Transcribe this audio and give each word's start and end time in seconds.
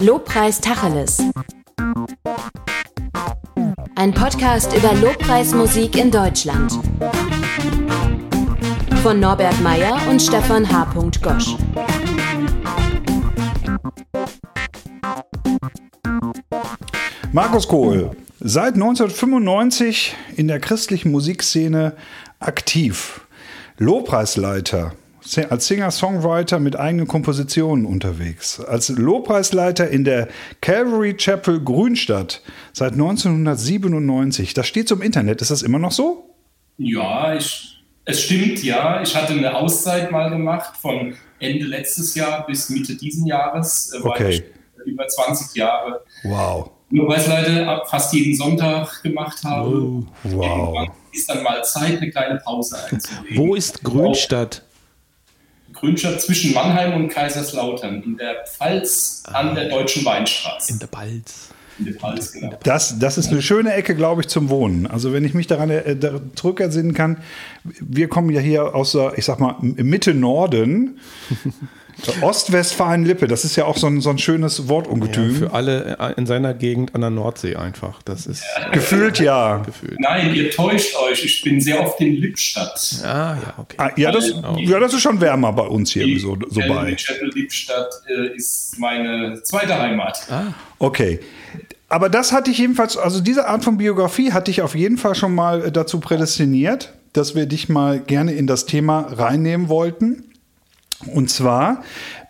Lobpreis 0.00 0.60
Tacheles. 0.60 1.22
Ein 3.94 4.12
Podcast 4.12 4.76
über 4.76 4.94
Lobpreismusik 4.94 5.96
in 5.96 6.10
Deutschland. 6.10 6.78
Von 9.02 9.20
Norbert 9.20 9.60
Meyer 9.62 9.96
und 10.08 10.20
Stefan 10.20 10.70
H. 10.70 10.92
Gosch. 11.22 11.56
Markus 17.32 17.68
Kohl, 17.68 18.10
seit 18.40 18.74
1995 18.74 20.16
in 20.36 20.48
der 20.48 20.60
christlichen 20.60 21.10
Musikszene 21.10 21.94
aktiv. 22.40 23.20
Lobpreisleiter, 23.78 24.92
als 25.50 25.66
Singer-Songwriter 25.66 26.58
mit 26.58 26.76
eigenen 26.76 27.06
Kompositionen 27.06 27.86
unterwegs. 27.86 28.60
Als 28.60 28.88
Lobpreisleiter 28.88 29.88
in 29.88 30.04
der 30.04 30.28
Calvary 30.60 31.14
Chapel 31.16 31.62
Grünstadt 31.62 32.42
seit 32.72 32.92
1997. 32.92 34.54
Das 34.54 34.66
steht 34.66 34.88
zum 34.88 35.02
Internet. 35.02 35.42
Ist 35.42 35.50
das 35.50 35.62
immer 35.62 35.78
noch 35.78 35.92
so? 35.92 36.34
Ja, 36.78 37.34
ich, 37.34 37.82
es 38.04 38.22
stimmt, 38.22 38.62
ja. 38.62 39.02
Ich 39.02 39.14
hatte 39.14 39.32
eine 39.32 39.54
Auszeit 39.54 40.10
mal 40.10 40.30
gemacht 40.30 40.76
von 40.76 41.14
Ende 41.40 41.66
letztes 41.66 42.14
Jahr 42.14 42.46
bis 42.46 42.70
Mitte 42.70 42.96
diesen 42.96 43.26
Jahres. 43.26 43.92
Äh, 43.92 44.06
okay. 44.06 44.44
über 44.84 45.06
20 45.06 45.56
Jahre. 45.56 46.04
Wow. 46.22 46.70
Lobpreisleiter 46.90 47.82
fast 47.86 48.14
jeden 48.14 48.34
Sonntag 48.34 49.02
gemacht 49.02 49.44
habe. 49.44 49.68
Oh, 49.68 50.02
wow. 50.24 50.44
Irgendwann 50.44 50.90
ist 51.12 51.28
dann 51.28 51.42
mal 51.42 51.62
Zeit, 51.64 52.00
eine 52.00 52.10
kleine 52.10 52.36
Pause 52.36 52.78
einzulegen. 52.90 53.36
Wo 53.36 53.54
ist 53.54 53.82
Grünstadt? 53.84 54.62
Grünstadt 55.80 56.20
zwischen 56.20 56.54
Mannheim 56.54 56.94
und 56.94 57.08
Kaiserslautern 57.08 58.02
in 58.02 58.16
der 58.16 58.44
Pfalz 58.44 59.22
an 59.24 59.54
der 59.54 59.68
Deutschen 59.68 60.04
Weinstraße. 60.04 60.72
In 60.72 60.78
der 60.78 60.88
Pfalz. 60.88 61.48
In 61.78 61.84
der 61.84 61.94
Pfalz, 61.94 62.32
genau. 62.32 62.58
Das, 62.64 62.98
das 62.98 63.18
ist 63.18 63.30
eine 63.30 63.40
schöne 63.40 63.72
Ecke, 63.72 63.94
glaube 63.94 64.22
ich, 64.22 64.28
zum 64.28 64.48
Wohnen. 64.48 64.86
Also 64.86 65.12
wenn 65.12 65.24
ich 65.24 65.34
mich 65.34 65.46
daran 65.46 65.70
äh, 65.70 65.96
zurückersinnen 66.34 66.92
kann, 66.92 67.18
wir 67.62 68.08
kommen 68.08 68.30
ja 68.30 68.40
hier 68.40 68.74
aus 68.74 68.92
der, 68.92 69.12
ich 69.16 69.24
sag 69.24 69.38
mal, 69.38 69.56
Mitte 69.60 70.14
Norden. 70.14 70.98
Ostwestfalen-Lippe, 72.20 73.26
das 73.26 73.44
ist 73.44 73.56
ja 73.56 73.64
auch 73.64 73.76
so 73.76 73.86
ein, 73.86 74.00
so 74.00 74.10
ein 74.10 74.18
schönes 74.18 74.68
Wortungetüm. 74.68 75.32
Ja, 75.32 75.38
für 75.38 75.52
alle 75.52 75.96
äh, 75.98 76.12
in 76.16 76.26
seiner 76.26 76.54
Gegend 76.54 76.94
an 76.94 77.00
der 77.00 77.10
Nordsee 77.10 77.56
einfach. 77.56 78.02
Das 78.02 78.26
ist 78.26 78.44
ja. 78.58 78.70
gefühlt 78.70 79.18
ja. 79.18 79.58
Gefühlt. 79.58 79.98
Nein, 79.98 80.34
ihr 80.34 80.50
täuscht 80.50 80.94
euch. 80.96 81.24
Ich 81.24 81.42
bin 81.42 81.60
sehr 81.60 81.80
oft 81.80 82.00
in 82.00 82.14
Lippstadt. 82.16 83.02
Ah, 83.04 83.06
ja, 83.06 83.54
okay. 83.58 83.76
Ah, 83.78 83.90
ja, 83.96 84.12
das, 84.12 84.32
ja, 84.58 84.78
das 84.78 84.94
ist 84.94 85.02
schon 85.02 85.20
wärmer 85.20 85.52
bei 85.52 85.66
uns 85.66 85.92
hier 85.92 86.04
die, 86.04 86.18
so, 86.18 86.36
so 86.48 86.60
bei. 86.60 86.96
Lippstadt 87.34 87.90
äh, 88.08 88.36
ist 88.36 88.78
meine 88.78 89.42
zweite 89.42 89.78
Heimat. 89.78 90.26
Ah. 90.30 90.54
Okay. 90.78 91.20
Aber 91.88 92.08
das 92.08 92.32
hatte 92.32 92.50
ich 92.50 92.58
jedenfalls, 92.58 92.96
also 92.96 93.20
diese 93.20 93.48
Art 93.48 93.64
von 93.64 93.78
Biografie 93.78 94.32
hatte 94.32 94.50
ich 94.50 94.62
auf 94.62 94.74
jeden 94.74 94.98
Fall 94.98 95.14
schon 95.14 95.34
mal 95.34 95.64
äh, 95.64 95.72
dazu 95.72 96.00
prädestiniert, 96.00 96.92
dass 97.12 97.34
wir 97.34 97.46
dich 97.46 97.68
mal 97.68 97.98
gerne 98.00 98.32
in 98.32 98.46
das 98.46 98.66
Thema 98.66 99.00
reinnehmen 99.00 99.68
wollten. 99.68 100.24
Und 101.06 101.30
zwar, 101.30 101.82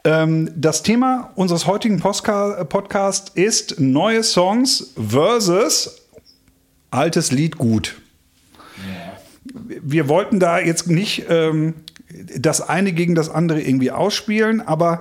ähm, 0.05 0.51
das 0.55 0.83
Thema 0.83 1.31
unseres 1.35 1.67
heutigen 1.67 2.01
Podcasts 2.01 3.31
ist 3.35 3.81
neue 3.81 4.23
Songs 4.23 4.93
versus 4.97 6.03
altes 6.91 7.33
Lied 7.33 7.59
gut. 7.59 8.01
Wir 9.83 10.09
wollten 10.09 10.39
da 10.39 10.61
jetzt 10.61 10.89
nicht 10.89 11.25
ähm, 11.29 11.75
das 12.37 12.61
eine 12.61 12.93
gegen 12.93 13.15
das 13.15 13.31
andere 13.31 13.61
irgendwie 13.61 13.91
ausspielen, 13.91 14.61
aber 14.61 15.01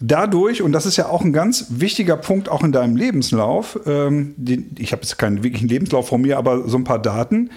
dadurch, 0.00 0.62
und 0.62 0.72
das 0.72 0.86
ist 0.86 0.96
ja 0.96 1.08
auch 1.08 1.22
ein 1.22 1.32
ganz 1.32 1.66
wichtiger 1.70 2.16
Punkt 2.16 2.48
auch 2.48 2.62
in 2.62 2.72
deinem 2.72 2.96
Lebenslauf, 2.96 3.78
ähm, 3.86 4.34
den, 4.36 4.74
ich 4.78 4.92
habe 4.92 5.02
jetzt 5.02 5.18
keinen 5.18 5.42
wirklichen 5.42 5.68
Lebenslauf 5.68 6.08
von 6.08 6.20
mir, 6.20 6.38
aber 6.38 6.68
so 6.68 6.76
ein 6.76 6.84
paar 6.84 7.00
Daten. 7.00 7.50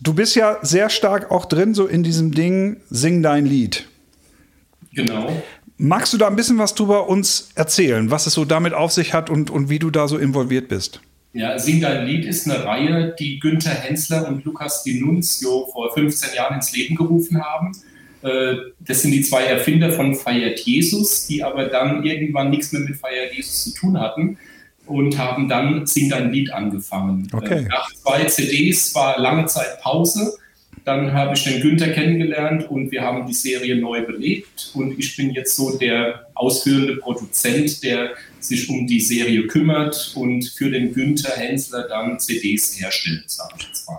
Du 0.00 0.14
bist 0.14 0.36
ja 0.36 0.58
sehr 0.62 0.90
stark 0.90 1.30
auch 1.30 1.46
drin, 1.46 1.74
so 1.74 1.86
in 1.86 2.02
diesem 2.02 2.32
Ding, 2.32 2.78
sing 2.90 3.22
dein 3.22 3.46
Lied. 3.46 3.86
Genau. 4.96 5.42
Magst 5.76 6.12
du 6.14 6.16
da 6.16 6.26
ein 6.26 6.36
bisschen 6.36 6.58
was 6.58 6.74
drüber 6.74 7.08
uns 7.08 7.50
erzählen, 7.54 8.10
was 8.10 8.26
es 8.26 8.32
so 8.32 8.46
damit 8.46 8.72
auf 8.72 8.92
sich 8.92 9.12
hat 9.12 9.28
und, 9.28 9.50
und 9.50 9.68
wie 9.68 9.78
du 9.78 9.90
da 9.90 10.08
so 10.08 10.16
involviert 10.16 10.68
bist? 10.68 11.00
Ja, 11.34 11.58
Sing 11.58 11.82
dein 11.82 12.06
Lied 12.06 12.24
ist 12.24 12.50
eine 12.50 12.64
Reihe, 12.64 13.14
die 13.18 13.38
Günther 13.38 13.74
Hensler 13.74 14.26
und 14.26 14.42
Lukas 14.46 14.82
Denunzio 14.84 15.68
vor 15.70 15.92
15 15.92 16.34
Jahren 16.34 16.54
ins 16.56 16.72
Leben 16.74 16.96
gerufen 16.96 17.42
haben. 17.44 17.72
Äh, 18.22 18.56
das 18.80 19.02
sind 19.02 19.10
die 19.10 19.20
zwei 19.20 19.44
Erfinder 19.44 19.92
von 19.92 20.14
Feiert 20.14 20.60
Jesus, 20.60 21.26
die 21.26 21.44
aber 21.44 21.66
dann 21.66 22.02
irgendwann 22.04 22.48
nichts 22.48 22.72
mehr 22.72 22.80
mit 22.80 22.96
Feiert 22.96 23.34
Jesus 23.34 23.64
zu 23.64 23.74
tun 23.74 24.00
hatten 24.00 24.38
und 24.86 25.18
haben 25.18 25.46
dann 25.46 25.84
Sing 25.84 26.08
dein 26.08 26.32
Lied 26.32 26.50
angefangen. 26.54 27.28
Okay. 27.34 27.64
Äh, 27.64 27.68
nach 27.68 27.92
zwei 27.92 28.24
CDs 28.24 28.94
war 28.94 29.18
lange 29.20 29.44
Zeit 29.44 29.78
Pause 29.82 30.38
dann 30.86 31.12
habe 31.12 31.34
ich 31.34 31.42
den 31.42 31.60
Günther 31.60 31.88
kennengelernt 31.88 32.70
und 32.70 32.92
wir 32.92 33.02
haben 33.02 33.26
die 33.26 33.34
Serie 33.34 33.74
neu 33.74 34.06
belebt. 34.06 34.70
Und 34.72 34.96
ich 34.96 35.16
bin 35.16 35.32
jetzt 35.32 35.56
so 35.56 35.76
der 35.76 36.28
ausführende 36.34 36.96
Produzent, 36.98 37.82
der 37.82 38.10
sich 38.38 38.70
um 38.70 38.86
die 38.86 39.00
Serie 39.00 39.48
kümmert 39.48 40.12
und 40.14 40.44
für 40.44 40.70
den 40.70 40.94
Günther 40.94 41.36
Hensler 41.36 41.88
dann 41.88 42.20
CDs 42.20 42.80
herstellt, 42.80 43.28
sage 43.28 43.54
ich 43.58 43.66
jetzt 43.66 43.88
mal. 43.88 43.98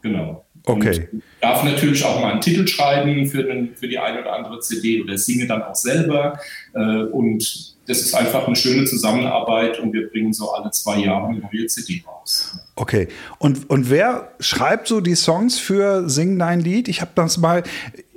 Genau. 0.00 0.46
Okay. 0.64 1.08
Und 1.10 1.22
darf 1.40 1.64
natürlich 1.64 2.04
auch 2.04 2.20
mal 2.20 2.34
einen 2.34 2.40
Titel 2.40 2.68
schreiben 2.68 3.26
für, 3.26 3.42
den, 3.42 3.74
für 3.74 3.88
die 3.88 3.98
eine 3.98 4.20
oder 4.20 4.34
andere 4.34 4.60
CD 4.60 5.02
oder 5.02 5.18
singe 5.18 5.48
dann 5.48 5.62
auch 5.62 5.74
selber. 5.74 6.38
Äh, 6.72 6.78
und 6.78 7.75
das 7.86 8.00
ist 8.00 8.14
einfach 8.14 8.46
eine 8.46 8.56
schöne 8.56 8.84
Zusammenarbeit 8.84 9.78
und 9.80 9.92
wir 9.92 10.08
bringen 10.08 10.32
so 10.32 10.52
alle 10.52 10.70
zwei 10.70 10.98
Jahre 10.98 11.28
eine 11.28 11.38
neue 11.40 11.66
CD 11.66 12.02
raus. 12.06 12.58
Okay. 12.74 13.08
Und, 13.38 13.70
und 13.70 13.90
wer 13.90 14.32
schreibt 14.40 14.88
so 14.88 15.00
die 15.00 15.14
Songs 15.14 15.58
für 15.58 16.08
Sing 16.08 16.38
Dein 16.38 16.60
Lied? 16.60 16.88
Ich 16.88 17.00
habe 17.00 17.12
das 17.14 17.38
mal. 17.38 17.62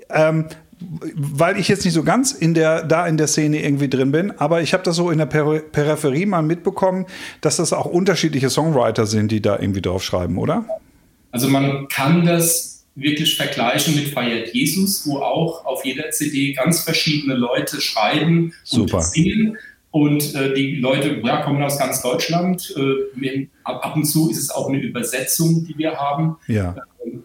Ähm, 0.10 0.46
weil 0.82 1.60
ich 1.60 1.68
jetzt 1.68 1.84
nicht 1.84 1.94
so 1.94 2.04
ganz 2.04 2.32
in 2.32 2.54
der, 2.54 2.84
da 2.84 3.06
in 3.06 3.18
der 3.18 3.28
Szene 3.28 3.62
irgendwie 3.62 3.90
drin 3.90 4.14
bin, 4.14 4.32
aber 4.40 4.62
ich 4.62 4.74
habe 4.74 4.82
das 4.82 4.96
so 4.96 5.12
in 5.12 5.18
der 5.18 5.26
Peri 5.26 5.60
Peripherie 5.60 6.26
mal 6.26 6.42
mitbekommen, 6.42 7.06
dass 7.42 7.58
das 7.58 7.74
auch 7.74 7.86
unterschiedliche 7.86 8.50
Songwriter 8.50 9.06
sind, 9.06 9.30
die 9.30 9.42
da 9.42 9.60
irgendwie 9.60 9.82
drauf 9.82 10.04
schreiben, 10.04 10.38
oder? 10.38 10.64
Also 11.32 11.50
man 11.50 11.90
kann 11.90 12.26
das 12.26 12.79
wirklich 13.00 13.36
vergleichen 13.36 13.96
mit 13.96 14.10
Feiert 14.10 14.54
Jesus, 14.54 15.06
wo 15.08 15.20
auch 15.20 15.66
auf 15.66 15.86
jeder 15.86 16.12
CD 16.12 16.54
ganz 16.54 16.82
verschiedene 16.82 17.36
Leute 17.36 17.82
schreiben 17.82 18.54
Super. 18.64 18.98
und 18.98 19.04
singen. 19.04 19.58
Und 19.92 20.36
äh, 20.36 20.54
die 20.54 20.76
Leute 20.76 21.20
ja, 21.24 21.42
kommen 21.42 21.64
aus 21.64 21.80
ganz 21.80 22.02
Deutschland. 22.02 22.76
Äh, 22.78 23.48
ab, 23.64 23.84
ab, 23.84 23.96
und 23.96 24.06
zu 24.06 24.30
ist 24.30 24.38
es 24.38 24.50
auch 24.52 24.70
eine 24.70 24.80
Übersetzung, 24.80 25.66
die 25.66 25.78
wir 25.78 25.98
haben. 25.98 26.38
Ja. 26.48 26.76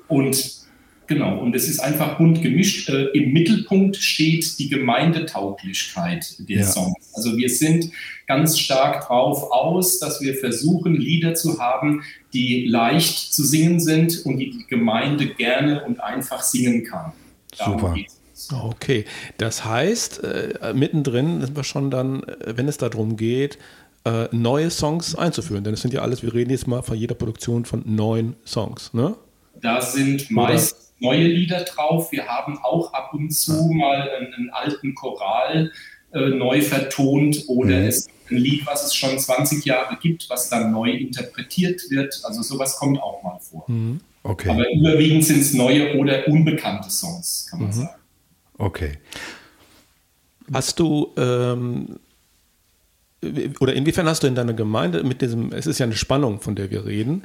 Und 0.08 0.63
genau, 1.06 1.38
und 1.38 1.54
es 1.54 1.68
ist 1.68 1.80
einfach 1.80 2.18
bunt 2.18 2.42
gemischt. 2.42 2.88
Äh, 2.88 3.06
Im 3.14 3.32
Mittelpunkt 3.32 3.96
steht 3.96 4.58
die 4.58 4.68
Gemeindetauglichkeit 4.68 6.36
der 6.48 6.58
ja. 6.58 6.64
Songs. 6.64 6.94
Also 7.14 7.36
wir 7.36 7.48
sind 7.48 7.90
ganz 8.26 8.58
stark 8.58 9.06
drauf 9.06 9.50
aus, 9.50 9.98
dass 9.98 10.20
wir 10.20 10.34
versuchen, 10.34 10.94
Lieder 10.94 11.34
zu 11.34 11.58
haben, 11.58 12.02
die 12.32 12.66
leicht 12.66 13.32
zu 13.32 13.44
singen 13.44 13.80
sind 13.80 14.24
und 14.24 14.38
die 14.38 14.50
die 14.50 14.66
Gemeinde 14.66 15.26
gerne 15.26 15.84
und 15.84 16.00
einfach 16.00 16.42
singen 16.42 16.84
kann. 16.84 17.12
Darum 17.56 17.80
Super. 17.80 17.94
Geht's. 17.94 18.20
Okay, 18.52 19.04
das 19.38 19.64
heißt, 19.64 20.24
äh, 20.24 20.74
mittendrin 20.74 21.40
sind 21.40 21.56
wir 21.56 21.64
schon 21.64 21.90
dann, 21.90 22.24
äh, 22.24 22.56
wenn 22.56 22.68
es 22.68 22.78
darum 22.78 23.16
geht, 23.16 23.58
äh, 24.04 24.28
neue 24.32 24.70
Songs 24.70 25.14
einzuführen. 25.14 25.64
Denn 25.64 25.74
es 25.74 25.80
sind 25.80 25.94
ja 25.94 26.02
alles, 26.02 26.22
wir 26.22 26.34
reden 26.34 26.50
jetzt 26.50 26.66
mal 26.66 26.82
von 26.82 26.96
jeder 26.96 27.14
Produktion 27.14 27.64
von 27.64 27.82
neun 27.86 28.36
Songs, 28.44 28.92
ne? 28.92 29.16
Da 29.60 29.80
sind 29.80 30.30
meist 30.30 30.74
Oder? 30.74 30.83
Neue 31.00 31.26
Lieder 31.26 31.60
drauf. 31.64 32.12
Wir 32.12 32.26
haben 32.26 32.58
auch 32.58 32.92
ab 32.92 33.12
und 33.14 33.30
zu 33.30 33.70
mal 33.72 34.08
einen, 34.10 34.32
einen, 34.34 34.50
alten 34.50 34.94
Choral 34.94 35.72
äh, 36.12 36.28
neu 36.30 36.62
vertont 36.62 37.44
oder 37.48 37.80
mhm. 37.80 37.86
es 37.86 38.06
gibt 38.06 38.30
ein 38.30 38.36
Lied, 38.38 38.66
was 38.66 38.86
es 38.86 38.94
schon 38.94 39.18
20 39.18 39.64
Jahre 39.64 39.96
gibt, 40.00 40.28
was 40.30 40.48
dann 40.48 40.72
neu 40.72 40.90
interpretiert 40.90 41.82
wird. 41.90 42.20
Also 42.24 42.42
sowas 42.42 42.76
kommt 42.76 43.00
auch 43.02 43.22
mal 43.22 43.38
vor. 43.40 43.64
Mhm. 43.68 44.00
Okay. 44.22 44.48
Aber 44.48 44.64
überwiegend 44.72 45.24
sind 45.24 45.40
es 45.40 45.52
neue 45.52 45.96
oder 45.98 46.26
unbekannte 46.28 46.90
Songs, 46.90 47.46
kann 47.50 47.60
man 47.60 47.68
mhm. 47.68 47.72
sagen. 47.72 48.00
Okay. 48.56 48.98
Hast 50.52 50.78
du 50.78 51.12
ähm, 51.16 51.98
oder 53.60 53.74
inwiefern 53.74 54.06
hast 54.06 54.22
du 54.22 54.26
in 54.26 54.34
deiner 54.34 54.52
Gemeinde 54.52 55.02
mit 55.04 55.22
diesem, 55.22 55.52
es 55.52 55.66
ist 55.66 55.78
ja 55.78 55.84
eine 55.84 55.96
Spannung, 55.96 56.40
von 56.40 56.54
der 56.54 56.70
wir 56.70 56.86
reden, 56.86 57.24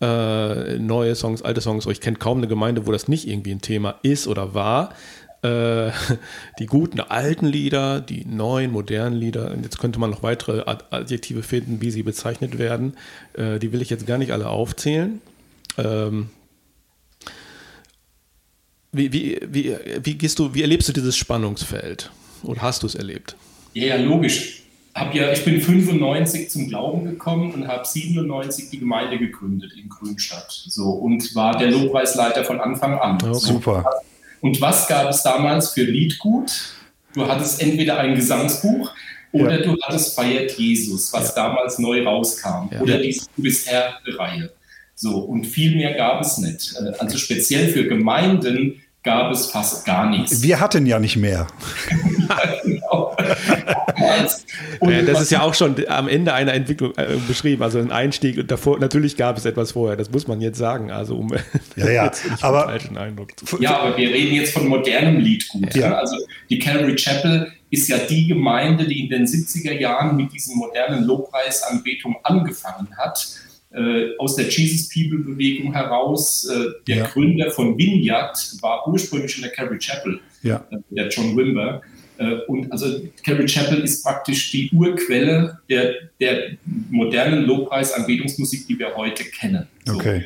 äh, 0.00 0.78
neue 0.78 1.14
Songs, 1.14 1.42
alte 1.42 1.60
Songs, 1.60 1.86
ich 1.86 2.00
kenne 2.00 2.18
kaum 2.18 2.38
eine 2.38 2.48
Gemeinde, 2.48 2.86
wo 2.86 2.92
das 2.92 3.08
nicht 3.08 3.26
irgendwie 3.26 3.52
ein 3.52 3.60
Thema 3.60 3.96
ist 4.02 4.26
oder 4.26 4.54
war. 4.54 4.94
Äh, 5.42 5.90
die 6.58 6.66
guten 6.66 7.00
alten 7.00 7.46
Lieder, 7.46 8.00
die 8.00 8.24
neuen, 8.24 8.70
modernen 8.72 9.16
Lieder, 9.16 9.50
und 9.52 9.62
jetzt 9.62 9.78
könnte 9.78 9.98
man 9.98 10.10
noch 10.10 10.22
weitere 10.22 10.62
Adjektive 10.90 11.42
finden, 11.42 11.80
wie 11.80 11.90
sie 11.90 12.02
bezeichnet 12.02 12.58
werden. 12.58 12.94
Äh, 13.34 13.58
die 13.58 13.72
will 13.72 13.82
ich 13.82 13.90
jetzt 13.90 14.06
gar 14.06 14.18
nicht 14.18 14.32
alle 14.32 14.48
aufzählen. 14.48 15.20
Ähm, 15.76 16.30
wie, 18.92 19.12
wie, 19.12 19.38
wie, 19.46 19.76
wie 20.02 20.14
gehst 20.14 20.38
du, 20.38 20.54
wie 20.54 20.62
erlebst 20.62 20.88
du 20.88 20.92
dieses 20.92 21.16
Spannungsfeld? 21.16 22.10
Oder 22.42 22.62
hast 22.62 22.82
du 22.82 22.86
es 22.86 22.94
erlebt? 22.94 23.36
Ja, 23.74 23.96
logisch. 23.96 24.62
Hab 25.00 25.14
ja, 25.14 25.32
ich 25.32 25.44
bin 25.44 25.60
95 25.60 26.50
zum 26.50 26.68
Glauben 26.68 27.04
gekommen 27.04 27.52
und 27.52 27.68
habe 27.68 27.84
97 27.84 28.70
die 28.70 28.78
Gemeinde 28.80 29.18
gegründet 29.18 29.72
in 29.80 29.88
Grünstadt. 29.88 30.50
So, 30.50 30.90
und 30.90 31.34
war 31.34 31.56
der 31.56 31.70
Lobpreisleiter 31.70 32.44
von 32.44 32.60
Anfang 32.60 32.98
an. 32.98 33.18
Oh, 33.24 33.34
super. 33.34 33.84
Und 34.40 34.60
was 34.60 34.86
gab 34.86 35.08
es 35.10 35.22
damals 35.22 35.70
für 35.70 35.82
Liedgut? 35.82 36.74
Du 37.14 37.26
hattest 37.26 37.60
entweder 37.60 37.98
ein 37.98 38.14
Gesangsbuch 38.14 38.92
oder 39.32 39.60
ja. 39.60 39.66
du 39.66 39.76
hattest 39.82 40.14
Feiert 40.14 40.52
Jesus, 40.52 41.12
was 41.12 41.28
ja. 41.28 41.46
damals 41.46 41.78
neu 41.78 42.04
rauskam. 42.04 42.68
Ja. 42.70 42.80
Oder 42.80 42.98
die 42.98 43.20
Du 43.36 43.42
bist 43.42 43.68
Herr-Reihe. 43.68 44.50
So, 44.94 45.18
und 45.18 45.46
viel 45.46 45.76
mehr 45.76 45.94
gab 45.94 46.20
es 46.22 46.38
nicht. 46.38 46.74
Äh, 46.76 46.92
also 46.98 47.18
speziell 47.18 47.68
für 47.68 47.86
Gemeinden 47.86 48.80
gab 49.02 49.32
es 49.32 49.46
fast 49.46 49.86
gar 49.86 50.10
nichts. 50.10 50.42
Wir 50.42 50.60
hatten 50.60 50.86
ja 50.86 50.98
nicht 50.98 51.16
mehr. 51.16 51.46
ja, 52.28 52.38
genau. 52.62 53.16
ja, 54.82 55.02
das 55.02 55.22
ist 55.22 55.30
ja 55.30 55.42
auch 55.42 55.54
schon 55.54 55.76
am 55.88 56.08
Ende 56.08 56.34
einer 56.34 56.52
Entwicklung 56.52 56.92
äh, 56.96 57.16
beschrieben, 57.26 57.62
also 57.62 57.78
ein 57.78 57.92
Einstieg 57.92 58.38
und 58.38 58.50
davor, 58.50 58.78
natürlich 58.78 59.16
gab 59.16 59.36
es 59.36 59.44
etwas 59.44 59.72
vorher, 59.72 59.96
das 59.96 60.10
muss 60.10 60.26
man 60.26 60.40
jetzt 60.40 60.58
sagen, 60.58 60.90
also 60.90 61.16
um 61.16 61.32
ja, 61.76 61.88
ja, 61.90 62.12
aber, 62.40 62.64
falschen 62.64 62.96
Eindruck 62.96 63.38
zu 63.38 63.60
Ja, 63.60 63.78
aber 63.78 63.96
wir 63.96 64.10
reden 64.10 64.34
jetzt 64.34 64.52
von 64.52 64.66
modernem 64.66 65.20
Liedgut. 65.20 65.74
Ja. 65.74 65.94
Also 65.94 66.16
die 66.50 66.58
Calvary 66.58 66.96
Chapel 66.96 67.52
ist 67.70 67.88
ja 67.88 67.98
die 67.98 68.26
Gemeinde, 68.28 68.86
die 68.86 69.04
in 69.04 69.10
den 69.10 69.26
70er 69.26 69.72
Jahren 69.72 70.16
mit 70.16 70.32
diesen 70.32 70.56
modernen 70.56 71.04
Lobpreisanbetungen 71.04 72.18
angefangen 72.24 72.88
hat 72.96 73.26
äh, 73.72 74.16
aus 74.18 74.36
der 74.36 74.48
Jesus 74.48 74.88
People 74.88 75.18
Bewegung 75.18 75.72
heraus. 75.72 76.48
Äh, 76.48 76.82
der 76.86 76.96
ja. 76.96 77.06
Gründer 77.06 77.50
von 77.50 77.76
Vineyard 77.76 78.36
war 78.60 78.86
ursprünglich 78.88 79.36
in 79.36 79.42
der 79.42 79.52
Calvary 79.52 79.78
Chapel, 79.78 80.20
ja. 80.42 80.64
äh, 80.70 80.76
der 80.90 81.08
John 81.08 81.36
Wimber. 81.36 81.82
Äh, 82.18 82.38
und 82.48 82.70
also 82.72 83.00
Calvary 83.24 83.46
Chapel 83.46 83.80
ist 83.80 84.02
praktisch 84.02 84.50
die 84.50 84.70
Urquelle 84.72 85.58
der, 85.68 85.94
der 86.18 86.50
modernen 86.90 87.44
Lobpreisanbetungsmusik, 87.44 88.66
die 88.66 88.78
wir 88.78 88.94
heute 88.96 89.24
kennen. 89.24 89.66
So. 89.84 89.94
Okay. 89.94 90.24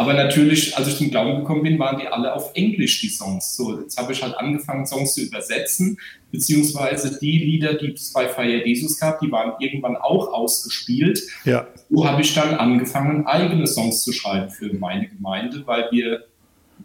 Aber 0.00 0.14
natürlich, 0.14 0.74
als 0.78 0.88
ich 0.88 0.96
zum 0.96 1.10
Glauben 1.10 1.40
gekommen 1.40 1.62
bin, 1.62 1.78
waren 1.78 1.98
die 1.98 2.08
alle 2.08 2.32
auf 2.32 2.52
Englisch, 2.54 3.02
die 3.02 3.10
Songs. 3.10 3.54
So, 3.54 3.82
jetzt 3.82 3.98
habe 3.98 4.14
ich 4.14 4.22
halt 4.22 4.34
angefangen, 4.34 4.86
Songs 4.86 5.12
zu 5.12 5.20
übersetzen, 5.20 5.98
beziehungsweise 6.32 7.18
die 7.20 7.36
Lieder, 7.36 7.74
die 7.74 7.92
es 7.92 8.10
bei 8.10 8.26
Feier 8.26 8.66
Jesus 8.66 8.98
gab, 8.98 9.20
die 9.20 9.30
waren 9.30 9.52
irgendwann 9.60 9.96
auch 9.96 10.32
ausgespielt. 10.32 11.20
Ja. 11.44 11.66
So 11.90 12.08
habe 12.08 12.22
ich 12.22 12.32
dann 12.32 12.54
angefangen, 12.54 13.26
eigene 13.26 13.66
Songs 13.66 14.02
zu 14.02 14.14
schreiben 14.14 14.48
für 14.48 14.72
meine 14.72 15.06
Gemeinde, 15.06 15.64
weil 15.66 15.88
wir, 15.90 16.24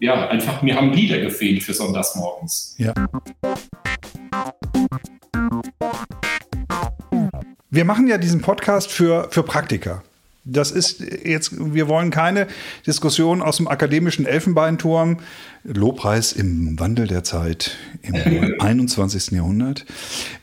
ja, 0.02 0.28
einfach, 0.28 0.62
mir 0.62 0.76
haben 0.76 0.92
Lieder 0.92 1.20
gefehlt 1.20 1.64
für 1.64 1.74
Sonntagsmorgens. 1.74 2.76
Ja. 2.80 2.94
Wir 7.70 7.86
machen 7.86 8.08
ja 8.08 8.18
diesen 8.18 8.42
Podcast 8.42 8.92
für, 8.92 9.30
für 9.32 9.44
Praktiker. 9.44 10.04
Das 10.46 10.70
ist 10.70 11.00
jetzt, 11.00 11.52
wir 11.74 11.88
wollen 11.88 12.12
keine 12.12 12.46
Diskussion 12.86 13.42
aus 13.42 13.58
dem 13.58 13.68
akademischen 13.68 14.28
Elfenbeinturm. 14.28 15.18
Lobpreis 15.64 16.34
im 16.34 16.80
Wandel 16.80 17.08
der 17.08 17.24
Zeit 17.24 17.76
im 18.04 18.56
21. 18.60 19.32
Jahrhundert. 19.32 19.86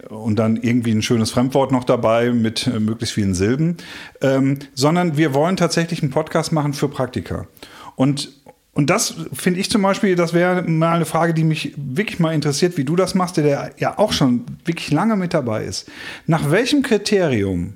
Und 0.08 0.40
dann 0.40 0.56
irgendwie 0.56 0.90
ein 0.90 1.02
schönes 1.02 1.30
Fremdwort 1.30 1.70
noch 1.70 1.84
dabei 1.84 2.32
mit 2.32 2.66
äh, 2.66 2.80
möglichst 2.80 3.14
vielen 3.14 3.34
Silben. 3.34 3.76
Ähm, 4.20 4.58
sondern 4.74 5.16
wir 5.16 5.34
wollen 5.34 5.56
tatsächlich 5.56 6.02
einen 6.02 6.10
Podcast 6.10 6.50
machen 6.52 6.72
für 6.72 6.88
Praktiker. 6.88 7.46
Und 7.94 8.42
und 8.74 8.88
das 8.88 9.14
finde 9.34 9.60
ich 9.60 9.70
zum 9.70 9.82
Beispiel, 9.82 10.16
das 10.16 10.32
wäre 10.32 10.62
mal 10.62 10.94
eine 10.94 11.04
Frage, 11.04 11.34
die 11.34 11.44
mich 11.44 11.74
wirklich 11.76 12.18
mal 12.20 12.32
interessiert, 12.32 12.78
wie 12.78 12.84
du 12.84 12.96
das 12.96 13.14
machst, 13.14 13.36
der 13.36 13.72
ja 13.76 13.98
auch 13.98 14.12
schon 14.12 14.46
wirklich 14.64 14.90
lange 14.90 15.14
mit 15.16 15.34
dabei 15.34 15.64
ist. 15.64 15.90
Nach 16.26 16.50
welchem 16.50 16.82
Kriterium 16.82 17.74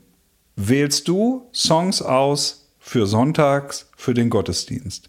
wählst 0.56 1.06
du 1.08 1.48
Songs 1.52 2.02
aus 2.02 2.68
für 2.78 3.06
Sonntags, 3.06 3.88
für 3.96 4.14
den 4.14 4.30
Gottesdienst. 4.30 5.08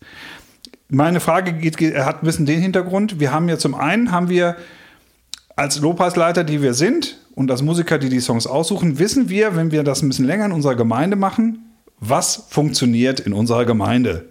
Meine 0.89 1.19
Frage 1.19 1.53
geht, 1.53 1.79
hat 1.95 2.23
ein 2.23 2.25
bisschen 2.25 2.45
den 2.45 2.61
Hintergrund. 2.61 3.19
Wir 3.19 3.31
haben 3.31 3.49
ja 3.49 3.57
zum 3.57 3.75
einen, 3.75 4.11
haben 4.11 4.29
wir 4.29 4.57
als 5.55 5.79
Lobpreisleiter, 5.79 6.43
die 6.43 6.61
wir 6.61 6.73
sind 6.73 7.19
und 7.35 7.51
als 7.51 7.61
Musiker, 7.61 7.97
die 7.97 8.09
die 8.09 8.19
Songs 8.19 8.47
aussuchen, 8.47 8.99
wissen 8.99 9.29
wir, 9.29 9.55
wenn 9.55 9.71
wir 9.71 9.83
das 9.83 10.01
ein 10.01 10.09
bisschen 10.09 10.25
länger 10.25 10.45
in 10.45 10.51
unserer 10.51 10.75
Gemeinde 10.75 11.15
machen, 11.15 11.73
was 11.99 12.45
funktioniert 12.49 13.19
in 13.19 13.33
unserer 13.33 13.65
Gemeinde. 13.65 14.29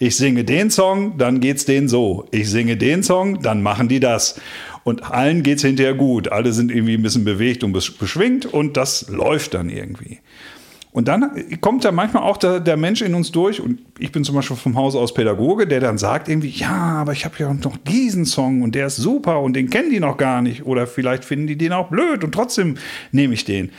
Ich 0.00 0.16
singe 0.16 0.44
den 0.44 0.70
Song, 0.70 1.18
dann 1.18 1.40
geht's 1.40 1.64
denen 1.64 1.88
so. 1.88 2.28
Ich 2.30 2.48
singe 2.48 2.76
den 2.76 3.02
Song, 3.02 3.42
dann 3.42 3.62
machen 3.62 3.88
die 3.88 3.98
das. 3.98 4.40
Und 4.84 5.02
allen 5.10 5.42
geht's 5.42 5.62
hinterher 5.62 5.94
gut. 5.94 6.30
Alle 6.30 6.52
sind 6.52 6.70
irgendwie 6.70 6.94
ein 6.94 7.02
bisschen 7.02 7.24
bewegt 7.24 7.64
und 7.64 7.72
beschwingt 7.72 8.46
und 8.46 8.76
das 8.76 9.08
läuft 9.08 9.54
dann 9.54 9.68
irgendwie. 9.68 10.20
Und 10.98 11.06
dann 11.06 11.60
kommt 11.60 11.84
da 11.84 11.92
manchmal 11.92 12.24
auch 12.24 12.38
der, 12.38 12.58
der, 12.58 12.76
Mensch 12.76 13.02
in 13.02 13.14
uns 13.14 13.30
durch, 13.30 13.60
und 13.60 13.78
ich 14.00 14.10
bin 14.10 14.24
zum 14.24 14.34
Beispiel 14.34 14.56
vom 14.56 14.74
Haus 14.74 14.96
aus 14.96 15.14
Pädagoge, 15.14 15.68
der 15.68 15.78
dann 15.78 15.96
sagt 15.96 16.28
irgendwie, 16.28 16.48
ja, 16.48 16.72
aber 16.72 17.12
ich 17.12 17.24
habe 17.24 17.36
ja 17.38 17.54
noch 17.54 17.76
diesen 17.76 18.24
Song 18.24 18.62
und 18.62 18.74
der 18.74 18.88
ist 18.88 18.96
super 18.96 19.40
und 19.40 19.52
den 19.52 19.70
kennen 19.70 19.90
die 19.90 20.00
noch 20.00 20.16
gar 20.16 20.42
nicht. 20.42 20.66
Oder 20.66 20.88
vielleicht 20.88 21.24
finden 21.24 21.46
die 21.46 21.56
den 21.56 21.72
auch 21.72 21.88
blöd 21.88 22.24
und 22.24 22.32
trotzdem 22.32 22.78
nehme 23.12 23.32
ich 23.32 23.44
den. 23.44 23.70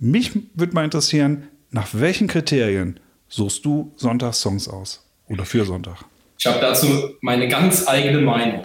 Mich 0.00 0.32
würde 0.54 0.74
mal 0.74 0.84
interessieren, 0.84 1.44
nach 1.70 1.86
welchen 1.92 2.26
Kriterien 2.26 2.98
suchst 3.28 3.64
du 3.64 3.92
Sonntagssongs 3.94 4.66
aus? 4.66 5.06
Oder 5.28 5.44
für 5.44 5.64
Sonntag? 5.64 5.98
Ich 6.36 6.46
habe 6.46 6.58
dazu 6.58 6.88
meine 7.20 7.46
ganz 7.46 7.86
eigene 7.86 8.22
Meinung. 8.22 8.64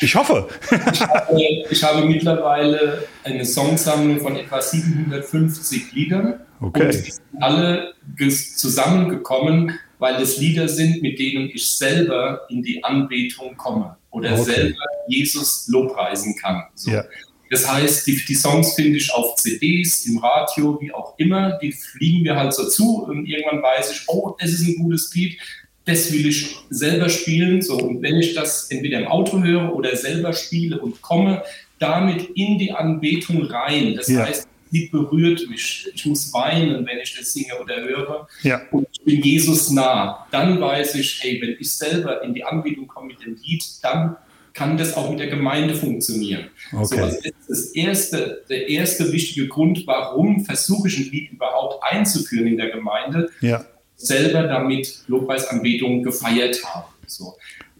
Ich 0.00 0.14
hoffe. 0.16 0.48
ich, 0.92 1.00
habe, 1.00 1.40
ich, 1.70 1.84
habe, 1.84 2.04
mittlerweile 2.04 3.04
eine 3.22 3.44
Songsammlung 3.44 4.20
von 4.20 4.36
etwa 4.36 4.60
750 4.60 5.92
Liedern. 5.92 6.40
Okay. 6.64 6.86
Und 6.86 7.06
die 7.06 7.10
sind 7.10 7.42
alle 7.42 7.94
zusammengekommen, 8.08 9.78
weil 9.98 10.20
es 10.22 10.38
Lieder 10.38 10.68
sind, 10.68 11.02
mit 11.02 11.18
denen 11.18 11.50
ich 11.50 11.66
selber 11.66 12.42
in 12.48 12.62
die 12.62 12.82
Anbetung 12.82 13.56
komme 13.56 13.96
oder 14.10 14.32
okay. 14.32 14.44
selber 14.44 14.84
Jesus 15.08 15.68
lobpreisen 15.68 16.36
kann. 16.36 16.64
So. 16.74 16.90
Ja. 16.90 17.04
Das 17.50 17.70
heißt, 17.70 18.06
die, 18.06 18.24
die 18.24 18.34
Songs 18.34 18.74
finde 18.74 18.98
ich 18.98 19.12
auf 19.12 19.36
CDs, 19.36 20.06
im 20.06 20.18
Radio, 20.18 20.78
wie 20.80 20.92
auch 20.92 21.14
immer. 21.18 21.58
Die 21.58 21.72
fliegen 21.72 22.22
mir 22.22 22.34
halt 22.34 22.52
so 22.52 22.68
zu 22.68 23.04
und 23.04 23.26
irgendwann 23.26 23.62
weiß 23.62 23.92
ich, 23.92 24.08
oh, 24.08 24.34
das 24.38 24.50
ist 24.50 24.66
ein 24.66 24.76
gutes 24.76 25.14
Lied 25.14 25.38
das 25.84 26.12
will 26.12 26.26
ich 26.26 26.56
selber 26.70 27.08
spielen. 27.08 27.62
So, 27.62 27.76
und 27.76 28.02
wenn 28.02 28.16
ich 28.16 28.34
das 28.34 28.70
entweder 28.70 29.00
im 29.00 29.08
Auto 29.08 29.42
höre 29.42 29.74
oder 29.74 29.94
selber 29.96 30.32
spiele 30.32 30.80
und 30.80 31.02
komme 31.02 31.42
damit 31.78 32.30
in 32.34 32.58
die 32.58 32.72
Anbetung 32.72 33.42
rein, 33.44 33.94
das 33.94 34.08
ja. 34.08 34.24
heißt, 34.24 34.48
Lied 34.74 34.90
berührt 34.90 35.48
mich. 35.48 35.88
Ich 35.94 36.06
muss 36.06 36.32
weinen, 36.32 36.84
wenn 36.86 36.98
ich 36.98 37.16
das 37.16 37.32
singe 37.32 37.58
oder 37.60 37.76
höre. 37.76 38.28
Ja. 38.42 38.62
Und 38.70 38.86
ich 38.92 39.04
bin 39.04 39.22
Jesus 39.22 39.70
nah. 39.70 40.26
Dann 40.30 40.60
weiß 40.60 40.96
ich, 40.96 41.22
hey, 41.22 41.40
wenn 41.40 41.56
ich 41.58 41.72
selber 41.72 42.22
in 42.22 42.34
die 42.34 42.44
Anbetung 42.44 42.86
komme 42.86 43.08
mit 43.08 43.24
dem 43.24 43.36
Lied, 43.42 43.64
dann 43.82 44.16
kann 44.52 44.76
das 44.76 44.96
auch 44.96 45.10
mit 45.10 45.18
der 45.18 45.28
Gemeinde 45.28 45.74
funktionieren. 45.74 46.46
Okay. 46.72 46.84
So, 46.84 46.96
also 46.96 47.18
das 47.24 47.48
ist 47.48 47.76
erste, 47.76 48.44
der 48.48 48.68
erste 48.68 49.12
wichtige 49.12 49.48
Grund, 49.48 49.84
warum 49.86 50.44
versuche 50.44 50.88
ich 50.88 50.98
ein 50.98 51.10
Lied 51.10 51.32
überhaupt 51.32 51.82
einzuführen 51.82 52.46
in 52.46 52.56
der 52.56 52.70
Gemeinde. 52.70 53.30
Ja 53.40 53.64
selber 53.96 54.44
damit 54.44 55.02
Lobpreisanbetung 55.06 56.02
gefeiert 56.02 56.62
haben. 56.64 56.92
So. 57.06 57.34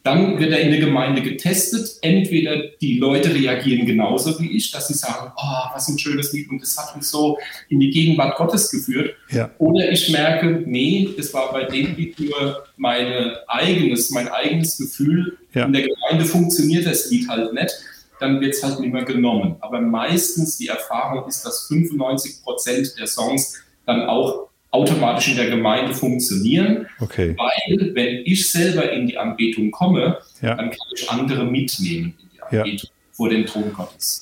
Dann 0.04 0.38
wird 0.38 0.52
er 0.52 0.60
in 0.60 0.70
der 0.70 0.80
Gemeinde 0.80 1.22
getestet. 1.22 1.96
Entweder 2.02 2.68
die 2.78 2.98
Leute 2.98 3.34
reagieren 3.34 3.86
genauso 3.86 4.38
wie 4.38 4.54
ich, 4.54 4.70
dass 4.70 4.88
sie 4.88 4.94
sagen, 4.94 5.32
oh, 5.34 5.74
was 5.74 5.88
ein 5.88 5.98
schönes 5.98 6.30
Lied 6.34 6.50
und 6.50 6.60
das 6.60 6.76
hat 6.76 6.94
uns 6.94 7.10
so 7.10 7.38
in 7.70 7.80
die 7.80 7.88
Gegenwart 7.88 8.36
Gottes 8.36 8.70
geführt. 8.70 9.14
Ja. 9.30 9.50
Oder 9.56 9.90
ich 9.90 10.10
merke, 10.10 10.62
nee, 10.66 11.08
das 11.16 11.32
war 11.32 11.50
bei 11.52 11.64
dem 11.64 11.96
Lied 11.96 12.20
nur 12.20 12.66
meine 12.76 13.38
eigenes, 13.48 14.10
mein 14.10 14.28
eigenes 14.28 14.76
Gefühl. 14.76 15.38
Ja. 15.54 15.64
In 15.64 15.72
der 15.72 15.88
Gemeinde 15.88 16.26
funktioniert 16.26 16.84
das 16.84 17.10
Lied 17.10 17.26
halt 17.26 17.54
nicht. 17.54 17.72
Dann 18.20 18.42
wird 18.42 18.52
es 18.52 18.62
halt 18.62 18.80
nicht 18.80 18.92
mehr 18.92 19.06
genommen. 19.06 19.56
Aber 19.60 19.80
meistens 19.80 20.58
die 20.58 20.68
Erfahrung 20.68 21.26
ist, 21.26 21.46
dass 21.46 21.66
95 21.68 22.42
Prozent 22.42 22.94
der 22.98 23.06
Songs 23.06 23.54
dann 23.86 24.02
auch 24.02 24.48
automatisch 24.74 25.28
in 25.28 25.36
der 25.36 25.48
Gemeinde 25.48 25.94
funktionieren, 25.94 26.86
okay. 27.00 27.36
weil 27.38 27.94
wenn 27.94 28.22
ich 28.24 28.50
selber 28.50 28.90
in 28.90 29.06
die 29.06 29.16
Anbetung 29.16 29.70
komme, 29.70 30.18
ja. 30.42 30.56
dann 30.56 30.70
kann 30.70 30.88
ich 30.94 31.08
andere 31.08 31.44
mitnehmen 31.44 32.14
in 32.20 32.28
die 32.32 32.42
Anbetung 32.42 32.90
ja. 32.90 33.12
vor 33.12 33.28
den 33.28 33.46
Thron 33.46 33.72
Gottes. 33.72 34.18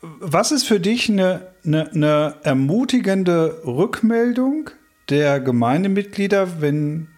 Was 0.00 0.52
ist 0.52 0.64
für 0.64 0.78
dich 0.78 1.08
eine, 1.08 1.48
eine, 1.64 1.90
eine 1.90 2.34
ermutigende 2.42 3.62
Rückmeldung 3.64 4.70
der 5.08 5.40
Gemeindemitglieder, 5.40 6.60
wenn 6.60 7.08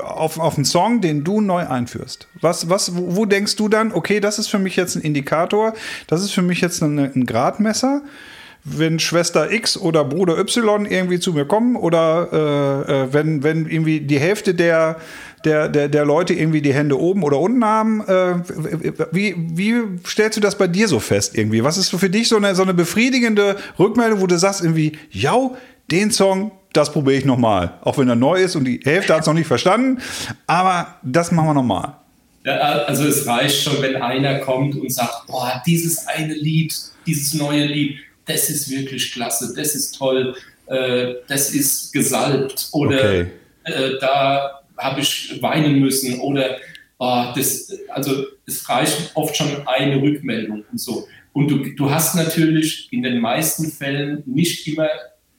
auf, 0.00 0.38
auf 0.38 0.56
einen 0.56 0.64
Song, 0.64 1.00
den 1.00 1.24
du 1.24 1.40
neu 1.40 1.66
einführst? 1.66 2.28
Was, 2.40 2.70
was, 2.70 2.96
wo, 2.96 3.16
wo, 3.16 3.26
denkst 3.26 3.56
du 3.56 3.68
dann, 3.68 3.92
okay, 3.92 4.20
das 4.20 4.38
ist 4.38 4.46
für 4.46 4.60
mich 4.60 4.76
jetzt 4.76 4.94
ein 4.94 5.02
Indikator, 5.02 5.74
das 6.06 6.22
ist 6.22 6.30
für 6.30 6.42
mich 6.42 6.60
jetzt 6.60 6.82
ein, 6.82 6.98
ein 6.98 7.26
Gradmesser? 7.26 8.02
Wenn 8.64 8.98
Schwester 8.98 9.52
X 9.52 9.76
oder 9.76 10.04
Bruder 10.04 10.38
Y 10.38 10.86
irgendwie 10.86 11.20
zu 11.20 11.34
mir 11.34 11.44
kommen 11.44 11.76
oder 11.76 12.86
äh, 12.88 12.92
äh, 12.92 13.12
wenn, 13.12 13.42
wenn 13.42 13.66
irgendwie 13.66 14.00
die 14.00 14.18
Hälfte 14.18 14.54
der, 14.54 14.96
der, 15.44 15.68
der, 15.68 15.88
der 15.88 16.04
Leute 16.06 16.32
irgendwie 16.32 16.62
die 16.62 16.72
Hände 16.72 16.98
oben 16.98 17.22
oder 17.22 17.38
unten 17.38 17.62
haben. 17.62 18.00
Äh, 18.06 18.36
wie, 19.12 19.34
wie 19.36 19.82
stellst 20.06 20.38
du 20.38 20.40
das 20.40 20.56
bei 20.56 20.66
dir 20.66 20.88
so 20.88 20.98
fest 20.98 21.36
irgendwie? 21.36 21.62
Was 21.62 21.76
ist 21.76 21.90
für 21.90 22.08
dich 22.08 22.28
so 22.28 22.36
eine, 22.36 22.54
so 22.54 22.62
eine 22.62 22.72
befriedigende 22.72 23.56
Rückmeldung, 23.78 24.22
wo 24.22 24.26
du 24.26 24.38
sagst 24.38 24.62
irgendwie, 24.62 24.92
ja, 25.10 25.50
den 25.90 26.10
Song, 26.10 26.52
das 26.72 26.90
probiere 26.90 27.18
ich 27.18 27.26
nochmal. 27.26 27.74
Auch 27.82 27.98
wenn 27.98 28.08
er 28.08 28.16
neu 28.16 28.42
ist 28.42 28.56
und 28.56 28.64
die 28.64 28.80
Hälfte 28.82 29.12
hat 29.12 29.20
es 29.20 29.26
noch 29.26 29.34
nicht 29.34 29.46
verstanden, 29.46 30.00
aber 30.46 30.96
das 31.02 31.30
machen 31.30 31.48
wir 31.48 31.54
nochmal. 31.54 31.96
Ja, 32.44 32.54
also 32.54 33.04
es 33.04 33.26
reicht 33.26 33.62
schon, 33.62 33.80
wenn 33.80 33.96
einer 33.96 34.38
kommt 34.38 34.76
und 34.76 34.92
sagt, 34.92 35.26
boah, 35.26 35.62
dieses 35.66 36.06
eine 36.06 36.34
Lied, 36.34 36.74
dieses 37.06 37.34
neue 37.34 37.64
Lied, 37.64 37.98
das 38.26 38.50
ist 38.50 38.70
wirklich 38.70 39.12
klasse, 39.12 39.52
das 39.56 39.74
ist 39.74 39.96
toll, 39.96 40.34
äh, 40.66 41.14
das 41.28 41.50
ist 41.54 41.92
gesalbt 41.92 42.68
oder 42.72 42.98
okay. 42.98 43.26
äh, 43.64 43.98
da 44.00 44.62
habe 44.76 45.00
ich 45.00 45.38
weinen 45.40 45.78
müssen 45.80 46.20
oder 46.20 46.56
oh, 46.98 47.26
das, 47.34 47.72
also 47.88 48.24
es 48.46 48.68
reicht 48.68 49.12
oft 49.14 49.36
schon 49.36 49.66
eine 49.66 50.00
Rückmeldung 50.00 50.64
und 50.70 50.80
so. 50.80 51.06
Und 51.32 51.48
du, 51.48 51.74
du 51.74 51.90
hast 51.90 52.14
natürlich 52.14 52.88
in 52.92 53.02
den 53.02 53.20
meisten 53.20 53.70
Fällen 53.70 54.22
nicht 54.26 54.66
immer 54.68 54.88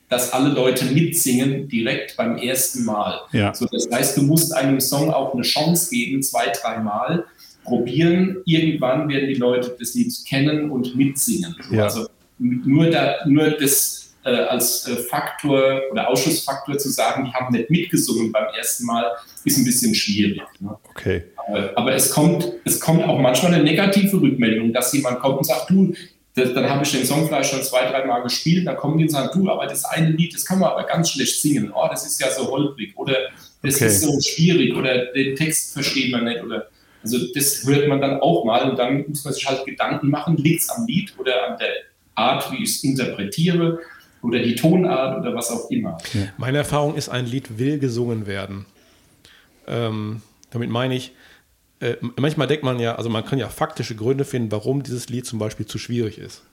dass 0.09 0.33
alle 0.33 0.49
Leute 0.49 0.85
mitsingen 0.85 1.67
direkt 1.67 2.15
beim 2.15 2.37
ersten 2.37 2.85
Mal. 2.85 3.21
Ja. 3.31 3.53
So, 3.53 3.65
das 3.65 3.89
heißt, 3.91 4.17
du 4.17 4.21
musst 4.21 4.53
einem 4.53 4.79
Song 4.79 5.11
auch 5.11 5.33
eine 5.33 5.41
Chance 5.41 5.89
geben, 5.89 6.21
zwei, 6.21 6.51
dreimal 6.51 7.25
probieren. 7.63 8.37
Irgendwann 8.45 9.09
werden 9.09 9.27
die 9.27 9.35
Leute 9.35 9.75
das 9.79 9.95
Lied 9.95 10.13
kennen 10.27 10.69
und 10.69 10.95
mitsingen. 10.95 11.55
Ja. 11.71 11.85
Also 11.85 12.07
nur, 12.37 12.89
da, 12.89 13.15
nur 13.25 13.51
das 13.51 14.05
äh, 14.25 14.29
als 14.29 14.87
äh, 14.87 14.95
Faktor 14.95 15.81
oder 15.91 16.09
Ausschussfaktor 16.09 16.77
zu 16.77 16.89
sagen, 16.89 17.25
die 17.25 17.33
haben 17.33 17.53
nicht 17.53 17.69
mitgesungen 17.69 18.31
beim 18.31 18.47
ersten 18.57 18.85
Mal, 18.85 19.11
ist 19.43 19.57
ein 19.57 19.65
bisschen 19.65 19.93
schwierig. 19.93 20.41
Ne? 20.59 20.75
Okay. 20.89 21.23
Aber, 21.47 21.71
aber, 21.75 21.93
es, 21.93 22.09
kommt, 22.09 22.51
es 22.65 22.79
kommt 22.79 23.03
auch 23.03 23.19
manchmal 23.19 23.53
eine 23.53 23.63
negative 23.63 24.19
Rückmeldung, 24.19 24.73
dass 24.73 24.91
jemand 24.93 25.19
kommt 25.19 25.37
und 25.37 25.43
sagt, 25.45 25.69
du, 25.69 25.93
das, 26.33 26.53
dann 26.53 26.69
habe 26.69 26.83
ich 26.83 26.91
den 26.91 27.05
Song 27.05 27.27
vielleicht 27.27 27.51
schon 27.51 27.63
zwei, 27.63 27.89
drei 27.89 28.03
Mal 28.05 28.21
gespielt, 28.21 28.67
dann 28.67 28.75
kommen 28.75 28.97
die 28.97 29.05
und 29.05 29.11
sagen, 29.11 29.29
du, 29.33 29.49
aber 29.49 29.67
das 29.67 29.85
eine 29.85 30.09
Lied, 30.09 30.33
das 30.33 30.43
kann 30.43 30.59
man 30.59 30.71
aber 30.71 30.83
ganz 30.83 31.11
schlecht 31.11 31.39
singen. 31.39 31.71
Oh, 31.73 31.87
das 31.89 32.05
ist 32.05 32.19
ja 32.19 32.29
so 32.29 32.49
holprig 32.49 32.97
oder 32.97 33.15
das 33.61 33.75
okay. 33.75 33.85
ist 33.85 34.01
so 34.01 34.19
schwierig 34.19 34.75
oder 34.75 35.05
den 35.13 35.35
Text 35.35 35.73
versteht 35.73 36.11
man 36.11 36.25
nicht 36.25 36.43
oder 36.43 36.67
also 37.03 37.19
das 37.35 37.63
hört 37.65 37.87
man 37.87 38.01
dann 38.01 38.19
auch 38.19 38.43
mal 38.45 38.67
und 38.69 38.79
dann 38.79 39.07
muss 39.07 39.23
man 39.23 39.33
sich 39.33 39.47
halt 39.47 39.63
Gedanken 39.63 40.09
machen, 40.09 40.37
liegt 40.37 40.63
es 40.63 40.69
am 40.69 40.87
Lied 40.87 41.13
oder 41.19 41.51
an 41.51 41.57
der 41.59 41.69
Art, 42.15 42.51
wie 42.51 42.63
ich 42.63 42.69
es 42.69 42.83
interpretiere 42.83 43.79
oder 44.21 44.39
die 44.39 44.55
Tonart 44.55 45.19
oder 45.19 45.35
was 45.35 45.51
auch 45.51 45.69
immer. 45.69 45.97
Meine 46.37 46.59
Erfahrung 46.59 46.95
ist, 46.95 47.09
ein 47.09 47.25
Lied 47.25 47.59
will 47.59 47.79
gesungen 47.79 48.25
werden. 48.25 48.65
Ähm, 49.67 50.21
damit 50.51 50.69
meine 50.69 50.95
ich, 50.95 51.13
äh, 51.79 51.95
manchmal 52.17 52.47
denkt 52.47 52.63
man 52.63 52.79
ja, 52.79 52.95
also 52.95 53.09
man 53.09 53.25
kann 53.25 53.39
ja 53.39 53.49
faktische 53.49 53.95
Gründe 53.95 54.25
finden, 54.25 54.51
warum 54.51 54.83
dieses 54.83 55.09
Lied 55.09 55.25
zum 55.25 55.39
Beispiel 55.39 55.65
zu 55.65 55.77
schwierig 55.77 56.17
ist. 56.17 56.43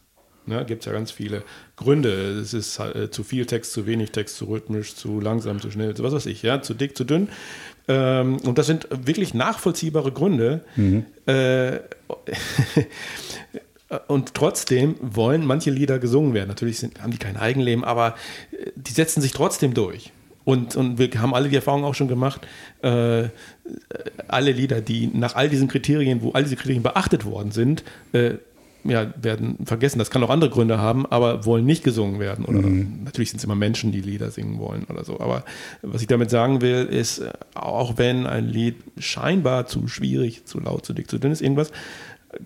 Ne, 0.44 0.64
Gibt 0.64 0.82
es 0.82 0.86
ja 0.86 0.92
ganz 0.92 1.12
viele 1.12 1.44
Gründe. 1.76 2.10
Es 2.40 2.52
ist 2.52 2.76
äh, 2.80 3.10
zu 3.12 3.22
viel 3.22 3.46
Text, 3.46 3.72
zu 3.72 3.86
wenig 3.86 4.10
Text, 4.10 4.36
zu 4.36 4.46
rhythmisch, 4.46 4.96
zu 4.96 5.20
langsam, 5.20 5.60
zu 5.60 5.70
schnell, 5.70 5.94
was 5.96 6.12
weiß 6.12 6.26
ich, 6.26 6.42
ja, 6.42 6.60
zu 6.62 6.74
dick, 6.74 6.96
zu 6.96 7.04
dünn. 7.04 7.28
Ähm, 7.86 8.38
und 8.38 8.58
das 8.58 8.66
sind 8.66 8.88
wirklich 8.90 9.34
nachvollziehbare 9.34 10.10
Gründe. 10.10 10.64
Mhm. 10.74 11.06
Äh, 11.26 11.76
und 14.08 14.34
trotzdem 14.34 14.96
wollen 15.00 15.44
manche 15.46 15.70
Lieder 15.70 15.98
gesungen 15.98 16.34
werden. 16.34 16.48
Natürlich 16.48 16.78
sind, 16.78 17.02
haben 17.02 17.10
die 17.10 17.18
kein 17.18 17.36
Eigenleben, 17.36 17.84
aber 17.84 18.14
äh, 18.52 18.70
die 18.76 18.92
setzen 18.92 19.20
sich 19.20 19.32
trotzdem 19.32 19.74
durch. 19.74 20.12
Und, 20.44 20.74
und 20.74 20.98
wir 20.98 21.08
haben 21.20 21.34
alle 21.34 21.48
die 21.48 21.56
Erfahrung 21.56 21.84
auch 21.84 21.94
schon 21.94 22.08
gemacht, 22.08 22.46
äh, 22.82 23.28
alle 24.26 24.52
Lieder, 24.52 24.80
die 24.80 25.06
nach 25.06 25.36
all 25.36 25.48
diesen 25.48 25.68
Kriterien, 25.68 26.22
wo 26.22 26.32
all 26.32 26.42
diese 26.42 26.56
Kriterien 26.56 26.82
beachtet 26.82 27.24
worden 27.24 27.52
sind, 27.52 27.84
äh, 28.12 28.34
ja, 28.84 29.12
werden 29.20 29.58
vergessen. 29.64 30.00
Das 30.00 30.10
kann 30.10 30.22
auch 30.24 30.30
andere 30.30 30.50
Gründe 30.50 30.78
haben, 30.78 31.06
aber 31.06 31.44
wollen 31.46 31.64
nicht 31.64 31.84
gesungen 31.84 32.18
werden. 32.18 32.44
Oder 32.44 32.62
mhm. 32.62 33.02
natürlich 33.04 33.30
sind 33.30 33.38
es 33.38 33.44
immer 33.44 33.54
Menschen, 33.54 33.92
die 33.92 34.00
Lieder 34.00 34.30
singen 34.30 34.58
wollen 34.58 34.84
oder 34.88 35.04
so. 35.04 35.20
Aber 35.20 35.44
was 35.82 36.02
ich 36.02 36.08
damit 36.08 36.30
sagen 36.30 36.60
will, 36.60 36.86
ist, 36.86 37.20
äh, 37.20 37.30
auch 37.54 37.98
wenn 37.98 38.26
ein 38.26 38.48
Lied 38.48 38.76
scheinbar 38.98 39.66
zu 39.66 39.86
schwierig, 39.86 40.44
zu 40.46 40.58
laut, 40.58 40.84
zu 40.84 40.94
dick, 40.94 41.08
zu 41.08 41.18
dünn 41.18 41.32
ist, 41.32 41.42
irgendwas, 41.42 41.70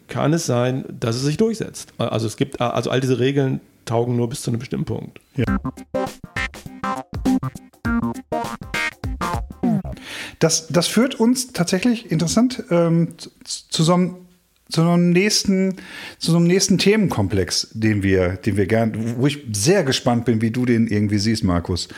kann 0.09 0.33
es 0.33 0.47
sein, 0.47 0.85
dass 0.89 1.17
es 1.17 1.23
sich 1.23 1.37
durchsetzt. 1.37 1.93
Also 1.99 2.27
es 2.27 2.37
gibt, 2.37 2.61
also 2.61 2.91
all 2.91 3.01
diese 3.01 3.19
Regeln 3.19 3.61
taugen 3.85 4.17
nur 4.17 4.29
bis 4.29 4.43
zu 4.43 4.51
einem 4.51 4.59
bestimmten 4.59 4.85
Punkt. 4.85 5.21
Ja. 5.37 5.45
Das, 10.39 10.69
das 10.69 10.87
führt 10.87 11.15
uns 11.15 11.53
tatsächlich 11.53 12.11
interessant 12.11 12.63
ähm, 12.71 13.15
zu, 13.45 13.83
so 13.83 13.95
einem, 13.95 14.17
zu 14.69 14.83
einem 14.83 15.11
nächsten, 15.11 15.77
zu 16.19 16.33
so 16.33 16.37
einem 16.37 16.47
nächsten 16.47 16.79
Themenkomplex, 16.79 17.69
den 17.73 18.03
wir, 18.03 18.37
den 18.37 18.57
wir 18.57 18.67
gern, 18.67 19.17
wo 19.19 19.27
ich 19.27 19.45
sehr 19.53 19.83
gespannt 19.85 20.25
bin, 20.25 20.43
wie 20.43 20.51
du 20.51 20.67
den 20.67 20.89
irgendwie 20.89 21.19
siehst, 21.19 21.45
Markus. 21.45 21.89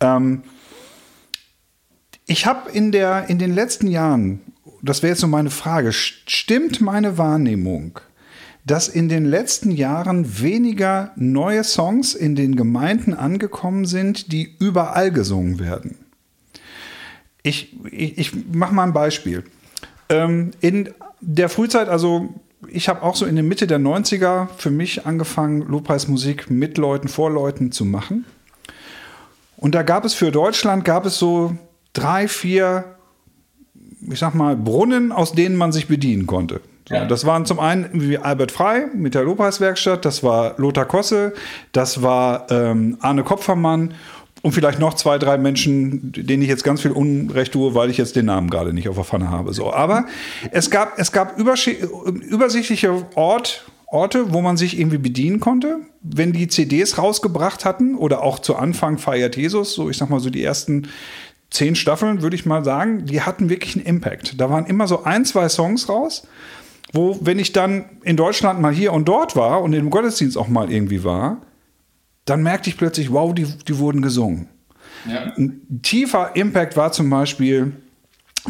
Ähm, 0.00 0.42
ich 2.26 2.46
habe 2.46 2.70
in 2.70 2.92
in 2.92 3.38
den 3.38 3.52
letzten 3.52 3.88
Jahren, 3.88 4.40
das 4.82 5.02
wäre 5.02 5.10
jetzt 5.10 5.20
so 5.20 5.26
meine 5.26 5.50
Frage, 5.50 5.92
stimmt 5.92 6.80
meine 6.80 7.18
Wahrnehmung, 7.18 8.00
dass 8.64 8.88
in 8.88 9.08
den 9.08 9.24
letzten 9.24 9.70
Jahren 9.70 10.40
weniger 10.40 11.12
neue 11.16 11.64
Songs 11.64 12.14
in 12.14 12.34
den 12.36 12.56
Gemeinden 12.56 13.14
angekommen 13.14 13.84
sind, 13.84 14.32
die 14.32 14.56
überall 14.58 15.10
gesungen 15.10 15.58
werden? 15.58 15.98
Ich, 17.42 17.76
ich, 17.90 18.18
ich 18.18 18.46
mache 18.52 18.74
mal 18.74 18.84
ein 18.84 18.92
Beispiel. 18.92 19.44
Ähm, 20.08 20.50
in 20.60 20.90
der 21.20 21.48
Frühzeit, 21.48 21.88
also 21.88 22.34
ich 22.68 22.88
habe 22.88 23.02
auch 23.02 23.16
so 23.16 23.24
in 23.26 23.34
der 23.34 23.44
Mitte 23.44 23.66
der 23.66 23.78
90er 23.78 24.48
für 24.56 24.70
mich 24.70 25.06
angefangen, 25.06 25.62
Lobpreismusik 25.62 26.50
mit 26.50 26.76
Leuten, 26.78 27.08
vor 27.08 27.30
Leuten 27.30 27.72
zu 27.72 27.84
machen. 27.84 28.26
Und 29.56 29.74
da 29.74 29.82
gab 29.82 30.04
es 30.04 30.14
für 30.14 30.30
Deutschland, 30.30 30.84
gab 30.84 31.06
es 31.06 31.18
so 31.18 31.56
drei, 31.92 32.28
vier, 32.28 32.96
ich 34.10 34.18
sag 34.18 34.34
mal, 34.34 34.56
Brunnen, 34.56 35.12
aus 35.12 35.32
denen 35.32 35.56
man 35.56 35.72
sich 35.72 35.88
bedienen 35.88 36.26
konnte. 36.26 36.60
So, 36.88 36.94
ja. 36.94 37.04
Das 37.04 37.24
waren 37.24 37.46
zum 37.46 37.60
einen 37.60 37.88
wie 37.92 38.18
Albert 38.18 38.52
Frei 38.52 38.86
mit 38.94 39.14
der 39.14 39.24
Lobpreiswerkstatt, 39.24 40.04
das 40.04 40.22
war 40.22 40.54
Lothar 40.58 40.86
Kosse, 40.86 41.34
das 41.72 42.02
war 42.02 42.50
ähm, 42.50 42.96
Arne 43.00 43.22
Kopfermann 43.22 43.94
und 44.42 44.52
vielleicht 44.52 44.78
noch 44.78 44.94
zwei, 44.94 45.18
drei 45.18 45.38
Menschen, 45.38 46.12
denen 46.12 46.42
ich 46.42 46.48
jetzt 46.48 46.64
ganz 46.64 46.80
viel 46.80 46.92
Unrecht 46.92 47.52
tue, 47.52 47.74
weil 47.74 47.90
ich 47.90 47.98
jetzt 47.98 48.16
den 48.16 48.26
Namen 48.26 48.50
gerade 48.50 48.72
nicht 48.72 48.88
auf 48.88 48.96
der 48.96 49.04
Pfanne 49.04 49.30
habe. 49.30 49.52
So, 49.52 49.72
aber 49.72 50.06
es 50.50 50.70
gab, 50.70 50.98
es 50.98 51.12
gab 51.12 51.38
übersichtliche 51.38 53.06
Ort, 53.14 53.66
Orte, 53.86 54.32
wo 54.32 54.40
man 54.40 54.56
sich 54.56 54.78
irgendwie 54.78 54.98
bedienen 54.98 55.40
konnte, 55.40 55.80
wenn 56.00 56.32
die 56.32 56.46
CDs 56.46 56.96
rausgebracht 56.96 57.64
hatten 57.64 57.96
oder 57.96 58.22
auch 58.22 58.38
zu 58.38 58.54
Anfang 58.54 58.98
feiert 58.98 59.36
Jesus, 59.36 59.74
so 59.74 59.90
ich 59.90 59.96
sag 59.96 60.08
mal 60.08 60.20
so 60.20 60.30
die 60.30 60.44
ersten 60.44 60.88
zehn 61.50 61.74
Staffeln, 61.74 62.22
würde 62.22 62.36
ich 62.36 62.46
mal 62.46 62.64
sagen, 62.64 63.06
die 63.06 63.22
hatten 63.22 63.50
wirklich 63.50 63.76
einen 63.76 63.84
Impact. 63.84 64.40
Da 64.40 64.50
waren 64.50 64.66
immer 64.66 64.86
so 64.86 65.04
ein, 65.04 65.24
zwei 65.24 65.48
Songs 65.48 65.88
raus, 65.88 66.26
wo, 66.92 67.18
wenn 67.20 67.38
ich 67.38 67.52
dann 67.52 67.84
in 68.02 68.16
Deutschland 68.16 68.60
mal 68.60 68.72
hier 68.72 68.92
und 68.92 69.06
dort 69.06 69.36
war 69.36 69.62
und 69.62 69.72
im 69.72 69.90
Gottesdienst 69.90 70.38
auch 70.38 70.48
mal 70.48 70.70
irgendwie 70.70 71.04
war, 71.04 71.38
dann 72.24 72.42
merkte 72.42 72.70
ich 72.70 72.76
plötzlich, 72.76 73.12
wow, 73.12 73.34
die, 73.34 73.46
die 73.46 73.78
wurden 73.78 74.02
gesungen. 74.02 74.48
Ja. 75.08 75.32
Ein 75.36 75.80
tiefer 75.82 76.36
Impact 76.36 76.76
war 76.76 76.92
zum 76.92 77.10
Beispiel 77.10 77.72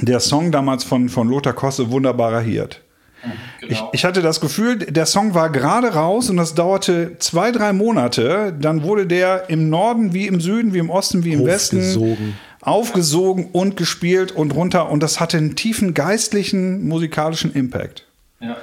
der 0.01 0.21
Song 0.21 0.53
damals 0.53 0.85
von, 0.85 1.09
von 1.09 1.29
Lothar 1.29 1.53
Kosse, 1.53 1.91
Wunderbarer 1.91 2.41
Hirt. 2.41 2.83
Mhm, 3.25 3.31
genau. 3.61 3.73
Ich, 3.73 4.01
ich, 4.01 4.05
hatte 4.05 4.23
das 4.23 4.41
Gefühl, 4.41 4.79
der 4.79 5.07
Song 5.07 5.35
war 5.35 5.51
gerade 5.51 5.95
raus 5.95 6.31
und 6.31 6.37
das 6.37 6.55
dauerte 6.55 7.17
zwei, 7.19 7.53
drei 7.53 7.73
Monate. 7.73 8.55
Dann 8.59 8.83
wurde 8.83 9.07
der 9.07 9.49
im 9.49 9.69
Norden 9.69 10.13
wie 10.15 10.27
im 10.27 10.41
Süden, 10.41 10.75
wie 10.75 10.79
im 10.79 10.91
Osten, 10.91 11.25
wie 11.25 11.33
im 11.33 11.45
Westen 11.45 12.17
aufgesogen 12.61 13.49
und 13.53 13.77
gespielt 13.77 14.33
und 14.33 14.55
runter. 14.55 14.91
Und 14.91 15.03
das 15.03 15.21
hatte 15.21 15.39
einen 15.39 15.57
tiefen 15.57 15.95
geistlichen, 15.95 16.87
musikalischen 16.87 17.53
Impact. 17.53 18.07
Ja. 18.41 18.57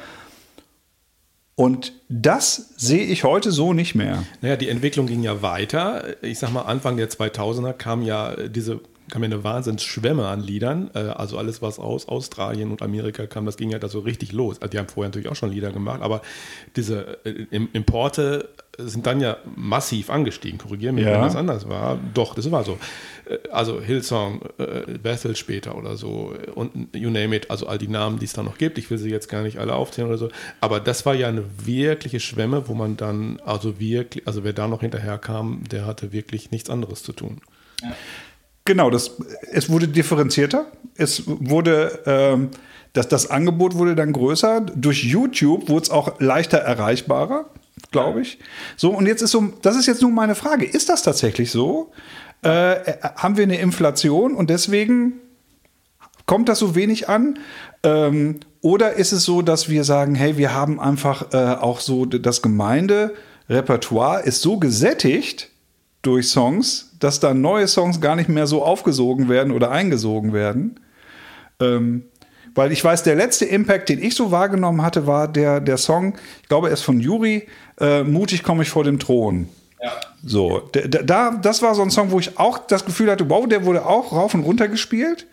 Und 1.55 1.93
das 2.07 2.73
sehe 2.77 3.03
ich 3.03 3.23
heute 3.23 3.51
so 3.51 3.73
nicht 3.73 3.95
mehr. 3.95 4.23
Naja, 4.41 4.57
die 4.57 4.69
Entwicklung 4.69 5.07
ging 5.07 5.23
ja 5.23 5.41
weiter. 5.41 6.03
Ich 6.21 6.37
sag 6.37 6.53
mal, 6.53 6.61
Anfang 6.61 6.97
der 6.97 7.09
2000er 7.09 7.73
kam 7.73 8.03
ja 8.03 8.35
diese 8.47 8.79
kam 9.09 9.23
ja 9.23 9.27
eine 9.27 9.43
Wahnsinnsschwemme 9.43 10.27
an 10.27 10.41
Liedern. 10.41 10.89
Äh, 10.93 10.99
also 10.99 11.37
alles, 11.37 11.61
was 11.61 11.79
aus 11.79 12.07
Australien 12.07 12.71
und 12.71 12.81
Amerika 12.81 13.25
kam, 13.27 13.45
das 13.45 13.57
ging 13.57 13.69
ja 13.69 13.79
da 13.79 13.87
so 13.87 13.99
richtig 13.99 14.31
los. 14.31 14.61
Also 14.61 14.71
die 14.71 14.77
haben 14.77 14.87
vorher 14.87 15.09
natürlich 15.09 15.29
auch 15.29 15.35
schon 15.35 15.51
Lieder 15.51 15.71
gemacht, 15.71 16.01
aber 16.01 16.21
diese 16.75 17.17
äh, 17.25 17.45
Importe 17.73 18.49
sind 18.79 19.07
dann 19.07 19.21
ja 19.21 19.37
massiv 19.55 20.09
angestiegen. 20.09 20.59
Korrigieren 20.59 20.95
mich, 20.95 21.05
ja. 21.05 21.13
wenn 21.13 21.21
das 21.21 21.35
anders 21.35 21.67
war. 21.67 21.97
Doch, 22.13 22.35
das 22.35 22.51
war 22.51 22.63
so. 22.63 22.77
Äh, 23.25 23.37
also 23.49 23.81
Hillsong, 23.81 24.41
Bethel 25.01 25.35
später 25.35 25.75
oder 25.75 25.95
so 25.95 26.33
und 26.55 26.95
you 26.95 27.09
name 27.09 27.35
it, 27.35 27.49
also 27.49 27.67
all 27.67 27.77
die 27.77 27.87
Namen, 27.87 28.19
die 28.19 28.25
es 28.25 28.33
da 28.33 28.43
noch 28.43 28.57
gibt. 28.57 28.77
Ich 28.77 28.89
will 28.89 28.97
sie 28.97 29.09
jetzt 29.09 29.29
gar 29.29 29.41
nicht 29.41 29.57
alle 29.57 29.73
aufzählen 29.73 30.07
oder 30.07 30.17
so. 30.17 30.29
Aber 30.61 30.79
das 30.79 31.05
war 31.05 31.15
ja 31.15 31.27
eine 31.27 31.43
wirkliche 31.65 32.19
Schwemme, 32.19 32.67
wo 32.67 32.73
man 32.73 32.97
dann, 32.97 33.39
also 33.45 33.79
wirklich, 33.79 34.27
also 34.27 34.43
wer 34.43 34.53
da 34.53 34.67
noch 34.67 34.81
hinterher 34.81 35.17
kam, 35.17 35.63
der 35.71 35.85
hatte 35.85 36.11
wirklich 36.11 36.51
nichts 36.51 36.69
anderes 36.69 37.03
zu 37.03 37.13
tun. 37.13 37.41
Ja. 37.81 37.95
Genau, 38.67 38.89
das, 38.89 39.11
es 39.53 39.69
wurde 39.69 39.87
differenzierter. 39.87 40.65
Es 40.97 41.23
wurde, 41.25 41.99
ähm, 42.05 42.49
das, 42.91 43.07
das 43.07 43.31
Angebot 43.31 43.75
wurde 43.75 43.95
dann 43.95 44.11
größer. 44.11 44.59
Durch 44.59 45.05
YouTube 45.05 45.69
wurde 45.69 45.83
es 45.83 45.89
auch 45.89 46.19
leichter 46.19 46.57
erreichbarer, 46.57 47.45
glaube 47.91 48.21
ich. 48.21 48.39
So, 48.75 48.89
und 48.89 49.05
jetzt 49.05 49.21
ist 49.21 49.31
so, 49.31 49.53
das 49.61 49.77
ist 49.77 49.85
jetzt 49.85 50.01
nun 50.01 50.13
meine 50.13 50.35
Frage. 50.35 50.65
Ist 50.65 50.89
das 50.89 51.01
tatsächlich 51.01 51.49
so? 51.49 51.93
Äh, 52.41 52.75
haben 53.15 53.37
wir 53.37 53.43
eine 53.43 53.57
Inflation 53.57 54.35
und 54.35 54.49
deswegen 54.49 55.13
kommt 56.25 56.49
das 56.49 56.59
so 56.59 56.75
wenig 56.75 57.07
an? 57.07 57.39
Ähm, 57.83 58.41
oder 58.59 58.95
ist 58.95 59.13
es 59.13 59.23
so, 59.23 59.41
dass 59.41 59.69
wir 59.69 59.85
sagen, 59.85 60.13
hey, 60.13 60.37
wir 60.37 60.53
haben 60.53 60.77
einfach 60.81 61.31
äh, 61.31 61.37
auch 61.37 61.79
so 61.79 62.05
das 62.05 62.41
Gemeinderepertoire 62.41 64.23
ist 64.23 64.41
so 64.41 64.57
gesättigt 64.57 65.51
durch 66.07 66.29
Songs, 66.29 66.91
dass 66.99 67.19
da 67.19 67.33
neue 67.33 67.67
Songs 67.67 67.99
gar 67.99 68.15
nicht 68.15 68.29
mehr 68.29 68.47
so 68.47 68.63
aufgesogen 68.63 69.27
werden 69.27 69.51
oder 69.51 69.71
eingesogen 69.71 70.31
werden. 70.31 70.79
Ähm, 71.59 72.03
weil 72.55 72.71
ich 72.71 72.83
weiß, 72.83 73.03
der 73.03 73.15
letzte 73.15 73.45
Impact, 73.45 73.89
den 73.89 74.01
ich 74.01 74.15
so 74.15 74.31
wahrgenommen 74.31 74.81
hatte, 74.81 75.05
war 75.05 75.27
der, 75.27 75.59
der 75.59 75.77
Song, 75.77 76.15
ich 76.41 76.47
glaube, 76.47 76.67
er 76.67 76.73
ist 76.73 76.81
von 76.81 76.99
Juri, 76.99 77.47
äh, 77.79 78.03
Mutig 78.03 78.41
komme 78.41 78.63
ich 78.63 78.69
vor 78.69 78.83
dem 78.83 78.99
Thron. 78.99 79.49
Ja. 79.83 79.91
So, 80.25 80.69
da, 80.71 81.31
das 81.31 81.61
war 81.61 81.75
so 81.75 81.83
ein 81.83 81.91
Song, 81.91 82.09
wo 82.09 82.19
ich 82.19 82.39
auch 82.39 82.57
das 82.57 82.85
Gefühl 82.85 83.11
hatte, 83.11 83.29
wow, 83.29 83.47
der 83.47 83.65
wurde 83.65 83.85
auch 83.85 84.11
rauf 84.13 84.33
und 84.33 84.41
runter 84.41 84.67
gespielt. 84.69 85.27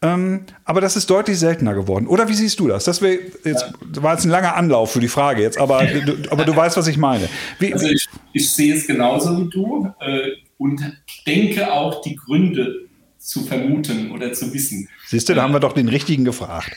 Ähm, 0.00 0.42
aber 0.64 0.80
das 0.80 0.96
ist 0.96 1.10
deutlich 1.10 1.38
seltener 1.38 1.74
geworden. 1.74 2.06
Oder 2.06 2.28
wie 2.28 2.34
siehst 2.34 2.60
du 2.60 2.68
das? 2.68 2.84
Das 2.84 3.02
wär, 3.02 3.18
jetzt, 3.44 3.66
war 4.00 4.14
jetzt 4.14 4.24
ein 4.24 4.30
langer 4.30 4.54
Anlauf 4.54 4.92
für 4.92 5.00
die 5.00 5.08
Frage 5.08 5.42
jetzt, 5.42 5.58
aber, 5.58 5.84
du, 5.84 6.16
aber 6.30 6.44
du 6.44 6.54
weißt, 6.54 6.76
was 6.76 6.86
ich 6.86 6.98
meine. 6.98 7.28
Wie, 7.58 7.72
also 7.72 7.88
ich, 7.88 8.06
ich, 8.32 8.50
sehe 8.50 8.74
es 8.74 8.86
genauso 8.86 9.36
wie 9.38 9.50
du 9.50 9.92
äh, 10.00 10.30
und 10.56 10.80
denke 11.26 11.72
auch 11.72 12.00
die 12.02 12.14
Gründe 12.14 12.86
zu 13.18 13.44
vermuten 13.44 14.12
oder 14.12 14.32
zu 14.32 14.52
wissen. 14.54 14.88
Siehst 15.08 15.28
du, 15.28 15.34
da 15.34 15.42
haben 15.42 15.52
wir 15.52 15.60
doch 15.60 15.72
den 15.72 15.88
richtigen 15.88 16.24
gefragt. 16.24 16.72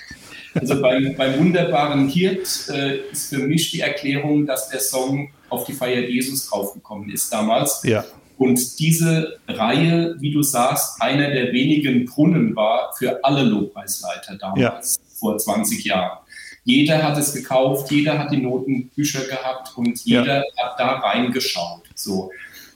Also 0.55 0.81
beim, 0.81 1.15
beim 1.15 1.39
wunderbaren 1.39 2.07
Hirt 2.07 2.69
äh, 2.69 3.01
ist 3.11 3.29
für 3.29 3.39
mich 3.39 3.71
die 3.71 3.81
Erklärung, 3.81 4.45
dass 4.45 4.69
der 4.69 4.79
Song 4.79 5.31
auf 5.49 5.65
die 5.65 5.73
Feier 5.73 6.01
Jesus 6.01 6.49
draufgekommen 6.49 7.09
ist 7.09 7.31
damals. 7.31 7.81
Ja. 7.83 8.03
Und 8.41 8.79
diese 8.79 9.37
Reihe, 9.47 10.15
wie 10.17 10.31
du 10.31 10.41
sagst, 10.41 10.99
einer 10.99 11.29
der 11.29 11.53
wenigen 11.53 12.05
Brunnen 12.05 12.55
war 12.55 12.91
für 12.97 13.23
alle 13.23 13.43
Lobpreisleiter 13.43 14.35
damals, 14.35 14.95
ja. 14.95 15.19
vor 15.19 15.37
20 15.37 15.85
Jahren. 15.85 16.17
Jeder 16.63 17.03
hat 17.03 17.19
es 17.19 17.35
gekauft, 17.35 17.91
jeder 17.91 18.17
hat 18.17 18.31
die 18.31 18.37
Notenbücher 18.37 19.25
gehabt 19.25 19.77
und 19.77 20.03
jeder 20.05 20.37
ja. 20.37 20.43
hat 20.57 20.79
da 20.79 20.93
reingeschaut. 21.01 21.83
So. 21.93 22.31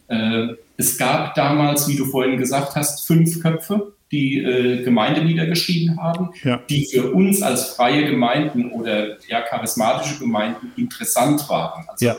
Äh, 0.08 0.50
es 0.78 1.00
gab 1.00 1.34
damals, 1.34 1.88
wie 1.88 1.96
du 1.96 2.06
vorhin 2.06 2.38
gesagt 2.38 2.76
hast, 2.76 3.08
fünf 3.08 3.42
Köpfe, 3.42 3.94
die 4.12 4.44
äh, 4.44 4.84
Gemeindelieder 4.84 5.48
geschrieben 5.48 6.00
haben, 6.00 6.30
ja. 6.44 6.62
die 6.70 6.86
für 6.86 7.12
uns 7.12 7.42
als 7.42 7.70
freie 7.70 8.06
Gemeinden 8.06 8.70
oder 8.70 9.18
ja, 9.28 9.42
charismatische 9.42 10.20
Gemeinden 10.20 10.74
interessant 10.78 11.50
waren. 11.50 11.86
Also 11.88 12.06
ja 12.06 12.16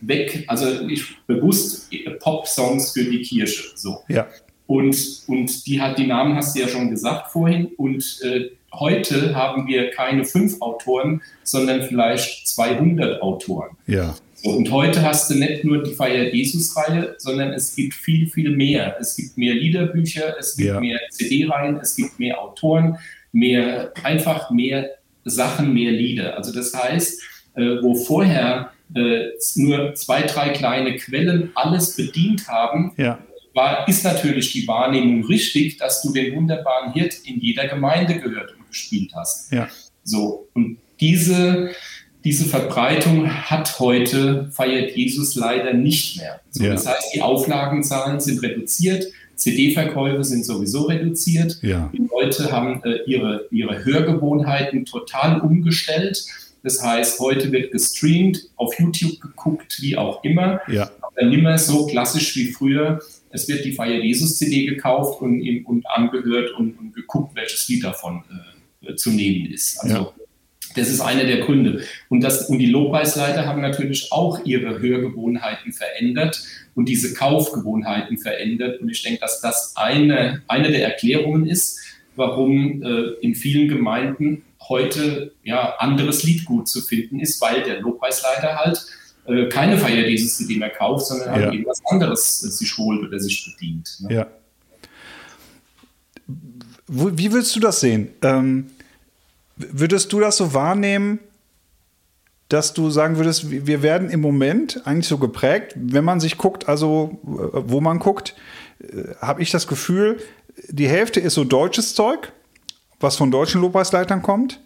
weg, 0.00 0.44
also 0.46 0.88
ich 0.88 1.04
bewusst 1.26 1.90
Pop-Songs 2.20 2.92
für 2.92 3.04
die 3.04 3.22
Kirche. 3.22 3.64
So. 3.74 4.00
Ja. 4.08 4.26
Und, 4.66 5.22
und 5.28 5.66
die 5.66 5.80
hat 5.80 5.98
die 5.98 6.06
Namen 6.06 6.34
hast 6.34 6.56
du 6.56 6.60
ja 6.60 6.68
schon 6.68 6.90
gesagt 6.90 7.30
vorhin. 7.30 7.66
Und 7.76 8.20
äh, 8.22 8.50
heute 8.72 9.34
haben 9.34 9.66
wir 9.66 9.90
keine 9.90 10.24
fünf 10.24 10.60
Autoren, 10.60 11.22
sondern 11.44 11.82
vielleicht 11.82 12.48
200 12.48 13.22
Autoren. 13.22 13.76
Ja. 13.86 14.16
So, 14.34 14.50
und 14.50 14.70
heute 14.70 15.02
hast 15.02 15.30
du 15.30 15.34
nicht 15.34 15.64
nur 15.64 15.82
die 15.82 15.94
Feier 15.94 16.34
Jesus-Reihe, 16.34 17.14
sondern 17.18 17.52
es 17.52 17.74
gibt 17.74 17.94
viel, 17.94 18.28
viel 18.28 18.50
mehr. 18.50 18.96
Es 19.00 19.16
gibt 19.16 19.38
mehr 19.38 19.54
Liederbücher, 19.54 20.36
es 20.38 20.56
gibt 20.56 20.68
ja. 20.68 20.80
mehr 20.80 21.00
CD-Reihen, 21.10 21.78
es 21.80 21.96
gibt 21.96 22.18
mehr 22.18 22.40
Autoren, 22.40 22.98
mehr, 23.32 23.92
einfach 24.02 24.50
mehr 24.50 24.90
Sachen, 25.24 25.72
mehr 25.72 25.92
Lieder. 25.92 26.36
Also 26.36 26.52
das 26.52 26.74
heißt, 26.74 27.22
äh, 27.54 27.82
wo 27.82 27.94
vorher 27.94 28.70
äh, 28.94 29.30
nur 29.56 29.94
zwei, 29.94 30.22
drei 30.22 30.50
kleine 30.50 30.96
Quellen 30.96 31.50
alles 31.54 31.96
bedient 31.96 32.48
haben, 32.48 32.92
ja. 32.96 33.18
war, 33.54 33.88
ist 33.88 34.04
natürlich 34.04 34.52
die 34.52 34.66
Wahrnehmung 34.68 35.24
richtig, 35.26 35.78
dass 35.78 36.02
du 36.02 36.12
den 36.12 36.36
wunderbaren 36.36 36.92
Hirt 36.92 37.14
in 37.24 37.40
jeder 37.40 37.66
Gemeinde 37.68 38.18
gehört 38.18 38.54
und 38.56 38.68
gespielt 38.68 39.12
hast. 39.14 39.52
Ja. 39.52 39.68
So, 40.04 40.48
und 40.54 40.78
diese, 41.00 41.70
diese 42.24 42.44
Verbreitung 42.44 43.30
hat 43.30 43.78
heute, 43.80 44.50
feiert 44.52 44.96
Jesus 44.96 45.34
leider 45.34 45.72
nicht 45.74 46.18
mehr. 46.18 46.40
So, 46.50 46.64
ja. 46.64 46.72
Das 46.72 46.86
heißt, 46.86 47.14
die 47.14 47.22
Auflagenzahlen 47.22 48.20
sind 48.20 48.42
reduziert, 48.42 49.06
CD-Verkäufe 49.34 50.24
sind 50.24 50.44
sowieso 50.44 50.82
reduziert. 50.84 51.58
Ja. 51.62 51.90
Die 51.92 52.08
Leute 52.10 52.50
haben 52.50 52.82
äh, 52.84 53.02
ihre, 53.06 53.46
ihre 53.50 53.84
Hörgewohnheiten 53.84 54.86
total 54.86 55.40
umgestellt 55.40 56.24
das 56.66 56.82
heißt, 56.82 57.20
heute 57.20 57.52
wird 57.52 57.70
gestreamt, 57.70 58.48
auf 58.56 58.76
YouTube 58.76 59.20
geguckt, 59.20 59.78
wie 59.80 59.96
auch 59.96 60.24
immer. 60.24 60.60
Ja. 60.66 60.90
Aber 61.00 61.24
nimmer 61.24 61.56
so 61.58 61.86
klassisch 61.86 62.34
wie 62.34 62.46
früher. 62.46 63.00
Es 63.30 63.46
wird 63.46 63.64
die 63.64 63.70
Feier 63.70 64.02
Jesus 64.02 64.36
CD 64.36 64.66
gekauft 64.66 65.22
und, 65.22 65.40
und 65.64 65.86
angehört 65.86 66.50
und, 66.58 66.76
und, 66.76 66.92
geguckt, 66.92 67.36
welches 67.36 67.68
Lied 67.68 67.84
davon 67.84 68.24
äh, 68.82 68.96
zu 68.96 69.10
nehmen 69.10 69.46
ist. 69.46 69.78
Also 69.78 69.94
ja. 69.94 70.12
das 70.74 70.88
ist 70.88 71.00
einer 71.00 71.22
der 71.22 71.38
Gründe. 71.42 71.84
Und, 72.08 72.24
das, 72.24 72.48
und 72.48 72.58
die 72.58 72.66
Lobpreisleiter 72.66 73.46
haben 73.46 73.62
natürlich 73.62 74.10
auch 74.10 74.44
ihre 74.44 74.80
Hörgewohnheiten 74.80 75.72
verändert 75.72 76.42
und 76.74 76.88
diese 76.88 77.14
Kaufgewohnheiten 77.14 78.18
verändert. 78.18 78.80
Und 78.80 78.88
ich 78.88 79.04
denke, 79.04 79.20
dass 79.20 79.40
das 79.40 79.76
eine, 79.76 80.42
eine 80.48 80.72
der 80.72 80.82
Erklärungen 80.82 81.46
ist, 81.46 81.78
warum 82.16 82.82
äh, 82.82 83.10
in 83.20 83.36
vielen 83.36 83.68
Gemeinden 83.68 84.42
heute 84.68 85.32
ja 85.42 85.76
anderes 85.78 86.22
Liedgut 86.22 86.68
zu 86.68 86.80
finden 86.80 87.20
ist, 87.20 87.40
weil 87.40 87.62
der 87.62 87.80
Lobpreisleiter 87.80 88.56
halt 88.56 88.86
äh, 89.26 89.48
keine 89.48 89.78
Feier 89.78 90.06
dieses 90.06 90.36
CD 90.36 90.56
mehr 90.56 90.70
kauft, 90.70 91.06
sondern 91.06 91.30
halt 91.30 91.44
ja. 91.46 91.52
irgendwas 91.52 91.82
anderes 91.86 92.44
äh, 92.44 92.50
sich 92.50 92.76
holt 92.76 93.02
oder 93.02 93.18
sich 93.18 93.44
bedient. 93.44 93.96
Ne? 94.00 94.14
Ja. 94.14 94.26
Wie 96.88 97.32
willst 97.32 97.54
du 97.56 97.60
das 97.60 97.80
sehen? 97.80 98.10
Ähm, 98.22 98.70
würdest 99.56 100.12
du 100.12 100.20
das 100.20 100.36
so 100.36 100.54
wahrnehmen, 100.54 101.18
dass 102.48 102.74
du 102.74 102.90
sagen 102.90 103.16
würdest, 103.16 103.50
wir 103.50 103.82
werden 103.82 104.08
im 104.08 104.20
Moment 104.20 104.86
eigentlich 104.86 105.08
so 105.08 105.18
geprägt, 105.18 105.74
wenn 105.74 106.04
man 106.04 106.20
sich 106.20 106.38
guckt, 106.38 106.68
also 106.68 107.18
äh, 107.24 107.62
wo 107.66 107.80
man 107.80 107.98
guckt, 107.98 108.36
äh, 108.78 109.14
habe 109.20 109.42
ich 109.42 109.50
das 109.50 109.66
Gefühl, 109.66 110.18
die 110.68 110.88
Hälfte 110.88 111.20
ist 111.20 111.34
so 111.34 111.44
deutsches 111.44 111.94
Zeug 111.94 112.32
was 113.00 113.16
von 113.16 113.30
deutschen 113.30 113.60
Lobpreisleitern 113.60 114.22
kommt. 114.22 114.60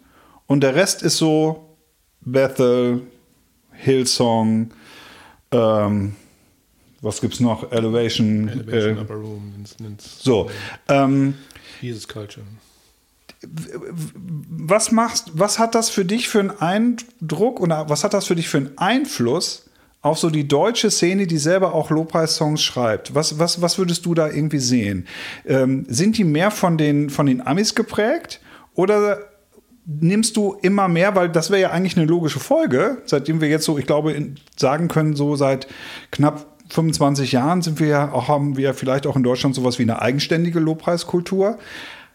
Und 0.47 0.61
der 0.61 0.75
Rest 0.75 1.03
ist 1.03 1.17
so 1.17 1.77
Bethel, 2.21 3.01
Hillsong, 3.71 4.71
ähm, 5.51 6.15
was 7.01 7.19
gibt's 7.19 7.39
noch? 7.39 7.71
Elevation. 7.71 8.47
Elevation 8.47 8.97
äh, 8.97 9.01
Upper 9.01 9.15
Room. 9.15 9.65
So. 9.97 10.49
Ähm, 10.87 11.35
Jesus 11.81 12.07
Culture. 12.07 12.45
Was 13.43 14.91
machst, 14.91 15.31
was 15.33 15.57
hat 15.57 15.73
das 15.73 15.89
für 15.89 16.05
dich 16.05 16.29
für 16.29 16.41
einen 16.41 16.51
Eindruck 16.51 17.59
oder 17.59 17.89
was 17.89 18.03
hat 18.03 18.13
das 18.13 18.27
für 18.27 18.35
dich 18.35 18.49
für 18.49 18.57
einen 18.57 18.77
Einfluss 18.77 19.65
auf 20.01 20.17
so 20.17 20.29
die 20.29 20.47
deutsche 20.47 20.89
Szene, 20.89 21.27
die 21.27 21.37
selber 21.37 21.73
auch 21.73 21.91
Lobpreis-Songs 21.91 22.61
schreibt. 22.61 23.13
Was, 23.13 23.37
was, 23.37 23.61
was 23.61 23.77
würdest 23.77 24.05
du 24.05 24.13
da 24.13 24.27
irgendwie 24.29 24.59
sehen? 24.59 25.07
Ähm, 25.45 25.85
sind 25.87 26.17
die 26.17 26.23
mehr 26.23 26.51
von 26.51 26.77
den, 26.77 27.09
von 27.09 27.27
den 27.27 27.45
Amis 27.45 27.75
geprägt 27.75 28.41
oder 28.73 29.19
nimmst 29.85 30.37
du 30.37 30.57
immer 30.61 30.87
mehr, 30.87 31.15
weil 31.15 31.29
das 31.29 31.49
wäre 31.49 31.61
ja 31.61 31.71
eigentlich 31.71 31.97
eine 31.97 32.05
logische 32.05 32.39
Folge, 32.39 33.01
seitdem 33.05 33.41
wir 33.41 33.49
jetzt 33.49 33.65
so, 33.65 33.77
ich 33.77 33.85
glaube, 33.85 34.33
sagen 34.55 34.87
können, 34.87 35.15
so 35.15 35.35
seit 35.35 35.67
knapp 36.11 36.47
25 36.69 37.31
Jahren 37.31 37.61
sind 37.61 37.79
wir 37.79 37.87
ja 37.87 38.27
haben 38.27 38.55
wir 38.55 38.73
vielleicht 38.73 39.05
auch 39.05 39.15
in 39.15 39.23
Deutschland 39.23 39.55
sowas 39.55 39.77
wie 39.77 39.83
eine 39.83 40.01
eigenständige 40.01 40.59
Lobpreiskultur. 40.59 41.57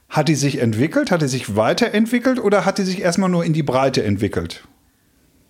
Hat 0.08 0.28
die 0.28 0.34
sich 0.34 0.60
entwickelt? 0.60 1.10
Hat 1.10 1.20
die 1.20 1.28
sich 1.28 1.56
weiterentwickelt 1.56 2.42
oder 2.42 2.64
hat 2.64 2.78
die 2.78 2.84
sich 2.84 3.02
erstmal 3.02 3.28
nur 3.28 3.44
in 3.44 3.52
die 3.52 3.64
Breite 3.64 4.02
entwickelt? 4.02 4.64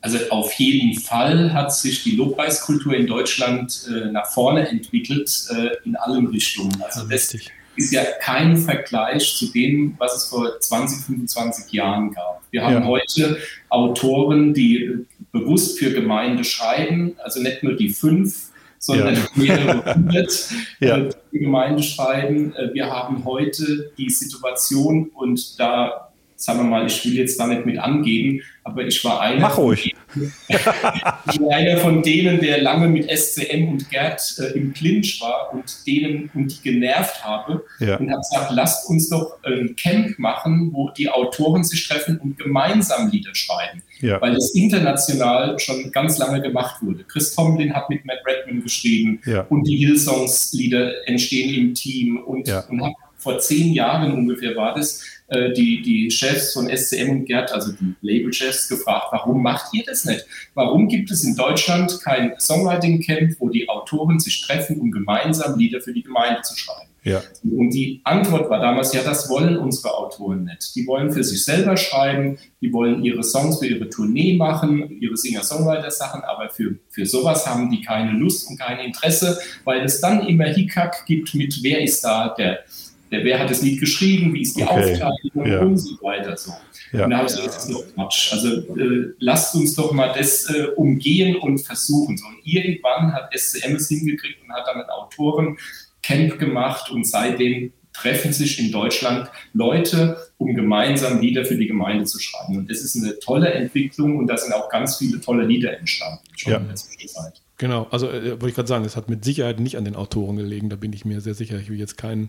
Also 0.06 0.18
auf 0.30 0.52
jeden 0.52 0.94
Fall 1.00 1.52
hat 1.52 1.74
sich 1.74 2.04
die 2.04 2.12
Lobpreiskultur 2.12 2.94
in 2.94 3.08
Deutschland 3.08 3.88
äh, 3.90 4.12
nach 4.12 4.26
vorne 4.26 4.68
entwickelt, 4.68 5.48
äh, 5.50 5.70
in 5.84 5.96
allen 5.96 6.28
Richtungen. 6.28 6.80
Also 6.80 7.08
das 7.08 7.34
ist 7.74 7.92
ja 7.92 8.04
kein 8.20 8.56
Vergleich 8.56 9.36
zu 9.36 9.46
dem, 9.46 9.96
was 9.98 10.16
es 10.16 10.24
vor 10.26 10.60
20, 10.60 11.06
25 11.06 11.72
Jahren 11.72 12.12
gab. 12.12 12.40
Wir 12.52 12.64
haben 12.64 12.82
ja. 12.82 12.84
heute 12.84 13.38
Autoren, 13.68 14.54
die 14.54 15.06
bewusst 15.32 15.76
für 15.80 15.90
Gemeinde 15.90 16.44
schreiben, 16.44 17.16
also 17.24 17.42
nicht 17.42 17.64
nur 17.64 17.72
die 17.72 17.88
fünf, 17.88 18.50
sondern 18.78 19.16
ja. 19.16 19.22
mehrere 19.34 19.92
hundert 19.92 20.50
ja. 20.78 20.98
für 20.98 21.38
Gemeinde 21.38 21.82
schreiben. 21.82 22.54
Äh, 22.54 22.72
wir 22.74 22.86
haben 22.86 23.24
heute 23.24 23.90
die 23.98 24.10
Situation 24.10 25.10
und 25.14 25.58
da 25.58 26.05
sagen 26.36 26.60
wir 26.60 26.64
mal, 26.64 26.86
ich 26.86 27.04
will 27.04 27.14
jetzt 27.14 27.40
da 27.40 27.46
nicht 27.46 27.64
mit 27.64 27.78
angeben, 27.78 28.42
aber 28.62 28.86
ich 28.86 29.02
war 29.04 29.20
einer. 29.20 29.40
Mach 29.40 29.56
ruhig. 29.58 29.94
ich 30.14 30.20
war 31.40 31.54
einer 31.54 31.78
von 31.78 32.02
denen, 32.02 32.40
der 32.40 32.60
lange 32.62 32.88
mit 32.88 33.10
SCM 33.10 33.68
und 33.68 33.90
Gerd 33.90 34.20
äh, 34.38 34.58
im 34.58 34.72
Clinch 34.72 35.20
war 35.20 35.52
und 35.52 35.86
denen 35.86 36.30
und 36.34 36.48
die 36.48 36.62
genervt 36.62 37.24
habe 37.24 37.64
ja. 37.80 37.96
und 37.96 38.10
habe 38.10 38.20
gesagt, 38.20 38.52
lasst 38.52 38.88
uns 38.88 39.08
doch 39.08 39.38
ein 39.44 39.74
Camp 39.76 40.18
machen, 40.18 40.70
wo 40.72 40.90
die 40.90 41.08
Autoren 41.08 41.64
sich 41.64 41.86
treffen 41.88 42.18
und 42.18 42.38
gemeinsam 42.38 43.10
Lieder 43.10 43.34
schreiben. 43.34 43.82
Ja. 44.00 44.20
Weil 44.20 44.34
das 44.34 44.54
international 44.54 45.58
schon 45.58 45.90
ganz 45.90 46.18
lange 46.18 46.42
gemacht 46.42 46.82
wurde. 46.82 47.04
Chris 47.04 47.34
Tomlin 47.34 47.72
hat 47.72 47.88
mit 47.88 48.04
Matt 48.04 48.18
Redman 48.26 48.62
geschrieben 48.62 49.20
ja. 49.24 49.46
und 49.48 49.64
die 49.66 49.76
Hillsongs-Lieder 49.76 51.08
entstehen 51.08 51.54
im 51.54 51.74
Team 51.74 52.18
und, 52.18 52.48
und 52.68 52.94
vor 53.16 53.38
zehn 53.38 53.72
Jahren 53.72 54.12
ungefähr 54.12 54.54
war 54.54 54.74
das, 54.74 55.02
äh, 55.28 55.52
die, 55.52 55.82
die 55.82 56.10
Chefs 56.10 56.52
von 56.52 56.68
SCM 56.68 57.10
und 57.10 57.24
Gerd, 57.26 57.52
also 57.52 57.72
die 57.72 57.94
Label-Chefs, 58.00 58.68
gefragt, 58.68 59.08
warum 59.10 59.42
macht 59.42 59.74
ihr 59.74 59.84
das 59.84 60.04
nicht? 60.04 60.24
Warum 60.54 60.88
gibt 60.88 61.10
es 61.10 61.24
in 61.24 61.36
Deutschland 61.36 62.00
kein 62.02 62.34
Songwriting-Camp, 62.38 63.36
wo 63.38 63.48
die 63.48 63.68
Autoren 63.68 64.18
sich 64.18 64.40
treffen, 64.42 64.80
um 64.80 64.90
gemeinsam 64.90 65.58
Lieder 65.58 65.80
für 65.80 65.92
die 65.92 66.02
Gemeinde 66.02 66.42
zu 66.42 66.56
schreiben? 66.56 66.90
Ja. 67.02 67.22
Und 67.44 67.70
die 67.70 68.00
Antwort 68.02 68.50
war 68.50 68.58
damals, 68.58 68.92
ja, 68.92 69.04
das 69.04 69.28
wollen 69.28 69.56
unsere 69.58 69.94
Autoren 69.94 70.42
nicht. 70.42 70.74
Die 70.74 70.88
wollen 70.88 71.12
für 71.12 71.22
sich 71.22 71.44
selber 71.44 71.76
schreiben, 71.76 72.36
die 72.60 72.72
wollen 72.72 73.04
ihre 73.04 73.22
Songs 73.22 73.60
für 73.60 73.66
ihre 73.66 73.88
Tournee 73.88 74.36
machen, 74.36 74.90
ihre 75.00 75.16
Singer-Songwriter-Sachen, 75.16 76.22
aber 76.22 76.50
für, 76.50 76.74
für 76.88 77.06
sowas 77.06 77.46
haben 77.46 77.70
die 77.70 77.80
keine 77.80 78.10
Lust 78.10 78.50
und 78.50 78.58
kein 78.58 78.80
Interesse, 78.80 79.38
weil 79.62 79.84
es 79.84 80.00
dann 80.00 80.26
immer 80.26 80.46
Hickhack 80.46 81.06
gibt 81.06 81.32
mit, 81.36 81.62
wer 81.62 81.80
ist 81.80 82.02
da 82.02 82.34
der 82.36 82.46
der, 82.46 82.64
wer 83.10 83.38
hat 83.38 83.50
das 83.50 83.62
Lied 83.62 83.80
geschrieben, 83.80 84.34
wie 84.34 84.42
ist 84.42 84.56
die 84.56 84.62
okay. 84.62 84.92
Aufteilung 84.92 85.46
ja. 85.46 85.60
und 85.60 85.76
so 85.76 85.96
weiter. 86.02 86.36
So. 86.36 86.52
Ja. 86.92 87.04
Und 87.04 87.10
da 87.10 87.18
habe 87.18 87.28
ich 87.28 87.34
gesagt, 87.34 87.54
das 87.54 87.68
ist 87.68 87.74
doch 87.74 87.84
Quatsch. 87.94 88.32
Also 88.32 88.48
äh, 88.76 89.14
lasst 89.18 89.54
uns 89.54 89.74
doch 89.74 89.92
mal 89.92 90.12
das 90.16 90.48
äh, 90.50 90.66
umgehen 90.76 91.36
und 91.36 91.58
versuchen. 91.58 92.16
So. 92.16 92.26
Und 92.26 92.38
irgendwann 92.44 93.12
hat 93.12 93.30
SCM 93.36 93.76
es 93.76 93.88
hingekriegt 93.88 94.42
und 94.42 94.52
hat 94.52 94.66
dann 94.66 94.82
ein 94.82 94.90
Autorencamp 94.90 96.38
gemacht 96.38 96.90
und 96.90 97.06
seitdem 97.06 97.72
treffen 97.92 98.32
sich 98.32 98.58
in 98.58 98.70
Deutschland 98.70 99.30
Leute, 99.54 100.18
um 100.38 100.54
gemeinsam 100.54 101.20
Lieder 101.20 101.44
für 101.44 101.56
die 101.56 101.66
Gemeinde 101.66 102.04
zu 102.04 102.18
schreiben. 102.18 102.58
Und 102.58 102.70
das 102.70 102.80
ist 102.80 102.96
eine 102.96 103.18
tolle 103.20 103.50
Entwicklung 103.52 104.18
und 104.18 104.26
da 104.26 104.36
sind 104.36 104.52
auch 104.52 104.68
ganz 104.68 104.98
viele 104.98 105.20
tolle 105.20 105.46
Lieder 105.46 105.78
entstanden, 105.78 106.20
schon 106.36 106.52
ja. 106.52 106.58
in 106.58 106.66
der 106.66 106.76
Zwischenzeit. 106.76 107.40
Genau, 107.58 107.86
also 107.90 108.10
äh, 108.10 108.32
wollte 108.32 108.48
ich 108.48 108.54
gerade 108.54 108.68
sagen, 108.68 108.84
es 108.84 108.96
hat 108.96 109.08
mit 109.08 109.24
Sicherheit 109.24 109.60
nicht 109.60 109.78
an 109.78 109.84
den 109.84 109.96
Autoren 109.96 110.36
gelegen, 110.36 110.68
da 110.68 110.76
bin 110.76 110.92
ich 110.92 111.06
mir 111.06 111.20
sehr 111.22 111.34
sicher. 111.34 111.58
Ich 111.58 111.70
will 111.70 111.78
jetzt 111.78 111.96
keinen 111.96 112.28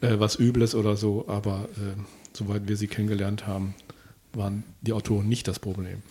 äh, 0.00 0.18
was 0.18 0.38
Übles 0.38 0.74
oder 0.74 0.96
so, 0.96 1.24
aber 1.28 1.68
äh, 1.76 2.00
soweit 2.32 2.68
wir 2.68 2.76
sie 2.76 2.86
kennengelernt 2.86 3.46
haben, 3.46 3.74
waren 4.32 4.64
die 4.80 4.92
Autoren 4.92 5.28
nicht 5.28 5.48
das 5.48 5.58
Problem. 5.58 6.02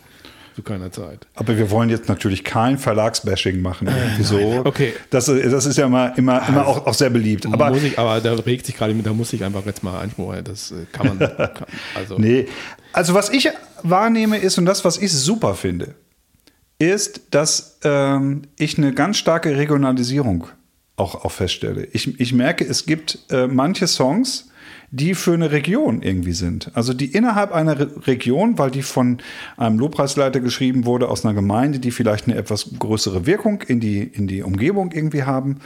Zu 0.56 0.64
keiner 0.64 0.92
Zeit. 0.92 1.28
Aber 1.36 1.56
wir 1.56 1.70
wollen 1.70 1.90
jetzt 1.90 2.10
natürlich 2.10 2.44
kein 2.44 2.80
Verlagsbashing 2.80 3.62
machen. 3.62 3.88
Äh, 3.88 4.60
okay. 4.64 4.94
Das, 5.12 5.26
das 5.26 5.66
ist 5.68 5.78
ja 5.78 5.86
immer, 5.86 6.18
immer, 6.18 6.48
immer 6.50 6.66
auch, 6.66 6.88
auch 6.88 6.96
sehr 6.96 7.12
beliebt. 7.12 7.46
Aber, 7.46 7.70
muss 7.70 7.84
ich, 7.84 8.00
aber 8.00 8.20
da 8.22 8.34
regt 8.34 8.66
sich 8.66 8.76
gerade, 8.76 8.96
da 8.96 9.14
muss 9.14 9.32
ich 9.34 9.44
einfach 9.44 9.68
jetzt 9.68 9.84
mal 9.84 10.00
einspruchen. 10.00 10.44
Das 10.44 10.72
äh, 10.72 10.86
kann 10.92 11.08
man. 11.10 11.20
kann, 11.20 11.68
also. 11.94 12.16
Nee. 12.18 12.48
Also, 12.92 13.14
was 13.14 13.30
ich 13.30 13.50
wahrnehme, 13.84 14.38
ist, 14.38 14.58
und 14.58 14.66
das, 14.66 14.84
was 14.84 14.98
ich 14.98 15.14
super 15.14 15.54
finde, 15.54 15.94
ist, 16.80 17.22
dass 17.32 17.78
ähm, 17.84 18.42
ich 18.58 18.80
eine 18.80 18.94
ganz 18.94 19.18
starke 19.18 19.56
Regionalisierung 19.56 20.48
auch, 20.98 21.24
auch 21.24 21.32
feststelle. 21.32 21.88
Ich, 21.94 22.20
ich 22.20 22.34
merke, 22.34 22.66
es 22.66 22.86
gibt 22.86 23.20
äh, 23.30 23.48
manche 23.48 23.88
Songs, 23.88 24.50
die 24.90 25.16
für 25.16 25.34
eine 25.34 25.52
Region 25.52 26.02
irgendwie 26.02 26.34
sind. 26.34 26.72
Also 26.74 26.94
die 26.94 27.08
innerhalb 27.08 27.52
einer 27.52 27.80
Re 27.80 28.08
Region, 28.08 28.58
weil 28.58 28.72
die 28.72 28.82
von 28.82 29.20
einem 29.58 29.80
Lobpreisleiter 29.80 30.40
geschrieben 30.40 30.86
wurde 30.86 31.10
aus 31.10 31.26
einer 31.26 31.34
Gemeinde, 31.34 31.80
die 31.80 31.92
vielleicht 31.92 32.28
eine 32.28 32.38
etwas 32.38 32.72
größere 32.80 33.26
Wirkung 33.26 33.62
in 33.64 33.80
die, 33.80 34.02
in 34.02 34.28
die 34.28 34.44
Umgebung 34.44 34.92
irgendwie 34.92 35.24
haben. 35.24 35.58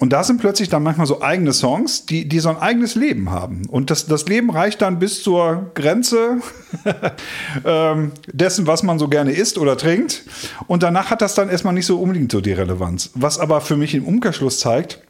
Und 0.00 0.14
da 0.14 0.24
sind 0.24 0.40
plötzlich 0.40 0.70
dann 0.70 0.82
manchmal 0.82 1.06
so 1.06 1.20
eigene 1.20 1.52
Songs, 1.52 2.06
die, 2.06 2.26
die 2.26 2.40
so 2.40 2.48
ein 2.48 2.56
eigenes 2.56 2.94
Leben 2.94 3.30
haben. 3.30 3.66
Und 3.68 3.90
das, 3.90 4.06
das 4.06 4.26
Leben 4.26 4.50
reicht 4.50 4.80
dann 4.80 4.98
bis 4.98 5.22
zur 5.22 5.72
Grenze 5.74 6.38
ähm, 7.66 8.12
dessen, 8.26 8.66
was 8.66 8.82
man 8.82 8.98
so 8.98 9.08
gerne 9.08 9.32
isst 9.32 9.58
oder 9.58 9.76
trinkt. 9.76 10.22
Und 10.66 10.82
danach 10.82 11.10
hat 11.10 11.20
das 11.20 11.34
dann 11.34 11.50
erstmal 11.50 11.74
nicht 11.74 11.84
so 11.84 12.00
unbedingt 12.00 12.32
so 12.32 12.40
die 12.40 12.52
Relevanz. 12.52 13.10
Was 13.14 13.38
aber 13.38 13.60
für 13.60 13.76
mich 13.76 13.94
im 13.94 14.06
Umkehrschluss 14.06 14.58
zeigt, 14.58 15.02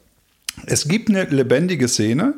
es 0.65 0.85
gibt 0.85 1.09
eine 1.09 1.23
lebendige 1.23 1.87
Szene, 1.87 2.33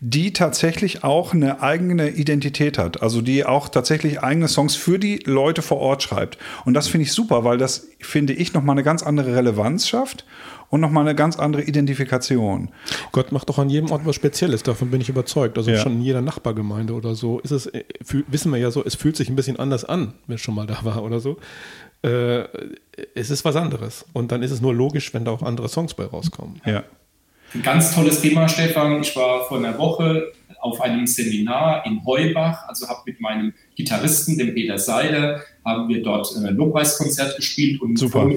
die 0.00 0.32
tatsächlich 0.32 1.04
auch 1.04 1.32
eine 1.32 1.62
eigene 1.62 2.10
Identität 2.10 2.78
hat. 2.78 3.02
Also 3.02 3.22
die 3.22 3.44
auch 3.44 3.68
tatsächlich 3.68 4.20
eigene 4.22 4.48
Songs 4.48 4.76
für 4.76 4.98
die 4.98 5.20
Leute 5.24 5.62
vor 5.62 5.78
Ort 5.78 6.02
schreibt. 6.02 6.38
Und 6.64 6.74
das 6.74 6.88
finde 6.88 7.04
ich 7.04 7.12
super, 7.12 7.44
weil 7.44 7.58
das, 7.58 7.88
finde 8.00 8.32
ich, 8.32 8.52
nochmal 8.52 8.74
eine 8.74 8.82
ganz 8.82 9.02
andere 9.02 9.34
Relevanz 9.34 9.88
schafft 9.88 10.26
und 10.68 10.80
nochmal 10.80 11.04
eine 11.06 11.14
ganz 11.14 11.38
andere 11.38 11.62
Identifikation. 11.62 12.70
Gott 13.12 13.32
macht 13.32 13.48
doch 13.48 13.58
an 13.58 13.70
jedem 13.70 13.90
Ort 13.90 14.04
was 14.04 14.16
Spezielles, 14.16 14.62
davon 14.62 14.90
bin 14.90 15.00
ich 15.00 15.08
überzeugt. 15.08 15.56
Also 15.56 15.70
ja. 15.70 15.78
schon 15.78 15.94
in 15.94 16.02
jeder 16.02 16.22
Nachbargemeinde 16.22 16.92
oder 16.92 17.14
so 17.14 17.38
ist 17.40 17.52
es, 17.52 17.66
äh, 17.66 17.84
wissen 18.28 18.52
wir 18.52 18.58
ja 18.58 18.70
so, 18.70 18.84
es 18.84 18.94
fühlt 18.94 19.16
sich 19.16 19.28
ein 19.28 19.36
bisschen 19.36 19.58
anders 19.58 19.84
an, 19.84 20.14
wenn 20.26 20.34
es 20.34 20.40
schon 20.40 20.54
mal 20.54 20.66
da 20.66 20.84
war 20.84 21.02
oder 21.02 21.20
so. 21.20 21.38
Äh, 22.02 22.44
es 23.14 23.30
ist 23.30 23.44
was 23.44 23.56
anderes. 23.56 24.04
Und 24.12 24.32
dann 24.32 24.42
ist 24.42 24.50
es 24.50 24.60
nur 24.60 24.74
logisch, 24.74 25.14
wenn 25.14 25.24
da 25.24 25.30
auch 25.30 25.42
andere 25.42 25.68
Songs 25.68 25.94
bei 25.94 26.04
rauskommen. 26.04 26.60
Ja. 26.64 26.84
Ein 27.56 27.62
ganz 27.62 27.94
tolles 27.94 28.20
Thema, 28.20 28.50
Stefan. 28.50 29.00
Ich 29.00 29.16
war 29.16 29.48
vor 29.48 29.56
einer 29.56 29.78
Woche 29.78 30.30
auf 30.60 30.78
einem 30.82 31.06
Seminar 31.06 31.86
in 31.86 32.04
Heubach, 32.04 32.68
also 32.68 32.86
habe 32.86 33.00
mit 33.06 33.18
meinem 33.18 33.54
Gitarristen, 33.74 34.36
dem 34.36 34.52
Peter 34.52 34.78
Seiler, 34.78 35.40
haben 35.64 35.88
wir 35.88 36.02
dort 36.02 36.36
ein 36.36 36.54
Lobpreiskonzert 36.54 37.34
gespielt 37.34 37.80
und 37.80 37.98
Super 37.98 38.30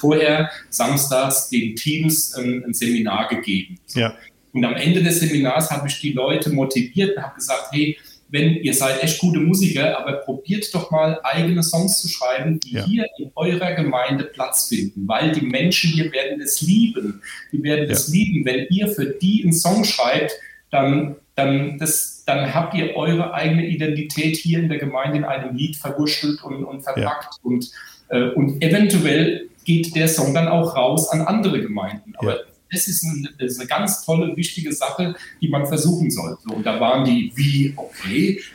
vorher 0.00 0.50
samstags 0.70 1.50
den 1.50 1.76
Teams 1.76 2.34
ein, 2.34 2.64
ein 2.64 2.74
Seminar 2.74 3.28
gegeben. 3.28 3.78
Ja. 3.94 4.16
Und 4.52 4.64
am 4.64 4.74
Ende 4.74 5.04
des 5.04 5.20
Seminars 5.20 5.70
habe 5.70 5.86
ich 5.86 6.00
die 6.00 6.12
Leute 6.12 6.50
motiviert 6.50 7.16
und 7.16 7.22
habe 7.22 7.36
gesagt, 7.36 7.68
hey, 7.70 7.96
wenn 8.34 8.56
ihr 8.56 8.74
seid 8.74 9.00
echt 9.00 9.20
gute 9.20 9.38
Musiker, 9.38 9.96
aber 9.96 10.14
probiert 10.14 10.74
doch 10.74 10.90
mal 10.90 11.20
eigene 11.22 11.62
Songs 11.62 12.02
zu 12.02 12.08
schreiben, 12.08 12.58
die 12.58 12.74
ja. 12.74 12.84
hier 12.84 13.06
in 13.18 13.30
eurer 13.36 13.74
Gemeinde 13.74 14.24
Platz 14.24 14.68
finden, 14.68 15.06
weil 15.06 15.30
die 15.30 15.46
Menschen 15.46 15.90
hier 15.90 16.12
werden 16.12 16.40
es 16.40 16.60
lieben. 16.60 17.22
Die 17.52 17.62
werden 17.62 17.88
es 17.88 18.08
ja. 18.08 18.14
lieben, 18.14 18.44
wenn 18.44 18.66
ihr 18.70 18.88
für 18.88 19.06
die 19.06 19.44
einen 19.44 19.52
Song 19.52 19.84
schreibt, 19.84 20.32
dann, 20.72 21.14
dann, 21.36 21.78
das, 21.78 22.24
dann 22.26 22.52
habt 22.52 22.74
ihr 22.74 22.96
eure 22.96 23.32
eigene 23.34 23.68
Identität 23.68 24.36
hier 24.36 24.58
in 24.58 24.68
der 24.68 24.78
Gemeinde 24.78 25.18
in 25.18 25.24
einem 25.24 25.54
Lied 25.54 25.76
verwurschtelt 25.76 26.42
und, 26.42 26.64
und 26.64 26.82
verpackt 26.82 27.34
ja. 27.34 27.40
und, 27.44 27.70
äh, 28.08 28.30
und 28.30 28.60
eventuell 28.60 29.48
geht 29.64 29.94
der 29.94 30.08
Song 30.08 30.34
dann 30.34 30.48
auch 30.48 30.74
raus 30.74 31.08
an 31.08 31.20
andere 31.22 31.62
Gemeinden. 31.62 32.14
Aber. 32.16 32.40
Das, 32.74 32.88
ist 32.88 33.04
eine, 33.04 33.30
das 33.38 33.52
ist 33.52 33.60
eine 33.60 33.68
ganz 33.68 34.04
tolle, 34.04 34.36
wichtige 34.36 34.72
Sache, 34.72 35.14
die 35.40 35.48
man 35.48 35.66
versuchen 35.66 36.10
sollte. 36.10 36.48
Und 36.48 36.64
da 36.66 36.80
waren 36.80 37.04
die, 37.04 37.32
wie, 37.34 37.72
okay, 37.76 38.40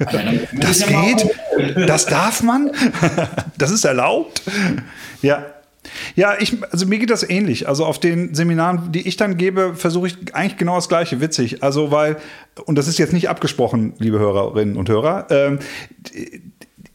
das, 0.60 0.86
geht, 0.86 1.88
das 1.88 2.06
darf 2.06 2.44
man, 2.44 2.72
das 3.58 3.72
ist 3.72 3.86
erlaubt. 3.86 4.42
Ja, 5.22 5.46
ja, 6.16 6.36
ich, 6.40 6.58
also 6.72 6.86
mir 6.86 7.00
geht 7.00 7.10
das 7.10 7.28
ähnlich. 7.28 7.68
Also 7.68 7.86
auf 7.86 8.00
den 8.00 8.36
Seminaren, 8.36 8.92
die 8.92 9.08
ich 9.08 9.18
dann 9.18 9.38
gebe, 9.38 9.76
versuche 9.76 10.08
ich 10.08 10.36
eigentlich 10.36 10.58
genau 10.58 10.76
das 10.76 10.90
Gleiche. 10.90 11.22
Witzig. 11.22 11.64
Also 11.64 11.92
weil, 11.92 12.18
und 12.66 12.78
das 12.78 12.88
ist 12.88 13.00
jetzt 13.00 13.14
nicht 13.14 13.30
abgesprochen, 13.30 13.94
liebe 13.98 14.20
Hörerinnen 14.20 14.76
und 14.76 14.90
Hörer, 14.90 15.28
ähm, 15.30 15.60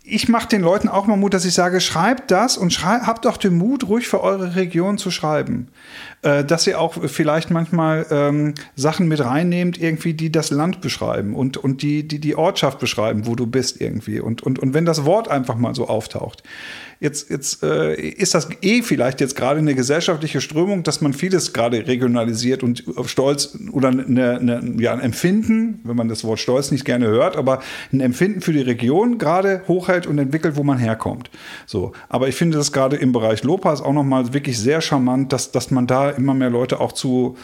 ich 0.07 0.29
mache 0.29 0.49
den 0.49 0.61
Leuten 0.61 0.89
auch 0.89 1.07
mal 1.07 1.17
Mut, 1.17 1.33
dass 1.33 1.47
ich 1.47 1.55
sage, 1.55 1.81
schreibt 1.81 2.31
das 2.31 2.59
und 2.59 2.73
schrei 2.73 3.01
habt 3.01 3.27
auch 3.27 3.39
den 3.39 3.57
Mut, 3.57 3.89
ruhig 3.89 4.07
für 4.07 4.23
eure 4.23 4.55
Region 4.55 4.99
zu 4.99 5.11
schreiben. 5.11 5.69
Äh, 6.25 6.43
dass 6.43 6.67
ihr 6.67 6.81
auch 6.81 6.95
vielleicht 7.07 7.51
manchmal 7.51 8.07
ähm, 8.11 8.55
Sachen 8.77 9.09
mit 9.09 9.23
reinnehmt, 9.23 9.79
irgendwie, 9.79 10.15
die 10.15 10.33
das 10.33 10.51
Land 10.51 10.81
beschreiben 10.81 11.35
und, 11.35 11.59
und 11.59 11.83
die, 11.83 12.09
die 12.09 12.19
die 12.19 12.35
Ortschaft 12.35 12.79
beschreiben, 12.79 13.27
wo 13.27 13.35
du 13.35 13.47
bist 13.47 13.79
irgendwie. 13.79 14.21
Und, 14.21 14.43
und, 14.43 14.59
und 14.59 14.73
wenn 14.73 14.87
das 14.87 15.05
Wort 15.05 15.29
einfach 15.29 15.57
mal 15.57 15.75
so 15.75 15.87
auftaucht. 15.87 16.43
Jetzt, 17.01 17.29
jetzt 17.29 17.63
äh, 17.63 17.95
ist 17.95 18.35
das 18.35 18.49
eh 18.63 18.81
vielleicht 18.81 19.21
jetzt 19.21 19.37
gerade 19.37 19.59
eine 19.59 19.75
gesellschaftliche 19.75 20.41
Strömung, 20.41 20.85
dass 20.85 21.03
man 21.03 21.13
vieles 21.13 21.53
gerade 21.53 21.87
regionalisiert 21.87 22.63
und 22.63 22.85
Stolz 23.05 23.59
oder 23.73 23.89
eine, 23.89 24.39
eine, 24.39 24.75
ja, 24.79 24.95
ein 24.95 25.01
Empfinden, 25.01 25.81
wenn 25.85 25.97
man 25.97 26.09
das 26.09 26.25
Wort 26.25 26.39
Stolz 26.39 26.71
nicht 26.71 26.87
gerne 26.87 27.07
hört, 27.09 27.37
aber 27.37 27.61
ein 27.93 28.01
Empfinden 28.01 28.41
für 28.41 28.55
die 28.55 28.63
Region 28.63 29.19
gerade 29.19 29.63
hochhält 29.69 30.07
und 30.07 30.19
entwickelt, 30.19 30.57
wo 30.57 30.63
man 30.63 30.79
herkommt. 30.79 31.31
So, 31.67 31.93
aber 32.09 32.29
ich 32.29 32.37
finde 32.37 32.57
das 32.57 32.73
gerade 32.73 32.97
im 32.97 33.13
Bereich 33.13 33.43
Lopas 33.43 33.83
auch 33.83 33.93
nochmal 33.93 34.33
wirklich 34.33 34.59
sehr 34.59 34.81
charmant, 34.81 35.31
dass, 35.33 35.53
dass 35.53 35.71
man 35.71 35.87
da 35.87 36.14
immer 36.17 36.35
mehr 36.35 36.51
Leute 36.51 36.81
auch 36.81 36.93
zu 36.93 37.37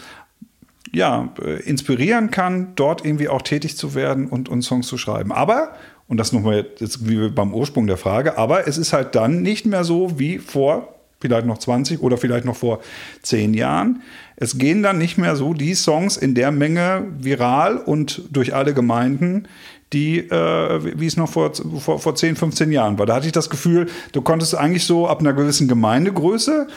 ja, 0.91 1.29
äh, 1.41 1.61
inspirieren 1.63 2.31
kann, 2.31 2.73
dort 2.75 3.05
irgendwie 3.05 3.29
auch 3.29 3.41
tätig 3.41 3.77
zu 3.77 3.95
werden 3.95 4.27
und, 4.27 4.49
und 4.49 4.61
Songs 4.61 4.87
zu 4.87 4.97
schreiben. 4.97 5.31
Aber 5.31 5.73
und 6.11 6.17
das 6.17 6.33
nochmal 6.33 6.65
jetzt 6.79 7.07
wie 7.07 7.29
beim 7.29 7.53
Ursprung 7.53 7.87
der 7.87 7.95
Frage. 7.95 8.37
Aber 8.37 8.67
es 8.67 8.77
ist 8.77 8.91
halt 8.91 9.15
dann 9.15 9.41
nicht 9.41 9.65
mehr 9.65 9.85
so 9.85 10.19
wie 10.19 10.39
vor 10.39 10.93
vielleicht 11.21 11.45
noch 11.45 11.57
20 11.57 12.01
oder 12.01 12.17
vielleicht 12.17 12.43
noch 12.43 12.57
vor 12.57 12.81
10 13.21 13.53
Jahren. 13.53 14.01
Es 14.35 14.57
gehen 14.57 14.83
dann 14.83 14.97
nicht 14.97 15.17
mehr 15.17 15.37
so 15.37 15.53
die 15.53 15.73
Songs 15.73 16.17
in 16.17 16.35
der 16.35 16.51
Menge 16.51 17.05
viral 17.17 17.77
und 17.77 18.23
durch 18.29 18.53
alle 18.53 18.73
Gemeinden, 18.73 19.47
die, 19.93 20.19
äh, 20.19 20.99
wie 20.99 21.05
es 21.05 21.17
noch 21.17 21.29
vor, 21.29 21.51
vor, 21.53 21.99
vor 21.99 22.15
10, 22.15 22.35
15 22.35 22.71
Jahren 22.71 22.97
war. 22.97 23.05
Da 23.05 23.15
hatte 23.15 23.25
ich 23.25 23.33
das 23.33 23.49
Gefühl, 23.49 23.87
du 24.13 24.21
konntest 24.21 24.55
eigentlich 24.55 24.85
so 24.85 25.07
ab 25.07 25.19
einer 25.19 25.33
gewissen 25.33 25.67
Gemeindegröße, 25.67 26.67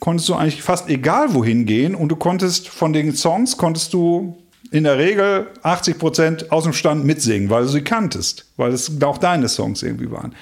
konntest 0.00 0.28
du 0.28 0.34
eigentlich 0.34 0.62
fast 0.62 0.88
egal 0.88 1.34
wohin 1.34 1.66
gehen 1.66 1.94
und 1.94 2.08
du 2.08 2.16
konntest 2.16 2.68
von 2.68 2.92
den 2.92 3.14
Songs, 3.14 3.56
konntest 3.56 3.92
du 3.92 4.38
in 4.70 4.84
der 4.84 4.96
Regel 4.96 5.48
80 5.62 5.98
Prozent 5.98 6.52
aus 6.52 6.64
dem 6.64 6.72
Stand 6.72 7.04
mitsingen, 7.04 7.50
weil 7.50 7.64
du 7.64 7.68
sie 7.68 7.82
kanntest, 7.82 8.46
weil 8.56 8.72
es 8.72 8.90
auch 9.02 9.18
deine 9.18 9.48
Songs 9.48 9.82
irgendwie 9.82 10.10
waren. 10.10 10.34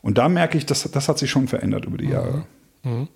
Und 0.00 0.18
da 0.18 0.28
merke 0.28 0.56
ich, 0.56 0.64
das, 0.64 0.90
das 0.90 1.08
hat 1.08 1.18
sich 1.18 1.30
schon 1.30 1.46
verändert 1.46 1.84
über 1.84 1.98
die 1.98 2.08
Jahre. 2.08 2.46
Mhm. 2.82 2.90
Mhm. 2.90 3.08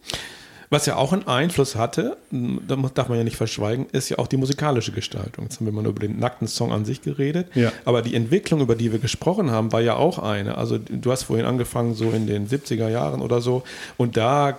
Was 0.72 0.87
ja 0.87 0.94
auch 0.94 1.12
einen 1.12 1.26
Einfluss 1.26 1.74
hatte, 1.74 2.16
da 2.30 2.76
darf 2.76 3.09
man 3.09 3.18
ja 3.18 3.24
nicht 3.24 3.37
verschweigen, 3.37 3.87
ist 3.90 4.09
ja 4.09 4.18
auch 4.18 4.28
die 4.28 4.37
musikalische 4.37 4.92
Gestaltung. 4.92 5.46
Jetzt 5.46 5.59
haben 5.59 5.66
wir 5.66 5.72
mal 5.72 5.85
über 5.85 5.98
den 5.98 6.20
nackten 6.20 6.46
Song 6.46 6.70
an 6.72 6.85
sich 6.85 7.02
geredet. 7.02 7.48
Ja. 7.56 7.72
Aber 7.85 8.02
die 8.02 8.14
Entwicklung, 8.14 8.61
über 8.61 8.76
die 8.76 8.92
wir 8.92 9.00
gesprochen 9.00 9.50
haben, 9.50 9.72
war 9.72 9.80
ja 9.80 9.96
auch 9.96 10.20
eine. 10.20 10.56
Also 10.56 10.78
du 10.78 11.11
hast 11.11 11.24
vorhin 11.24 11.44
angefangen, 11.44 11.94
so 11.94 12.12
in 12.12 12.28
den 12.28 12.46
70er 12.46 12.88
Jahren 12.88 13.20
oder 13.20 13.40
so. 13.40 13.64
Und 13.96 14.16
da 14.16 14.50
äh, 14.50 14.54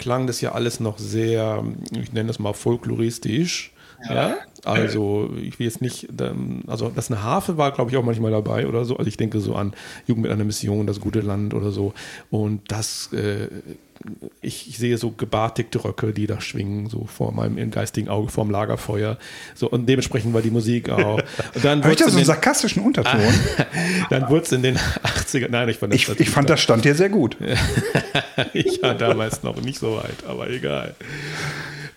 klang 0.00 0.26
das 0.26 0.40
ja 0.40 0.50
alles 0.50 0.80
noch 0.80 0.98
sehr, 0.98 1.62
ich 1.92 2.12
nenne 2.12 2.26
das 2.26 2.40
mal 2.40 2.52
folkloristisch. 2.52 3.70
Ja. 4.08 4.14
ja. 4.14 4.36
Also 4.64 5.30
ich 5.40 5.58
will 5.58 5.66
jetzt 5.66 5.80
nicht, 5.80 6.08
also 6.66 6.90
dass 6.90 7.10
eine 7.10 7.22
Harfe 7.22 7.56
war, 7.56 7.72
glaube 7.72 7.90
ich, 7.90 7.96
auch 7.96 8.04
manchmal 8.04 8.30
dabei 8.30 8.66
oder 8.66 8.84
so. 8.84 8.96
Also 8.96 9.08
ich 9.08 9.16
denke 9.16 9.40
so 9.40 9.54
an 9.54 9.72
Jugend 10.06 10.24
mit 10.24 10.32
einer 10.32 10.44
Mission, 10.44 10.86
das 10.86 11.00
gute 11.00 11.20
Land 11.20 11.54
oder 11.54 11.70
so. 11.70 11.94
Und 12.30 12.70
das 12.70 13.12
äh, 13.12 13.48
ich, 14.40 14.68
ich, 14.68 14.78
sehe 14.78 14.96
so 14.96 15.10
gebartigte 15.10 15.84
Röcke, 15.84 16.12
die 16.12 16.26
da 16.26 16.40
schwingen, 16.40 16.88
so 16.88 17.04
vor 17.04 17.32
meinem 17.32 17.70
geistigen 17.70 18.08
Auge 18.08 18.30
vorm 18.30 18.50
Lagerfeuer. 18.50 19.18
So, 19.54 19.68
und 19.68 19.86
dementsprechend 19.86 20.32
war 20.32 20.40
die 20.40 20.50
Musik 20.50 20.88
auch. 20.88 21.20
dann 21.62 21.82
Habe 21.82 21.92
ich 21.92 21.98
da 21.98 22.08
so 22.08 22.16
einen 22.16 22.24
sarkastischen 22.24 22.82
Unterton? 22.82 23.20
dann 24.10 24.28
wurde 24.30 24.44
es 24.44 24.52
in 24.52 24.62
den 24.62 24.78
80 25.02 25.42
ern 25.42 25.50
nein, 25.52 25.68
ich 25.68 25.76
fand 25.76 25.92
das, 25.92 26.00
ich, 26.00 26.20
ich 26.20 26.30
fand 26.30 26.48
das 26.48 26.60
stand 26.60 26.84
dir 26.84 26.94
sehr 26.94 27.10
gut. 27.10 27.36
ich 28.54 28.82
war 28.82 28.94
damals 28.94 29.42
noch 29.42 29.60
nicht 29.60 29.78
so 29.78 29.96
weit, 29.96 30.24
aber 30.26 30.48
egal. 30.48 30.94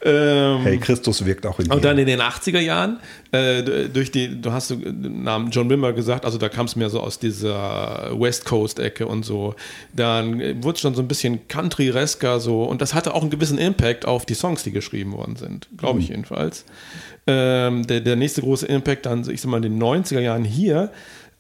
Ähm, 0.06 0.62
hey, 0.64 0.78
Christus 0.80 1.26
wirkt 1.26 1.46
auch 1.46 1.60
in 1.60 1.66
dir. 1.66 1.76
Und 1.76 1.86
dann 1.86 1.98
in 1.98 2.06
den 2.06 2.20
80er 2.20 2.60
Jahren, 2.60 3.00
äh, 3.32 3.88
durch 3.88 4.12
die, 4.12 4.42
du 4.42 4.52
hast 4.52 4.72
den 4.72 5.24
Namen 5.24 5.50
John 5.50 5.70
Wimmer 5.70 5.94
gesagt, 5.94 6.26
also 6.26 6.38
da 6.38 6.50
kam 6.50 6.66
es 6.66 6.76
mir 6.76 6.90
so 6.90 7.00
aus 7.00 7.20
dieser 7.20 8.12
West 8.20 8.44
Coast-Ecke 8.44 9.08
und 9.08 9.24
so. 9.24 9.56
Dann 9.94 10.62
wurde 10.62 10.76
es 10.76 10.82
schon 10.82 10.94
so 10.94 11.02
ein 11.02 11.08
bisschen 11.08 11.48
country-resker 11.48 12.42
so 12.42 12.64
und 12.64 12.82
das 12.82 12.94
hatte 12.94 13.14
auch 13.14 13.22
einen 13.22 13.32
gewissen 13.32 13.58
Impact 13.58 14.06
auf 14.06 14.26
die 14.26 14.34
Songs, 14.34 14.64
die 14.64 14.72
geschrieben 14.72 15.14
worden 15.14 15.38
sind, 15.38 15.70
glaube 15.78 16.00
ich 16.00 16.10
mhm. 16.10 16.16
jedenfalls. 16.16 16.66
Ähm, 17.26 17.88
der, 17.88 18.02
der 18.02 18.18
nächste 18.18 18.42
große 18.42 18.66
Impact 18.66 19.06
dann, 19.06 19.30
ich 19.30 19.40
sag 19.40 19.50
mal, 19.50 19.64
in 19.64 19.80
den 19.80 19.82
90er 19.82 20.20
Jahren 20.20 20.44
hier, 20.44 20.92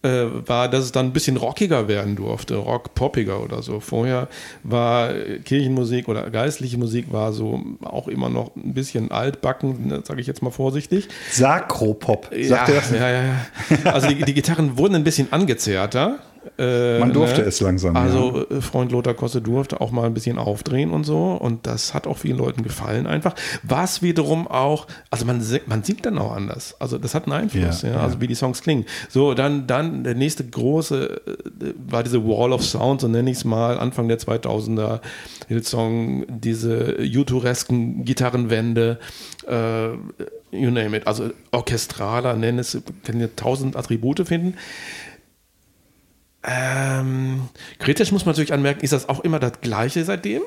äh, 0.03 0.25
war, 0.47 0.69
dass 0.69 0.83
es 0.83 0.91
dann 0.91 1.07
ein 1.07 1.13
bisschen 1.13 1.37
rockiger 1.37 1.87
werden 1.87 2.15
durfte, 2.15 2.55
rock-poppiger 2.55 3.41
oder 3.41 3.61
so. 3.61 3.79
Vorher 3.79 4.27
war 4.63 5.13
Kirchenmusik 5.45 6.07
oder 6.07 6.29
geistliche 6.29 6.77
Musik 6.77 7.11
war 7.11 7.33
so 7.33 7.61
auch 7.81 8.07
immer 8.07 8.29
noch 8.29 8.55
ein 8.55 8.73
bisschen 8.73 9.11
altbacken, 9.11 9.87
ne, 9.87 10.01
sage 10.03 10.21
ich 10.21 10.27
jetzt 10.27 10.41
mal 10.41 10.51
vorsichtig. 10.51 11.07
Sakropop, 11.31 12.29
sagt 12.41 12.69
ja, 12.69 12.75
er? 12.75 12.99
Ja, 12.99 13.09
ja, 13.09 13.23
ja. 13.23 13.91
Also 13.91 14.07
die, 14.09 14.23
die 14.23 14.33
Gitarren 14.33 14.77
wurden 14.77 14.95
ein 14.95 15.03
bisschen 15.03 15.31
angezerrter. 15.31 16.19
Äh, 16.57 16.99
Man 16.99 17.13
durfte 17.13 17.41
ne? 17.41 17.47
es 17.47 17.59
langsam. 17.61 17.95
Also 17.95 18.45
ja. 18.49 18.57
Äh, 18.57 18.61
Freund 18.61 18.91
Lothar 18.91 19.13
Kosse 19.13 19.41
durfte 19.41 19.81
auch 19.81 19.91
mal 19.91 20.05
ein 20.05 20.13
bisschen 20.13 20.37
aufdrehen 20.37 20.91
und 20.91 21.03
so. 21.03 21.33
Und 21.33 21.65
das 21.65 21.93
hat 21.93 22.07
auch 22.07 22.17
vielen 22.17 22.37
Leuten 22.37 22.63
gefallen 22.63 23.07
einfach. 23.07 23.35
Was 23.63 24.01
wiederum 24.01 24.47
auch, 24.47 24.87
also 25.09 25.25
man, 25.25 25.43
man 25.67 25.83
singt 25.83 26.05
dann 26.05 26.17
auch 26.17 26.33
anders. 26.33 26.75
Also 26.79 26.97
das 26.97 27.15
hat 27.15 27.23
einen 27.23 27.33
Einfluss, 27.33 27.81
ja, 27.81 27.91
ja, 27.91 27.99
also 27.99 28.19
wie 28.21 28.27
die 28.27 28.35
Songs 28.35 28.61
klingen. 28.61 28.85
So, 29.09 29.33
dann, 29.33 29.67
dann 29.67 30.03
der 30.03 30.15
nächste 30.15 30.45
große 30.45 31.21
äh, 31.25 31.73
war 31.89 32.03
diese 32.03 32.23
Wall 32.23 32.51
of 32.51 32.63
Sound, 32.63 33.01
so 33.01 33.07
nenne 33.07 33.31
ich 33.31 33.37
es 33.37 33.45
mal, 33.45 33.79
Anfang 33.79 34.07
der 34.07 34.19
2000er 34.19 34.99
Song, 35.61 36.25
diese 36.29 37.01
juturesken 37.01 38.05
Gitarrenwände, 38.05 38.99
äh, 39.47 39.89
you 40.51 40.71
name 40.71 40.97
it, 40.97 41.07
also 41.07 41.29
orchestraler, 41.51 42.35
nenne 42.35 42.61
es, 42.61 42.77
kann 43.03 43.19
ja 43.19 43.27
tausend 43.35 43.75
Attribute 43.75 44.27
finden. 44.27 44.55
Ähm, 46.43 47.49
kritisch 47.79 48.11
muss 48.11 48.25
man 48.25 48.33
natürlich 48.33 48.53
anmerken, 48.53 48.83
ist 48.83 48.93
das 48.93 49.07
auch 49.07 49.21
immer 49.21 49.39
das 49.39 49.61
Gleiche 49.61 50.03
seitdem? 50.03 50.41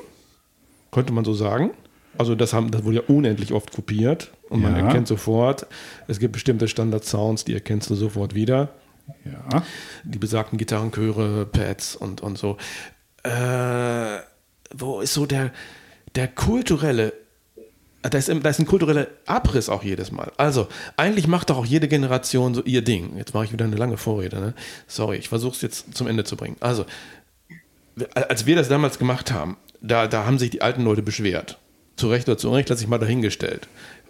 Könnte 0.91 1.13
man 1.13 1.25
so 1.25 1.33
sagen. 1.33 1.71
Also 2.17 2.35
das, 2.35 2.53
haben, 2.53 2.71
das 2.71 2.83
wurde 2.83 2.97
ja 2.97 3.03
unendlich 3.07 3.53
oft 3.53 3.71
kopiert 3.71 4.31
und 4.49 4.61
man 4.61 4.75
ja. 4.75 4.85
erkennt 4.85 5.07
sofort, 5.07 5.67
es 6.07 6.19
gibt 6.19 6.33
bestimmte 6.33 6.67
Standard-Sounds, 6.67 7.45
die 7.45 7.53
erkennst 7.53 7.89
du 7.89 7.95
sofort 7.95 8.33
wieder. 8.33 8.69
Ja. 9.23 9.63
Die 10.03 10.17
besagten 10.17 10.57
Gitarrenchöre, 10.57 11.45
Pads 11.45 11.95
und, 11.95 12.21
und 12.21 12.37
so. 12.37 12.57
Äh, 13.23 14.19
wo 14.75 15.01
ist 15.01 15.13
so 15.13 15.25
der, 15.25 15.51
der 16.15 16.27
kulturelle 16.27 17.13
da 18.09 18.17
ist, 18.17 18.29
da 18.29 18.49
ist 18.49 18.59
ein 18.59 18.65
kultureller 18.65 19.07
Abriss 19.25 19.69
auch 19.69 19.83
jedes 19.83 20.11
Mal. 20.11 20.31
Also, 20.37 20.67
eigentlich 20.97 21.27
macht 21.27 21.49
doch 21.49 21.57
auch 21.57 21.65
jede 21.65 21.87
Generation 21.87 22.53
so 22.53 22.63
ihr 22.63 22.81
Ding. 22.81 23.17
Jetzt 23.17 23.33
mache 23.33 23.45
ich 23.45 23.53
wieder 23.53 23.65
eine 23.65 23.75
lange 23.75 23.97
Vorrede. 23.97 24.39
Ne? 24.39 24.53
Sorry, 24.87 25.17
ich 25.17 25.29
versuche 25.29 25.55
es 25.55 25.61
jetzt 25.61 25.95
zum 25.95 26.07
Ende 26.07 26.23
zu 26.23 26.35
bringen. 26.37 26.57
Also, 26.59 26.85
als 28.13 28.45
wir 28.45 28.55
das 28.55 28.69
damals 28.69 28.99
gemacht 28.99 29.31
haben, 29.31 29.57
da, 29.81 30.07
da 30.07 30.25
haben 30.25 30.39
sich 30.39 30.49
die 30.49 30.61
alten 30.61 30.83
Leute 30.83 31.01
beschwert. 31.01 31.57
Zu 31.95 32.09
Recht 32.09 32.27
oder 32.29 32.37
zu 32.37 32.49
Unrecht, 32.49 32.69
lasse 32.69 32.83
ich 32.83 32.89
mal 32.89 32.99
dahingestellt 32.99 33.67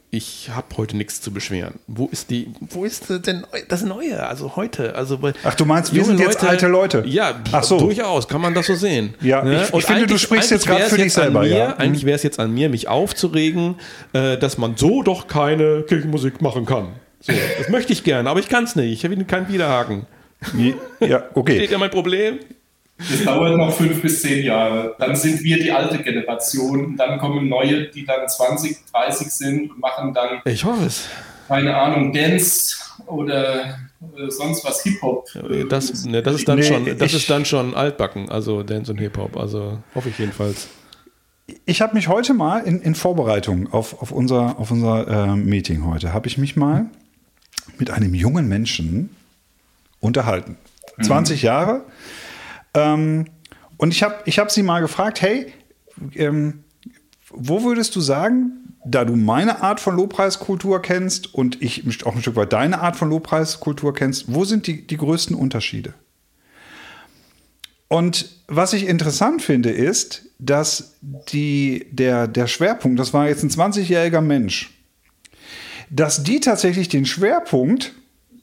ich 0.10 0.50
habe 0.54 0.67
heute 0.78 0.96
nichts 0.96 1.22
zu 1.22 1.32
beschweren. 1.32 1.80
Wo 1.88 2.08
ist 2.08 2.30
die, 2.30 2.50
wo 2.62 2.86
ist 2.86 3.10
denn 3.10 3.46
das 3.67 3.84
Neue? 3.84 4.26
Also 4.26 4.56
heute, 4.56 4.96
also 4.96 5.20
Ach, 5.43 5.56
du 5.56 5.65
meinst, 5.65 5.93
wir 5.93 6.06
sind 6.06 6.20
jetzt 6.20 6.41
Leute, 6.41 6.50
alte 6.50 6.67
Leute? 6.67 7.04
Ja, 7.06 7.41
Ach 7.52 7.63
so. 7.63 7.78
durchaus, 7.78 8.28
kann 8.28 8.39
man 8.39 8.54
das 8.54 8.67
so 8.67 8.76
sehen. 8.76 9.15
Ja, 9.20 9.43
ne? 9.43 9.63
ich, 9.63 9.74
ich 9.74 9.86
finde, 9.86 10.08
du 10.08 10.17
sprichst 10.17 10.52
jetzt 10.52 10.65
gerade 10.65 10.86
für 10.86 10.98
dich 10.98 11.13
selber. 11.13 11.41
Mir, 11.41 11.58
ja. 11.58 11.76
Eigentlich 11.76 12.06
wäre 12.06 12.15
es 12.15 12.24
jetzt 12.24 12.39
an 12.39 12.54
mir, 12.54 12.70
mich 12.70 12.88
aufzuregen, 12.88 13.76
äh, 14.13 14.38
dass 14.38 14.58
man 14.58 14.78
so 14.78 15.04
doch 15.04 15.28
keine 15.28 15.84
Kirchenmusik 15.84 16.41
machen 16.41 16.65
kann. 16.65 16.93
So, 17.20 17.34
das 17.58 17.67
möchte 17.70 17.91
ich 17.91 18.04
gerne, 18.04 18.30
aber 18.30 18.39
ich 18.39 18.48
kann 18.48 18.63
es 18.63 18.76
nicht. 18.76 18.93
Ich 18.93 19.04
habe 19.04 19.26
keinen 19.26 19.50
Widerhaken. 19.50 20.06
Ja, 21.00 21.24
okay. 21.34 21.56
Steht 21.56 21.72
ja 21.72 21.80
mein 21.80 21.89
Problem. 21.89 22.39
Das 22.97 23.23
dauert 23.23 23.57
noch 23.57 23.71
fünf 23.71 24.01
bis 24.01 24.21
zehn 24.21 24.43
Jahre. 24.43 24.95
Dann 24.97 25.15
sind 25.15 25.43
wir 25.43 25.57
die 25.57 25.71
alte 25.71 25.99
Generation. 25.99 26.95
Dann 26.97 27.19
kommen 27.19 27.47
neue, 27.47 27.89
die 27.89 28.05
dann 28.05 28.27
20, 28.27 28.77
30 28.91 29.29
sind 29.29 29.71
und 29.71 29.79
machen 29.79 30.13
dann. 30.13 30.41
Ich 30.45 30.63
hoffe 30.63 30.86
es. 30.86 31.07
Keine 31.47 31.77
Ahnung, 31.77 32.12
Dance 32.12 32.75
oder 33.05 33.77
sonst 34.27 34.65
was 34.65 34.83
Hip-Hop. 34.83 35.27
Das, 35.69 36.05
ne, 36.05 36.21
das, 36.21 36.36
ist 36.36 36.47
dann 36.47 36.60
nee, 36.60 36.63
schon, 36.63 36.97
das 36.97 37.13
ist 37.13 37.29
dann 37.29 37.45
schon 37.45 37.73
altbacken, 37.75 38.29
also 38.29 38.63
Dance 38.63 38.91
und 38.91 38.97
Hip-Hop. 38.97 39.38
Also 39.38 39.79
hoffe 39.95 40.10
ich 40.10 40.17
jedenfalls. 40.17 40.67
Ich 41.65 41.81
habe 41.81 41.93
mich 41.93 42.07
heute 42.07 42.33
mal 42.33 42.60
in, 42.60 42.81
in 42.81 42.95
Vorbereitung 42.95 43.71
auf, 43.71 44.01
auf 44.01 44.12
unser, 44.12 44.60
auf 44.60 44.71
unser 44.71 45.07
äh, 45.07 45.36
Meeting 45.36 45.86
heute, 45.86 46.13
habe 46.13 46.27
ich 46.27 46.38
mich 46.38 46.55
mal 46.55 46.88
mit 47.77 47.89
einem 47.89 48.13
jungen 48.13 48.47
Menschen 48.47 49.15
unterhalten. 49.99 50.57
20 51.01 51.41
mhm. 51.41 51.45
Jahre 51.45 51.81
ähm, 52.77 53.25
und 53.77 53.93
ich 53.93 54.03
habe 54.03 54.15
ich 54.25 54.39
hab 54.39 54.51
sie 54.51 54.63
mal 54.63 54.81
gefragt, 54.81 55.21
hey, 55.21 55.53
ähm, 56.15 56.63
wo 57.29 57.63
würdest 57.63 57.95
du 57.95 58.01
sagen, 58.01 58.75
da 58.85 59.03
du 59.03 59.15
meine 59.15 59.61
Art 59.61 59.79
von 59.79 59.95
Lobpreiskultur 59.95 60.81
kennst 60.81 61.33
und 61.33 61.61
ich 61.61 61.83
auch 62.05 62.15
ein 62.15 62.21
Stück 62.21 62.35
weit 62.35 62.53
deine 62.53 62.79
Art 62.79 62.95
von 62.95 63.09
Lobpreiskultur 63.09 63.93
kennst, 63.93 64.33
wo 64.33 64.45
sind 64.45 64.67
die, 64.67 64.87
die 64.87 64.97
größten 64.97 65.35
Unterschiede? 65.35 65.93
Und 67.89 68.29
was 68.47 68.73
ich 68.73 68.87
interessant 68.87 69.41
finde, 69.41 69.69
ist, 69.69 70.29
dass 70.39 70.97
die, 71.01 71.87
der, 71.91 72.27
der 72.27 72.47
Schwerpunkt, 72.47 72.99
das 72.99 73.13
war 73.13 73.27
jetzt 73.27 73.43
ein 73.43 73.49
20-jähriger 73.49 74.21
Mensch, 74.21 74.71
dass 75.89 76.23
die 76.23 76.39
tatsächlich 76.39 76.89
den 76.89 77.05
Schwerpunkt, 77.05 77.93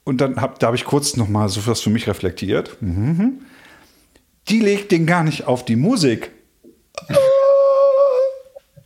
und 0.04 0.20
dann 0.20 0.36
hab, 0.40 0.58
da 0.58 0.68
habe 0.68 0.76
ich 0.76 0.84
kurz 0.84 1.16
nochmal 1.16 1.48
so 1.48 1.66
was 1.66 1.80
für 1.80 1.90
mich 1.90 2.06
reflektiert, 2.06 2.76
mhm, 2.80 3.40
die 4.48 4.61
legt 4.61 4.92
den 4.92 5.07
gar 5.07 5.24
nicht 5.24 5.46
auf 5.46 5.64
die 5.64 5.76
Musik. 5.76 6.30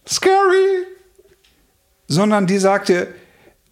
scary. 0.09 0.87
Sondern 2.07 2.47
die 2.47 2.59
sagte, 2.59 3.09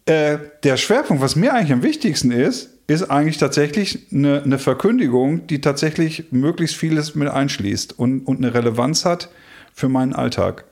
äh, 0.05 0.37
der 0.63 0.77
Schwerpunkt, 0.77 1.21
was 1.21 1.35
mir 1.35 1.53
eigentlich 1.53 1.73
am 1.73 1.83
wichtigsten 1.83 2.31
ist, 2.31 2.69
ist 2.87 3.09
eigentlich 3.09 3.37
tatsächlich 3.37 4.07
eine, 4.13 4.43
eine, 4.43 4.59
Verkündigung, 4.59 5.47
die 5.47 5.59
tatsächlich 5.59 6.31
möglichst 6.31 6.77
vieles 6.77 7.15
mit 7.15 7.27
einschließt 7.27 7.99
und, 7.99 8.21
und 8.21 8.37
eine 8.37 8.53
Relevanz 8.53 9.03
hat 9.03 9.29
für 9.73 9.89
meinen 9.89 10.13
Alltag. 10.13 10.63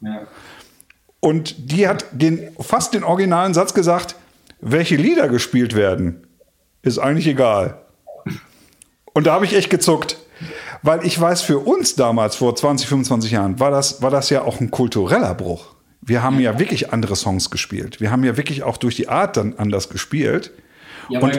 Ja. 0.00 0.26
Und 1.20 1.70
die 1.70 1.86
hat 1.86 2.06
den, 2.12 2.50
fast 2.58 2.94
den 2.94 3.04
originalen 3.04 3.52
Satz 3.52 3.74
gesagt, 3.74 4.16
welche 4.60 4.96
Lieder 4.96 5.28
gespielt 5.28 5.74
werden, 5.74 6.26
ist 6.80 6.98
eigentlich 6.98 7.26
egal. 7.26 7.82
Und 9.12 9.26
da 9.26 9.34
habe 9.34 9.44
ich 9.44 9.54
echt 9.54 9.70
gezuckt. 9.70 10.16
Weil 10.82 11.06
ich 11.06 11.20
weiß, 11.20 11.42
für 11.42 11.58
uns 11.58 11.94
damals, 11.94 12.36
vor 12.36 12.56
20, 12.56 12.88
25 12.88 13.30
Jahren, 13.30 13.60
war 13.60 13.70
das, 13.70 14.02
war 14.02 14.10
das 14.10 14.30
ja 14.30 14.42
auch 14.42 14.60
ein 14.60 14.70
kultureller 14.70 15.34
Bruch. 15.34 15.66
Wir 16.00 16.22
haben 16.22 16.40
ja 16.40 16.58
wirklich 16.58 16.92
andere 16.92 17.14
Songs 17.14 17.50
gespielt. 17.50 18.00
Wir 18.00 18.10
haben 18.10 18.24
ja 18.24 18.36
wirklich 18.36 18.64
auch 18.64 18.76
durch 18.76 18.96
die 18.96 19.08
Art 19.08 19.36
dann 19.36 19.54
anders 19.56 19.88
gespielt. 19.88 20.50
Ja, 21.08 21.20
aber, 21.20 21.32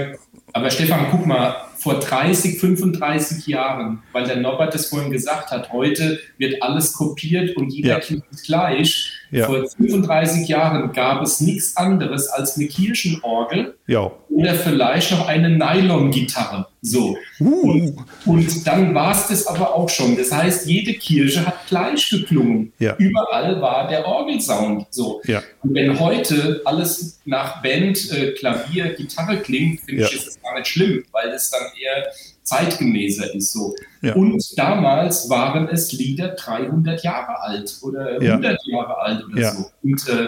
aber 0.53 0.69
Stefan, 0.69 1.07
guck 1.11 1.25
mal, 1.25 1.55
vor 1.77 1.99
30, 1.99 2.59
35 2.59 3.45
Jahren, 3.47 4.01
weil 4.13 4.23
der 4.23 4.37
Norbert 4.37 4.73
das 4.73 4.85
vorhin 4.87 5.11
gesagt 5.11 5.51
hat, 5.51 5.73
heute 5.73 6.19
wird 6.37 6.63
alles 6.63 6.93
kopiert 6.93 7.57
und 7.57 7.73
jeder 7.73 7.89
ja. 7.89 7.99
klingt 7.99 8.23
gleich. 8.45 9.11
Ja. 9.33 9.47
Vor 9.47 9.67
35 9.67 10.47
Jahren 10.47 10.91
gab 10.93 11.23
es 11.23 11.41
nichts 11.41 11.75
anderes 11.75 12.27
als 12.27 12.55
eine 12.55 12.67
Kirchenorgel 12.67 13.75
ja. 13.87 14.11
oder 14.29 14.53
vielleicht 14.53 15.11
noch 15.11 15.27
eine 15.27 15.49
Nylon-Gitarre. 15.49 16.67
So. 16.81 17.17
Uh. 17.39 17.71
Und, 17.71 17.97
und, 18.25 18.67
dann 18.67 18.93
war 18.93 19.11
es 19.11 19.27
das 19.27 19.47
aber 19.47 19.73
auch 19.73 19.89
schon. 19.89 20.15
Das 20.15 20.31
heißt, 20.31 20.67
jede 20.67 20.93
Kirche 20.93 21.45
hat 21.45 21.65
gleich 21.67 22.09
geklungen. 22.09 22.73
Ja. 22.77 22.95
Überall 22.97 23.59
war 23.59 23.87
der 23.87 24.05
Orgelsound. 24.05 24.85
So. 24.91 25.21
Und 25.63 25.73
wenn 25.73 25.99
heute 25.99 26.61
alles 26.65 27.19
nach 27.25 27.63
Band, 27.63 28.11
äh, 28.11 28.33
Klavier, 28.33 28.93
Gitarre 28.93 29.37
klingt, 29.37 29.81
finde 29.81 30.03
ich, 30.03 30.13
ist 30.13 30.27
das 30.27 30.41
gar 30.41 30.59
nicht 30.59 30.67
schlimm, 30.67 31.03
weil 31.11 31.31
das 31.31 31.49
dann 31.49 31.63
eher 31.81 32.05
zeitgemäßer 32.43 33.33
ist. 33.33 33.53
So. 33.53 33.75
Ja. 34.01 34.15
Und 34.15 34.43
damals 34.57 35.29
waren 35.29 35.67
es 35.69 35.91
Lieder 35.93 36.29
300 36.29 37.03
Jahre 37.03 37.41
alt 37.41 37.77
oder 37.81 38.19
100 38.19 38.21
ja. 38.23 38.57
Jahre 38.77 38.97
alt 38.97 39.25
oder 39.25 39.41
ja. 39.41 39.51
so. 39.51 39.65
Und 39.81 40.07
äh, 40.09 40.27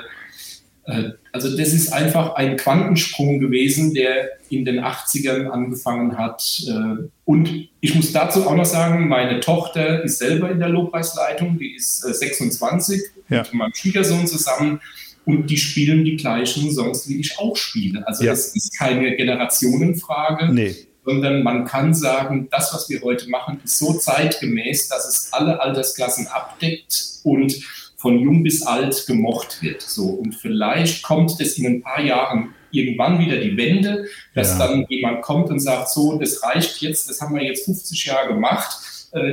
äh, 0.85 1.11
also 1.31 1.55
das 1.57 1.73
ist 1.73 1.91
einfach 1.91 2.35
ein 2.35 2.57
Quantensprung 2.57 3.39
gewesen, 3.39 3.93
der 3.93 4.29
in 4.49 4.65
den 4.65 4.79
80ern 4.79 5.47
angefangen 5.47 6.17
hat. 6.17 6.63
Äh, 6.67 7.07
und 7.25 7.69
ich 7.81 7.95
muss 7.95 8.11
dazu 8.13 8.47
auch 8.47 8.55
noch 8.55 8.65
sagen, 8.65 9.07
meine 9.07 9.39
Tochter 9.39 10.03
ist 10.03 10.19
selber 10.19 10.49
in 10.51 10.59
der 10.59 10.69
Lobpreisleitung, 10.69 11.57
die 11.57 11.75
ist 11.75 11.97
26 11.97 13.01
ja. 13.29 13.41
mit 13.41 13.53
meinem 13.53 13.73
Schwiegersohn 13.73 14.27
zusammen 14.27 14.79
und 15.25 15.49
die 15.49 15.57
spielen 15.57 16.05
die 16.05 16.15
gleichen 16.15 16.71
Songs, 16.71 17.09
wie 17.09 17.19
ich 17.19 17.37
auch 17.39 17.57
spiele. 17.57 18.07
Also 18.07 18.23
Ja. 18.23 18.31
das 18.31 18.55
ist 18.55 18.77
keine 18.77 19.15
Generationenfrage, 19.15 20.53
Nee. 20.53 20.75
Sondern 21.05 21.43
man 21.43 21.65
kann 21.65 21.93
sagen, 21.93 22.47
das, 22.51 22.73
was 22.73 22.89
wir 22.89 23.01
heute 23.01 23.29
machen, 23.29 23.61
ist 23.63 23.77
so 23.79 23.93
zeitgemäß, 23.93 24.87
dass 24.87 25.07
es 25.07 25.33
alle 25.33 25.61
Altersklassen 25.61 26.27
abdeckt 26.27 27.05
und 27.23 27.55
von 27.97 28.19
jung 28.19 28.43
bis 28.43 28.61
alt 28.65 29.05
gemocht 29.07 29.61
wird. 29.61 29.81
So. 29.81 30.05
Und 30.05 30.33
vielleicht 30.33 31.03
kommt 31.03 31.39
es 31.39 31.57
in 31.57 31.65
ein 31.67 31.81
paar 31.81 32.01
Jahren 32.01 32.53
irgendwann 32.71 33.19
wieder 33.19 33.37
die 33.37 33.55
Wende, 33.55 34.05
dass 34.33 34.57
Ja. 34.57 34.67
dann 34.67 34.85
jemand 34.89 35.21
kommt 35.21 35.49
und 35.49 35.59
sagt, 35.59 35.89
so, 35.89 36.17
das 36.19 36.43
reicht 36.43 36.81
jetzt, 36.81 37.09
das 37.09 37.21
haben 37.21 37.35
wir 37.35 37.43
jetzt 37.43 37.65
50 37.65 38.05
Jahre 38.05 38.33
gemacht, 38.33 38.77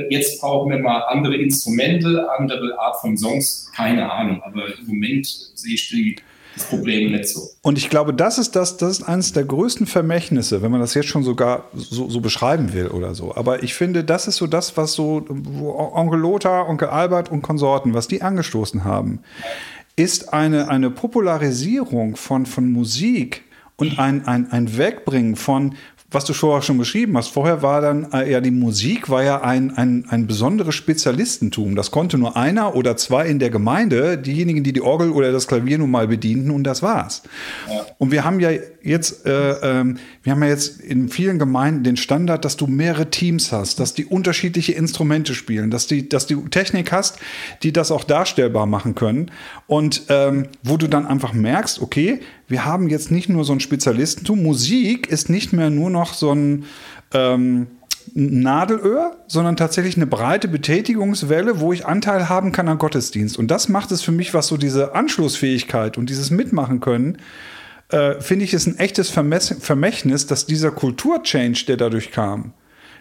jetzt 0.09 0.41
brauchen 0.41 0.71
wir 0.71 0.79
mal 0.79 1.01
andere 1.09 1.35
Instrumente, 1.35 2.27
andere 2.37 2.77
Art 2.79 3.01
von 3.01 3.17
Songs, 3.17 3.71
keine 3.75 4.11
Ahnung. 4.11 4.41
Aber 4.43 4.65
im 4.67 4.87
Moment 4.87 5.25
sehe 5.25 5.75
ich 5.75 5.89
die, 5.89 6.15
das 6.55 6.65
Problem 6.65 7.11
nicht 7.11 7.27
so. 7.27 7.49
Und 7.61 7.77
ich 7.77 7.89
glaube, 7.89 8.13
das 8.13 8.37
ist 8.37 8.55
das, 8.55 8.77
das 8.77 8.99
ist 8.99 9.03
eines 9.03 9.33
der 9.33 9.43
größten 9.43 9.87
Vermächtnisse, 9.87 10.61
wenn 10.61 10.71
man 10.71 10.81
das 10.81 10.93
jetzt 10.93 11.07
schon 11.07 11.23
sogar 11.23 11.65
so, 11.73 12.09
so 12.09 12.21
beschreiben 12.21 12.73
will 12.73 12.87
oder 12.87 13.15
so. 13.15 13.35
Aber 13.35 13.63
ich 13.63 13.73
finde, 13.73 14.03
das 14.03 14.27
ist 14.27 14.37
so 14.37 14.47
das, 14.47 14.77
was 14.77 14.93
so 14.93 15.25
Onkel 15.27 16.19
Lothar, 16.19 16.69
Onkel 16.69 16.89
Albert 16.89 17.31
und 17.31 17.41
Konsorten, 17.41 17.93
was 17.93 18.07
die 18.07 18.21
angestoßen 18.21 18.83
haben, 18.83 19.19
ist 19.95 20.33
eine, 20.33 20.69
eine 20.69 20.89
Popularisierung 20.89 22.15
von, 22.15 22.45
von 22.45 22.71
Musik 22.71 23.43
und 23.77 23.99
ein, 23.99 24.27
ein, 24.27 24.51
ein 24.51 24.77
Wegbringen 24.77 25.35
von, 25.35 25.75
was 26.13 26.25
du 26.25 26.33
vorher 26.33 26.61
schon 26.61 26.77
beschrieben 26.77 27.17
hast. 27.17 27.29
Vorher 27.29 27.61
war 27.61 27.81
dann 27.81 28.11
äh, 28.11 28.31
ja 28.31 28.41
die 28.41 28.51
Musik 28.51 29.09
war 29.09 29.23
ja 29.23 29.41
ein, 29.41 29.75
ein, 29.77 30.05
ein 30.09 30.27
besonderes 30.27 30.75
Spezialistentum. 30.75 31.75
Das 31.75 31.91
konnte 31.91 32.17
nur 32.17 32.37
einer 32.37 32.75
oder 32.75 32.97
zwei 32.97 33.27
in 33.27 33.39
der 33.39 33.49
Gemeinde, 33.49 34.17
diejenigen, 34.17 34.63
die 34.63 34.73
die 34.73 34.81
Orgel 34.81 35.11
oder 35.11 35.31
das 35.31 35.47
Klavier 35.47 35.77
nun 35.77 35.91
mal 35.91 36.07
bedienten 36.07 36.51
und 36.51 36.63
das 36.63 36.81
war's. 36.81 37.23
Und 37.97 38.11
wir 38.11 38.23
haben 38.23 38.39
ja 38.39 38.51
jetzt, 38.83 39.25
äh, 39.25 39.79
ähm, 39.79 39.97
wir 40.21 40.33
haben 40.33 40.43
ja 40.43 40.49
jetzt 40.49 40.81
in 40.81 41.09
vielen 41.09 41.39
Gemeinden 41.39 41.83
den 41.83 41.97
Standard, 41.97 42.45
dass 42.45 42.57
du 42.57 42.67
mehrere 42.67 43.09
Teams 43.09 43.51
hast, 43.51 43.79
dass 43.79 43.93
die 43.93 44.05
unterschiedliche 44.05 44.73
Instrumente 44.73 45.33
spielen, 45.33 45.71
dass 45.71 45.87
die, 45.87 46.07
dass 46.07 46.27
du 46.27 46.47
Technik 46.49 46.91
hast, 46.91 47.17
die 47.63 47.71
das 47.71 47.91
auch 47.91 48.03
darstellbar 48.03 48.65
machen 48.65 48.93
können 48.93 49.31
und 49.67 50.03
ähm, 50.09 50.47
wo 50.63 50.77
du 50.77 50.87
dann 50.87 51.07
einfach 51.07 51.33
merkst, 51.33 51.81
okay, 51.81 52.19
wir 52.47 52.65
haben 52.65 52.89
jetzt 52.89 53.09
nicht 53.09 53.29
nur 53.29 53.45
so 53.45 53.53
ein 53.53 53.61
Spezialistentum, 53.61 54.43
Musik 54.43 55.07
ist 55.07 55.29
nicht 55.29 55.53
mehr 55.53 55.69
nur 55.69 55.89
noch 55.89 56.13
so 56.13 56.33
ein 56.33 56.65
ähm, 57.13 57.67
Nadelöhr, 58.13 59.15
sondern 59.27 59.55
tatsächlich 59.55 59.95
eine 59.95 60.07
breite 60.07 60.49
Betätigungswelle, 60.49 61.61
wo 61.61 61.71
ich 61.71 61.85
Anteil 61.85 62.27
haben 62.27 62.51
kann 62.51 62.67
an 62.67 62.77
Gottesdienst. 62.77 63.39
Und 63.39 63.49
das 63.49 63.69
macht 63.69 63.91
es 63.91 64.01
für 64.01 64.11
mich, 64.11 64.33
was 64.33 64.47
so 64.47 64.57
diese 64.57 64.93
Anschlussfähigkeit 64.93 65.97
und 65.97 66.09
dieses 66.09 66.29
Mitmachen 66.29 66.81
können, 66.81 67.17
äh, 67.93 68.19
finde 68.21 68.45
ich, 68.45 68.53
ist 68.53 68.67
ein 68.67 68.77
echtes 68.79 69.09
Vermess 69.09 69.55
Vermächtnis, 69.59 70.27
dass 70.27 70.45
dieser 70.45 70.71
Kulturchange, 70.71 71.65
der 71.67 71.77
dadurch 71.77 72.11
kam, 72.11 72.53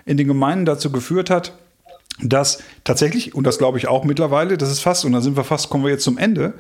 in 0.05 0.17
den 0.17 0.27
Gemeinden 0.29 0.65
dazu 0.67 0.91
geführt 0.93 1.31
hat, 1.31 1.57
dass 2.21 2.63
tatsächlich, 2.85 3.35
und 3.35 3.45
das 3.47 3.59
glaube 3.59 3.79
ich 3.79 3.89
auch 3.89 4.05
mittlerweile, 4.05 4.57
das 4.59 4.71
ist 4.71 4.81
fast, 4.81 5.05
und 5.05 5.13
da 5.13 5.21
sind 5.21 5.37
wir 5.37 5.45
fast, 5.45 5.71
kommen 5.71 5.85
wir 5.85 5.91
jetzt 5.91 6.05
zum 6.05 6.19
Ende, 6.19 6.55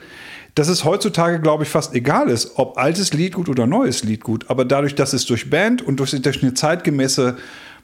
dass 0.55 0.69
es 0.69 0.85
heutzutage, 0.85 1.41
glaube 1.41 1.65
ich, 1.65 1.69
fast 1.71 1.95
egal 1.95 2.29
ist, 2.29 2.53
ob 2.57 2.79
altes 2.79 3.13
Lied 3.13 3.35
gut 3.35 3.49
oder 3.49 3.67
neues 3.67 4.03
Lied 4.05 4.23
gut. 4.23 4.51
Aber 4.51 4.65
dadurch, 4.65 4.95
dass 4.95 5.13
es 5.13 5.25
durch 5.27 5.49
Band 5.51 5.83
und 5.83 5.97
durch, 5.99 6.11
durch 6.11 6.43
eine 6.43 6.55
zeitgemäße, 6.55 7.37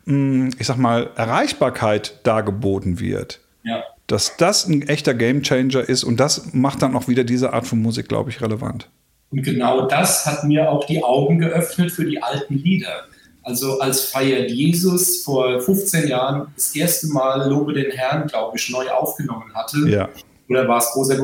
mh, 0.06 0.50
ich 0.58 0.66
sag 0.66 0.76
mal, 0.76 1.11
Erreichbarkeit 1.16 2.20
dargeboten 2.24 3.00
wird, 3.00 3.40
Ja. 3.62 3.82
dass 4.06 4.37
das 4.37 4.66
ein 4.66 4.82
echter 4.88 5.14
Gamechanger 5.14 5.88
ist 5.88 6.04
und 6.04 6.18
das 6.20 6.52
macht 6.52 6.82
dann 6.82 6.94
auch 6.94 7.08
wieder 7.08 7.24
diese 7.24 7.52
Art 7.52 7.66
von 7.66 7.80
Musik, 7.80 8.08
glaube 8.08 8.30
ich, 8.30 8.40
relevant. 8.40 8.88
Und 9.31 9.43
genau 9.43 9.87
das 9.87 10.25
hat 10.25 10.45
mir 10.45 10.71
auch 10.71 10.85
die 10.85 11.03
Augen 11.03 11.38
geöffnet 11.38 11.93
für 11.93 12.05
die 12.05 12.23
alten 12.23 12.55
Lieder. 12.55 13.05
Also 13.43 13.79
als 13.81 14.07
Feiert 14.07 14.51
Jesus 14.51 15.23
vor 15.23 15.61
15 15.61 16.09
Jahren 16.09 16.53
das 16.55 16.75
erste 16.75 17.09
Mal 17.09 17.49
Lobe 17.49 17.73
den 17.73 17.91
Herrn, 17.91 18.27
glaube 18.27 18.57
ich, 18.57 18.69
neu 18.71 18.88
aufgenommen 18.91 19.55
hatte. 19.55 19.79
Ja. 19.88 20.09
Oder 20.49 20.67
war 20.67 20.79
es 20.79 20.91
großer 20.93 21.17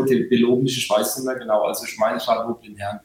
ich 0.77 0.89
weiß 0.89 1.17
nicht 1.17 1.27
mehr 1.27 1.37
genau. 1.37 1.63
Also 1.63 1.85
ich 1.87 1.99
meine, 1.99 2.19
war 2.27 2.47
Lobe 2.47 2.67
den 2.67 2.77
Herrn. 2.77 3.01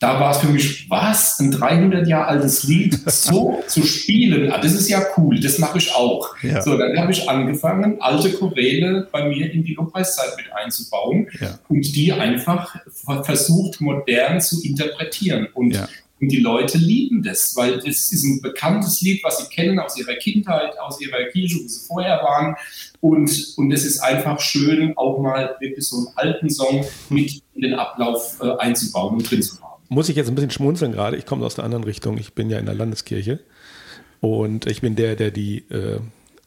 Da 0.00 0.20
war 0.20 0.32
es 0.32 0.38
für 0.38 0.48
mich, 0.48 0.90
was, 0.90 1.38
ein 1.40 1.50
300 1.50 2.06
Jahre 2.06 2.26
altes 2.26 2.64
Lied 2.64 2.98
so 3.10 3.62
zu 3.68 3.82
spielen, 3.84 4.50
ah, 4.52 4.58
das 4.58 4.72
ist 4.72 4.88
ja 4.90 5.02
cool, 5.16 5.40
das 5.40 5.58
mache 5.58 5.78
ich 5.78 5.94
auch. 5.94 6.34
Ja. 6.42 6.60
So, 6.60 6.76
dann 6.76 6.98
habe 6.98 7.12
ich 7.12 7.28
angefangen, 7.28 8.00
alte 8.00 8.30
Choräle 8.32 9.08
bei 9.12 9.28
mir 9.28 9.50
in 9.50 9.62
die 9.64 9.74
Lobpreiszeit 9.74 10.36
mit 10.36 10.46
einzubauen 10.52 11.28
Ja. 11.40 11.58
und 11.68 11.94
die 11.96 12.12
einfach 12.12 12.74
ver- 12.92 13.24
versucht, 13.24 13.80
modern 13.80 14.40
zu 14.40 14.62
interpretieren. 14.62 15.48
Und, 15.54 15.74
Ja. 15.74 15.88
und 16.20 16.28
die 16.28 16.40
Leute 16.40 16.76
lieben 16.76 17.22
das, 17.22 17.54
weil 17.56 17.76
das 17.76 18.12
ist 18.12 18.24
ein 18.24 18.42
bekanntes 18.42 19.00
Lied, 19.00 19.22
was 19.24 19.38
sie 19.38 19.48
kennen 19.54 19.78
aus 19.78 19.96
ihrer 19.96 20.14
Kindheit, 20.16 20.78
aus 20.80 21.00
ihrer 21.00 21.24
Kirche, 21.32 21.56
wo 21.62 21.68
sie 21.68 21.86
vorher 21.86 22.16
waren. 22.22 22.56
Und, 23.00 23.54
und 23.56 23.72
es 23.72 23.84
ist 23.86 24.00
einfach 24.00 24.38
schön, 24.40 24.92
auch 24.98 25.18
mal 25.20 25.56
wirklich 25.60 25.86
so 25.86 25.96
einen 25.98 26.08
alten 26.16 26.50
Song 26.50 26.84
mit 27.08 27.40
in 27.54 27.62
den 27.62 27.74
Ablauf 27.74 28.38
äh, 28.42 28.50
einzubauen 28.58 29.14
und 29.14 29.30
drin 29.30 29.40
zu 29.40 29.54
haben. 29.62 29.73
Muss 29.88 30.08
ich 30.08 30.16
jetzt 30.16 30.28
ein 30.28 30.34
bisschen 30.34 30.50
schmunzeln 30.50 30.92
gerade. 30.92 31.16
Ich 31.16 31.26
komme 31.26 31.44
aus 31.44 31.54
der 31.54 31.64
anderen 31.64 31.84
Richtung. 31.84 32.18
Ich 32.18 32.32
bin 32.34 32.50
ja 32.50 32.58
in 32.58 32.66
der 32.66 32.74
Landeskirche. 32.74 33.40
Und 34.20 34.66
ich 34.66 34.80
bin 34.80 34.96
der, 34.96 35.16
der 35.16 35.30
die. 35.30 35.58
Äh, 35.70 36.00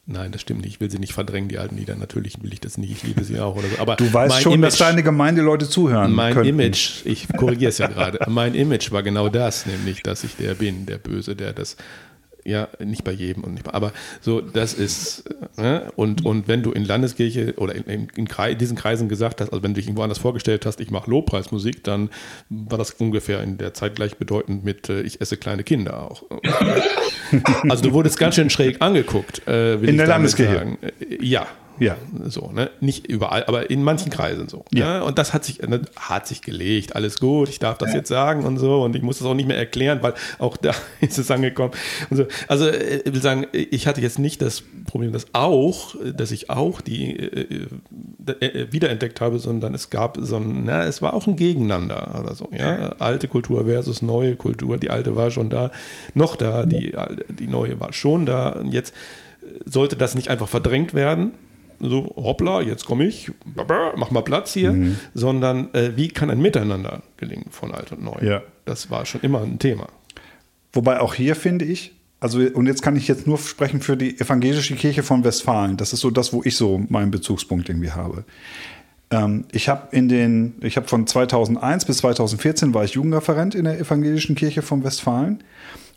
nein, 0.06 0.32
das 0.32 0.40
stimmt 0.40 0.62
nicht. 0.62 0.74
Ich 0.74 0.80
will 0.80 0.90
sie 0.90 0.98
nicht 0.98 1.12
verdrängen, 1.12 1.48
die 1.48 1.58
alten 1.58 1.76
Lieder. 1.76 1.94
Natürlich 1.94 2.42
will 2.42 2.52
ich 2.52 2.60
das 2.60 2.76
nicht. 2.78 2.90
Ich 2.90 3.02
liebe 3.04 3.22
sie 3.24 3.38
auch. 3.38 3.54
Oder 3.56 3.68
so. 3.68 3.78
Aber 3.80 3.96
Du 3.96 4.12
weißt 4.12 4.40
schon, 4.42 4.60
dass 4.60 4.74
Image- 4.74 4.80
deine 4.88 5.02
Gemeindeleute 5.04 5.68
zuhören 5.68 6.12
Mein 6.12 6.34
könnten. 6.34 6.48
Image, 6.48 7.02
ich 7.06 7.28
korrigiere 7.28 7.68
es 7.68 7.78
ja 7.78 7.86
gerade, 7.86 8.18
mein 8.28 8.54
Image 8.54 8.90
war 8.90 9.02
genau 9.04 9.28
das, 9.28 9.66
nämlich, 9.66 10.02
dass 10.02 10.24
ich 10.24 10.34
der 10.36 10.54
bin, 10.54 10.86
der 10.86 10.98
Böse, 10.98 11.36
der 11.36 11.52
das, 11.52 11.76
ja, 12.48 12.68
nicht 12.84 13.04
bei 13.04 13.12
jedem, 13.12 13.44
und 13.44 13.52
nicht 13.54 13.64
bei, 13.64 13.72
aber 13.74 13.92
so, 14.20 14.40
das 14.40 14.74
ist, 14.74 15.24
ne? 15.56 15.92
und, 15.96 16.24
und 16.24 16.48
wenn 16.48 16.62
du 16.62 16.72
in 16.72 16.84
Landeskirche 16.84 17.54
oder 17.56 17.74
in, 17.74 17.84
in, 17.84 18.08
in 18.16 18.26
Krei- 18.28 18.54
diesen 18.54 18.76
Kreisen 18.76 19.08
gesagt 19.08 19.40
hast, 19.40 19.50
also 19.50 19.62
wenn 19.62 19.72
du 19.74 19.80
dich 19.80 19.86
irgendwo 19.86 20.02
anders 20.02 20.18
vorgestellt 20.18 20.64
hast, 20.66 20.80
ich 20.80 20.90
mache 20.90 21.10
Lobpreismusik, 21.10 21.84
dann 21.84 22.10
war 22.48 22.78
das 22.78 22.92
ungefähr 22.92 23.42
in 23.42 23.58
der 23.58 23.74
Zeit 23.74 23.96
gleichbedeutend 23.96 24.64
mit, 24.64 24.88
äh, 24.88 25.02
ich 25.02 25.20
esse 25.20 25.36
kleine 25.36 25.62
Kinder 25.64 26.02
auch. 26.10 26.24
Also 27.68 27.82
du 27.82 27.92
wurdest 27.92 28.18
ganz 28.18 28.36
schön 28.36 28.48
schräg 28.48 28.80
angeguckt, 28.80 29.46
äh, 29.46 29.80
will 29.82 29.88
In 29.90 29.94
ich 29.96 29.98
der 29.98 30.06
Landeskirche? 30.06 30.54
sagen. 30.54 30.78
Äh, 30.80 31.24
Ja, 31.24 31.46
Ja. 31.78 31.96
so, 32.26 32.50
ne? 32.52 32.70
Nicht 32.80 33.06
überall, 33.06 33.44
aber 33.44 33.70
in 33.70 33.82
manchen 33.82 34.10
Kreisen 34.10 34.48
so. 34.48 34.64
Ja. 34.72 34.98
Ne? 34.98 35.04
Und 35.04 35.18
das 35.18 35.32
hat 35.32 35.44
sich, 35.44 35.60
ne, 35.62 35.82
hat 35.96 36.26
sich 36.26 36.42
gelegt. 36.42 36.96
Alles 36.96 37.18
gut, 37.18 37.48
ich 37.48 37.58
darf 37.58 37.78
das 37.78 37.94
jetzt 37.94 38.08
sagen 38.08 38.44
und 38.44 38.58
so. 38.58 38.82
Und 38.82 38.96
ich 38.96 39.02
muss 39.02 39.18
das 39.18 39.26
auch 39.26 39.34
nicht 39.34 39.46
mehr 39.46 39.56
erklären, 39.56 39.98
weil 40.02 40.14
auch 40.38 40.56
da 40.56 40.72
ist 41.00 41.18
es 41.18 41.30
angekommen. 41.30 41.72
So. 42.10 42.26
Also 42.46 42.66
äh, 42.68 43.02
ich 43.04 43.12
will 43.12 43.22
sagen, 43.22 43.46
ich 43.52 43.86
hatte 43.86 44.00
jetzt 44.00 44.18
nicht 44.18 44.42
das 44.42 44.62
Problem, 44.86 45.12
dass 45.12 45.26
auch, 45.32 45.94
dass 46.16 46.30
ich 46.30 46.50
auch 46.50 46.80
die 46.80 47.16
äh, 47.16 47.68
äh, 48.40 48.46
äh, 48.46 48.72
wiederentdeckt 48.72 49.20
habe, 49.20 49.38
sondern 49.38 49.74
es 49.74 49.90
gab 49.90 50.18
so 50.20 50.36
ein, 50.36 50.64
na, 50.64 50.84
es 50.84 51.02
war 51.02 51.14
auch 51.14 51.26
ein 51.26 51.36
Gegeneinander 51.36 52.20
oder 52.20 52.34
so. 52.34 52.48
Ja? 52.56 52.94
Alte 52.98 53.28
Kultur 53.28 53.66
versus 53.66 54.02
neue 54.02 54.36
Kultur. 54.36 54.78
Die 54.78 54.90
alte 54.90 55.16
war 55.16 55.30
schon 55.30 55.50
da, 55.50 55.70
noch 56.14 56.36
da, 56.36 56.66
die, 56.66 56.94
die 57.28 57.46
neue 57.46 57.80
war 57.80 57.92
schon 57.92 58.26
da. 58.26 58.50
Und 58.50 58.72
jetzt 58.72 58.94
sollte 59.64 59.96
das 59.96 60.14
nicht 60.14 60.28
einfach 60.28 60.48
verdrängt 60.48 60.94
werden, 60.94 61.32
so 61.80 62.12
hoppla, 62.16 62.60
jetzt 62.62 62.84
komme 62.86 63.04
ich, 63.06 63.30
mach 63.96 64.10
mal 64.10 64.22
Platz 64.22 64.52
hier, 64.52 64.72
Mhm. 64.72 64.96
sondern 65.14 65.72
äh, 65.74 65.92
wie 65.96 66.08
kann 66.08 66.30
ein 66.30 66.40
Miteinander 66.40 67.02
gelingen 67.16 67.46
von 67.50 67.72
alt 67.72 67.92
und 67.92 68.02
neu? 68.02 68.16
Ja. 68.22 68.42
Das 68.64 68.90
war 68.90 69.06
schon 69.06 69.20
immer 69.22 69.42
ein 69.42 69.58
Thema. 69.58 69.86
Wobei 70.72 71.00
auch 71.00 71.14
hier 71.14 71.34
finde 71.36 71.64
ich, 71.64 71.92
also 72.20 72.40
und 72.40 72.66
jetzt 72.66 72.82
kann 72.82 72.96
ich 72.96 73.06
jetzt 73.08 73.26
nur 73.26 73.38
sprechen 73.38 73.80
für 73.80 73.96
die 73.96 74.18
evangelische 74.20 74.74
Kirche 74.74 75.02
von 75.02 75.22
Westfalen. 75.24 75.76
Das 75.76 75.92
ist 75.92 76.00
so 76.00 76.10
das, 76.10 76.32
wo 76.32 76.42
ich 76.44 76.56
so 76.56 76.82
meinen 76.88 77.10
Bezugspunkt 77.10 77.68
irgendwie 77.68 77.92
habe. 77.92 78.24
Ähm, 79.10 79.44
ich 79.52 79.68
habe 79.68 79.88
in 79.96 80.08
den, 80.08 80.54
ich 80.60 80.76
habe 80.76 80.86
von 80.88 81.06
2001 81.06 81.84
bis 81.86 81.98
2014 81.98 82.74
war 82.74 82.84
ich 82.84 82.92
Jugendreferent 82.92 83.54
in 83.54 83.64
der 83.64 83.78
evangelischen 83.80 84.34
Kirche 84.34 84.60
von 84.62 84.84
Westfalen. 84.84 85.42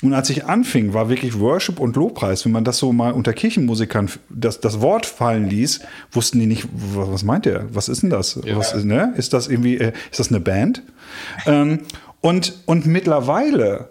Und 0.01 0.13
als 0.13 0.29
ich 0.29 0.45
anfing, 0.45 0.93
war 0.93 1.09
wirklich 1.09 1.39
Worship 1.39 1.79
und 1.79 1.95
Lobpreis. 1.95 2.45
Wenn 2.45 2.51
man 2.51 2.63
das 2.63 2.77
so 2.77 2.91
mal 2.91 3.11
unter 3.11 3.33
Kirchenmusikern 3.33 4.09
das, 4.29 4.59
das 4.59 4.81
Wort 4.81 5.05
fallen 5.05 5.47
ließ, 5.47 5.81
wussten 6.11 6.39
die 6.39 6.47
nicht, 6.47 6.67
was 6.71 7.23
meint 7.23 7.45
der? 7.45 7.65
Was 7.73 7.87
ist 7.87 8.01
denn 8.01 8.09
das? 8.09 8.39
Ja. 8.43 8.57
Was, 8.57 8.73
ne? 8.83 9.13
Ist 9.17 9.33
das 9.33 9.47
irgendwie, 9.47 9.77
äh, 9.77 9.93
ist 10.09 10.19
das 10.19 10.29
eine 10.29 10.39
Band? 10.39 10.81
Ähm, 11.45 11.81
und, 12.21 12.53
und 12.65 12.85
mittlerweile 12.87 13.89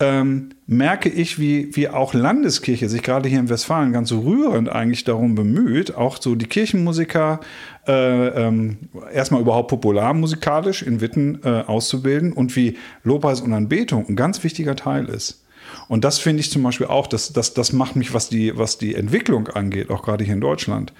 ähm, 0.00 0.50
merke 0.66 1.08
ich, 1.08 1.40
wie, 1.40 1.74
wie 1.74 1.88
auch 1.88 2.14
Landeskirche 2.14 2.88
sich 2.88 3.02
gerade 3.02 3.28
hier 3.28 3.40
in 3.40 3.48
Westfalen 3.48 3.92
ganz 3.92 4.12
rührend 4.12 4.68
eigentlich 4.68 5.04
darum 5.04 5.34
bemüht, 5.34 5.96
auch 5.96 6.18
so 6.20 6.36
die 6.36 6.46
Kirchenmusiker 6.46 7.40
äh, 7.86 8.28
ähm, 8.28 8.76
erstmal 9.12 9.40
überhaupt 9.40 9.68
popularmusikalisch 9.68 10.82
in 10.82 11.00
Witten 11.00 11.40
äh, 11.42 11.64
auszubilden 11.66 12.32
und 12.32 12.54
wie 12.54 12.76
Lobpreis 13.02 13.40
und 13.40 13.52
Anbetung 13.52 14.06
ein 14.08 14.16
ganz 14.16 14.44
wichtiger 14.44 14.76
Teil 14.76 15.06
ist. 15.06 15.44
Und 15.88 16.04
das 16.04 16.18
finde 16.18 16.40
ich 16.40 16.50
zum 16.50 16.62
Beispiel 16.62 16.86
auch, 16.86 17.06
das, 17.06 17.32
das, 17.32 17.54
das 17.54 17.72
macht 17.72 17.96
mich, 17.96 18.14
was 18.14 18.28
die, 18.28 18.56
was 18.56 18.78
die 18.78 18.94
Entwicklung 18.94 19.48
angeht, 19.48 19.90
auch 19.90 20.02
gerade 20.02 20.24
hier 20.24 20.34
in 20.34 20.40
Deutschland, 20.40 20.92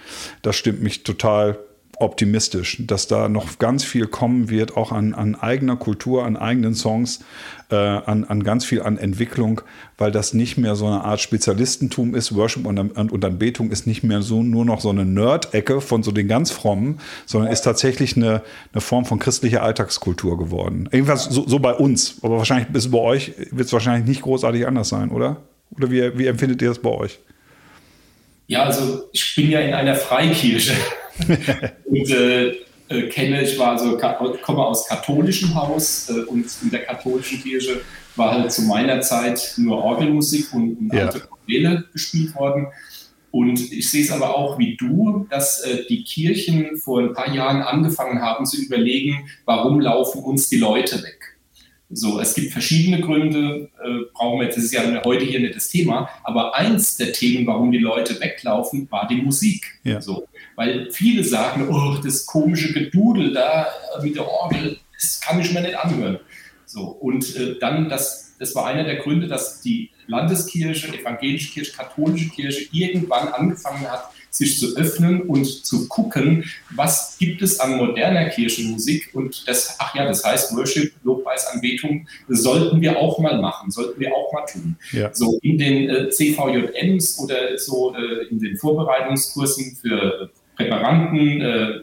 das 0.42 0.56
stimmt 0.56 0.82
mich 0.82 1.04
total 1.04 1.58
optimistisch, 2.00 2.82
dass 2.86 3.06
da 3.06 3.28
noch 3.28 3.58
ganz 3.58 3.84
viel 3.84 4.06
kommen 4.06 4.50
wird, 4.50 4.76
auch 4.76 4.92
an, 4.92 5.14
an 5.14 5.34
eigener 5.34 5.76
Kultur, 5.76 6.24
an 6.24 6.36
eigenen 6.36 6.74
Songs, 6.74 7.20
äh, 7.70 7.76
an, 7.76 8.24
an 8.24 8.42
ganz 8.42 8.64
viel 8.64 8.82
an 8.82 8.98
Entwicklung, 8.98 9.60
weil 9.96 10.10
das 10.10 10.34
nicht 10.34 10.56
mehr 10.58 10.74
so 10.74 10.86
eine 10.86 11.04
Art 11.04 11.20
Spezialistentum 11.20 12.14
ist. 12.14 12.34
Worship 12.34 12.66
und, 12.66 12.78
und, 12.78 13.12
und 13.12 13.24
Anbetung 13.24 13.70
ist 13.70 13.86
nicht 13.86 14.02
mehr 14.02 14.22
so 14.22 14.42
nur 14.42 14.64
noch 14.64 14.80
so 14.80 14.90
eine 14.90 15.04
Nerd-Ecke 15.04 15.80
von 15.80 16.02
so 16.02 16.12
den 16.12 16.28
ganz 16.28 16.50
Frommen, 16.50 17.00
sondern 17.26 17.52
ist 17.52 17.62
tatsächlich 17.62 18.16
eine, 18.16 18.42
eine 18.72 18.80
Form 18.80 19.04
von 19.04 19.18
christlicher 19.18 19.62
Alltagskultur 19.62 20.38
geworden. 20.38 20.88
Irgendwas 20.90 21.24
so, 21.24 21.46
so 21.46 21.58
bei 21.58 21.74
uns, 21.74 22.18
aber 22.22 22.38
wahrscheinlich 22.38 22.74
ist 22.74 22.90
bei 22.90 22.98
euch 22.98 23.32
wird 23.50 23.66
es 23.66 23.72
wahrscheinlich 23.72 24.06
nicht 24.06 24.22
großartig 24.22 24.66
anders 24.66 24.88
sein, 24.88 25.10
oder? 25.10 25.38
Oder 25.76 25.90
wie, 25.90 26.18
wie 26.18 26.26
empfindet 26.26 26.62
ihr 26.62 26.68
das 26.68 26.78
bei 26.78 26.90
euch? 26.90 27.18
Ja, 28.46 28.64
also 28.64 29.02
ich 29.12 29.34
bin 29.36 29.50
ja 29.50 29.60
in 29.60 29.74
einer 29.74 29.94
Freikirche. 29.94 30.72
und 31.84 32.10
äh, 32.10 32.54
äh, 32.88 33.08
kenne, 33.08 33.42
ich 33.42 33.58
war 33.58 33.72
also, 33.72 33.98
komme 34.42 34.64
aus 34.64 34.88
katholischem 34.88 35.54
Haus 35.54 36.08
äh, 36.08 36.24
und 36.24 36.46
in 36.62 36.70
der 36.70 36.84
katholischen 36.84 37.42
Kirche 37.42 37.80
war 38.16 38.32
halt 38.32 38.52
zu 38.52 38.62
meiner 38.62 39.00
Zeit 39.00 39.54
nur 39.56 39.82
Orgelmusik 39.82 40.52
und, 40.52 40.76
und 40.78 40.94
ja. 40.94 41.06
alte 41.06 41.20
Choräle 41.20 41.84
gespielt 41.92 42.34
worden. 42.34 42.68
Und 43.30 43.72
ich 43.72 43.90
sehe 43.90 44.02
es 44.02 44.10
aber 44.10 44.34
auch 44.34 44.58
wie 44.58 44.76
du, 44.76 45.26
dass 45.30 45.60
äh, 45.60 45.84
die 45.88 46.02
Kirchen 46.02 46.78
vor 46.78 47.00
ein 47.00 47.12
paar 47.12 47.32
Jahren 47.32 47.60
angefangen 47.60 48.22
haben 48.22 48.46
zu 48.46 48.60
überlegen, 48.60 49.28
warum 49.44 49.80
laufen 49.80 50.22
uns 50.22 50.48
die 50.48 50.56
Leute 50.56 51.02
weg. 51.02 51.18
So, 51.90 52.20
es 52.20 52.34
gibt 52.34 52.52
verschiedene 52.52 53.00
Gründe, 53.00 53.70
äh, 53.82 54.04
brauchen 54.12 54.40
wir 54.40 54.46
jetzt, 54.46 54.56
das 54.56 54.64
ist 54.64 54.72
ja 54.72 54.82
heute 55.04 55.24
hier 55.24 55.40
nicht 55.40 55.56
das 55.56 55.70
Thema, 55.70 56.08
aber 56.22 56.54
eins 56.54 56.96
der 56.96 57.12
Themen, 57.12 57.46
warum 57.46 57.72
die 57.72 57.78
Leute 57.78 58.20
weglaufen, 58.20 58.90
war 58.90 59.06
die 59.08 59.22
Musik. 59.22 59.78
Ja. 59.84 60.00
So, 60.00 60.26
weil 60.58 60.90
viele 60.90 61.22
sagen, 61.22 61.68
oh, 61.70 61.98
das 62.02 62.26
komische 62.26 62.72
Gedudel 62.72 63.32
da 63.32 63.68
mit 64.02 64.16
der 64.16 64.26
Orgel, 64.26 64.76
das 64.92 65.20
kann 65.20 65.40
ich 65.40 65.54
mir 65.54 65.60
nicht 65.60 65.78
anhören. 65.78 66.18
So, 66.66 66.80
und 66.80 67.36
äh, 67.36 67.60
dann, 67.60 67.88
das, 67.88 68.34
das 68.40 68.56
war 68.56 68.66
einer 68.66 68.82
der 68.82 68.96
Gründe, 68.96 69.28
dass 69.28 69.60
die 69.60 69.90
Landeskirche, 70.08 70.88
evangelische 70.98 71.52
Kirche, 71.52 71.72
katholische 71.76 72.30
Kirche 72.30 72.66
irgendwann 72.72 73.28
angefangen 73.28 73.88
hat, 73.88 74.10
sich 74.30 74.58
zu 74.58 74.76
öffnen 74.76 75.22
und 75.22 75.46
zu 75.46 75.86
gucken, 75.86 76.44
was 76.74 77.16
gibt 77.18 77.40
es 77.40 77.60
an 77.60 77.76
moderner 77.76 78.28
Kirchenmusik 78.28 79.10
und 79.14 79.46
das, 79.46 79.76
ach 79.78 79.94
ja, 79.94 80.06
das 80.06 80.24
heißt 80.24 80.56
Worship, 80.56 80.92
Lobpreis, 81.04 81.46
Anbetung, 81.46 82.08
sollten 82.26 82.80
wir 82.80 82.98
auch 82.98 83.20
mal 83.20 83.40
machen, 83.40 83.70
sollten 83.70 84.00
wir 84.00 84.12
auch 84.12 84.32
mal 84.32 84.44
tun. 84.44 84.76
Ja. 84.90 85.14
So 85.14 85.38
in 85.42 85.56
den 85.56 85.88
äh, 85.88 86.10
CVJMs 86.10 87.20
oder 87.20 87.56
so 87.58 87.94
äh, 87.94 88.26
in 88.28 88.40
den 88.40 88.56
Vorbereitungskursen 88.56 89.76
für 89.80 90.30
Präparanten, 90.58 91.40
äh, 91.40 91.70
äh 91.70 91.82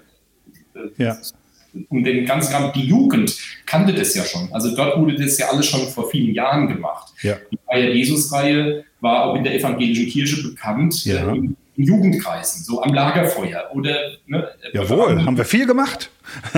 ja. 0.97 1.17
und 1.89 2.03
den 2.03 2.25
ganzen 2.25 2.53
die 2.75 2.85
Jugend 2.85 3.35
kannte 3.65 3.93
das 3.93 4.13
ja 4.13 4.23
schon. 4.23 4.49
Also 4.51 4.75
dort 4.75 4.99
wurde 4.99 5.15
das 5.15 5.37
ja 5.37 5.47
alles 5.49 5.67
schon 5.67 5.87
vor 5.87 6.09
vielen 6.09 6.35
Jahren 6.35 6.67
gemacht. 6.67 7.13
Ja. 7.21 7.37
Die 7.51 7.57
Reihe 7.67 7.93
Jesus-Reihe 7.93 8.83
war 8.99 9.25
auch 9.25 9.35
in 9.35 9.43
der 9.43 9.55
evangelischen 9.55 10.07
Kirche 10.07 10.43
bekannt. 10.43 11.05
Ja. 11.05 11.33
Äh, 11.33 11.39
in 11.77 11.83
Jugendkreisen, 11.83 12.63
so 12.63 12.81
am 12.81 12.93
Lagerfeuer 12.93 13.69
oder. 13.73 14.11
Ne, 14.27 14.47
Jawohl, 14.73 15.25
haben 15.25 15.37
wir 15.37 15.43
viel 15.43 15.65
gemacht. 15.65 16.09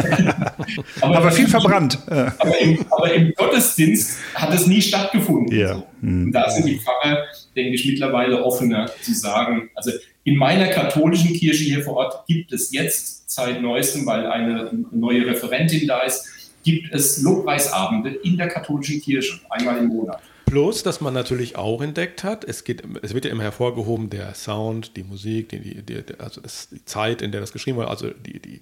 aber 1.01 1.15
haben 1.15 1.23
wir 1.23 1.31
viel 1.31 1.47
verbrannt. 1.47 1.99
Aber 2.07 2.57
im, 2.59 2.85
aber 2.89 3.13
im, 3.13 3.33
Gottesdienst 3.33 4.19
hat 4.35 4.53
es 4.53 4.67
nie 4.67 4.81
stattgefunden. 4.81 5.57
Ja. 5.57 5.73
So. 5.73 5.87
Mhm. 6.01 6.31
Da 6.31 6.49
sind 6.49 6.67
die 6.67 6.79
Pfarrer, 6.79 7.23
denke 7.55 7.73
ich, 7.73 7.85
mittlerweile 7.85 8.43
offener 8.43 8.89
zu 9.01 9.13
sagen. 9.13 9.69
Also 9.73 9.91
in 10.27 10.35
meiner 10.35 10.67
katholischen 10.67 11.33
Kirche 11.33 11.63
hier 11.63 11.81
vor 11.81 11.95
Ort 11.95 12.27
gibt 12.27 12.51
es 12.51 12.73
jetzt 12.73 13.29
seit 13.31 13.61
neuestem, 13.61 14.05
weil 14.05 14.27
eine 14.27 14.69
neue 14.91 15.25
Referentin 15.25 15.87
da 15.87 16.01
ist, 16.01 16.25
gibt 16.65 16.93
es 16.93 17.21
Lobpreisabende 17.21 18.09
in 18.09 18.35
der 18.35 18.49
katholischen 18.49 18.99
Kirche, 18.99 19.39
einmal 19.49 19.77
im 19.77 19.87
Monat. 19.87 20.21
Plus, 20.45 20.83
dass 20.83 20.99
man 20.99 21.13
natürlich 21.13 21.55
auch 21.55 21.81
entdeckt 21.81 22.25
hat, 22.25 22.43
es, 22.43 22.65
geht, 22.65 22.83
es 23.01 23.13
wird 23.13 23.23
ja 23.23 23.31
immer 23.31 23.43
hervorgehoben, 23.43 24.09
der 24.09 24.33
Sound, 24.33 24.97
die 24.97 25.03
Musik, 25.03 25.47
die, 25.47 25.81
die, 25.81 26.03
also 26.17 26.41
das, 26.41 26.67
die 26.71 26.83
Zeit, 26.83 27.21
in 27.21 27.31
der 27.31 27.39
das 27.39 27.53
geschrieben 27.53 27.77
wurde, 27.77 27.87
also 27.87 28.09
die, 28.09 28.41
die 28.41 28.61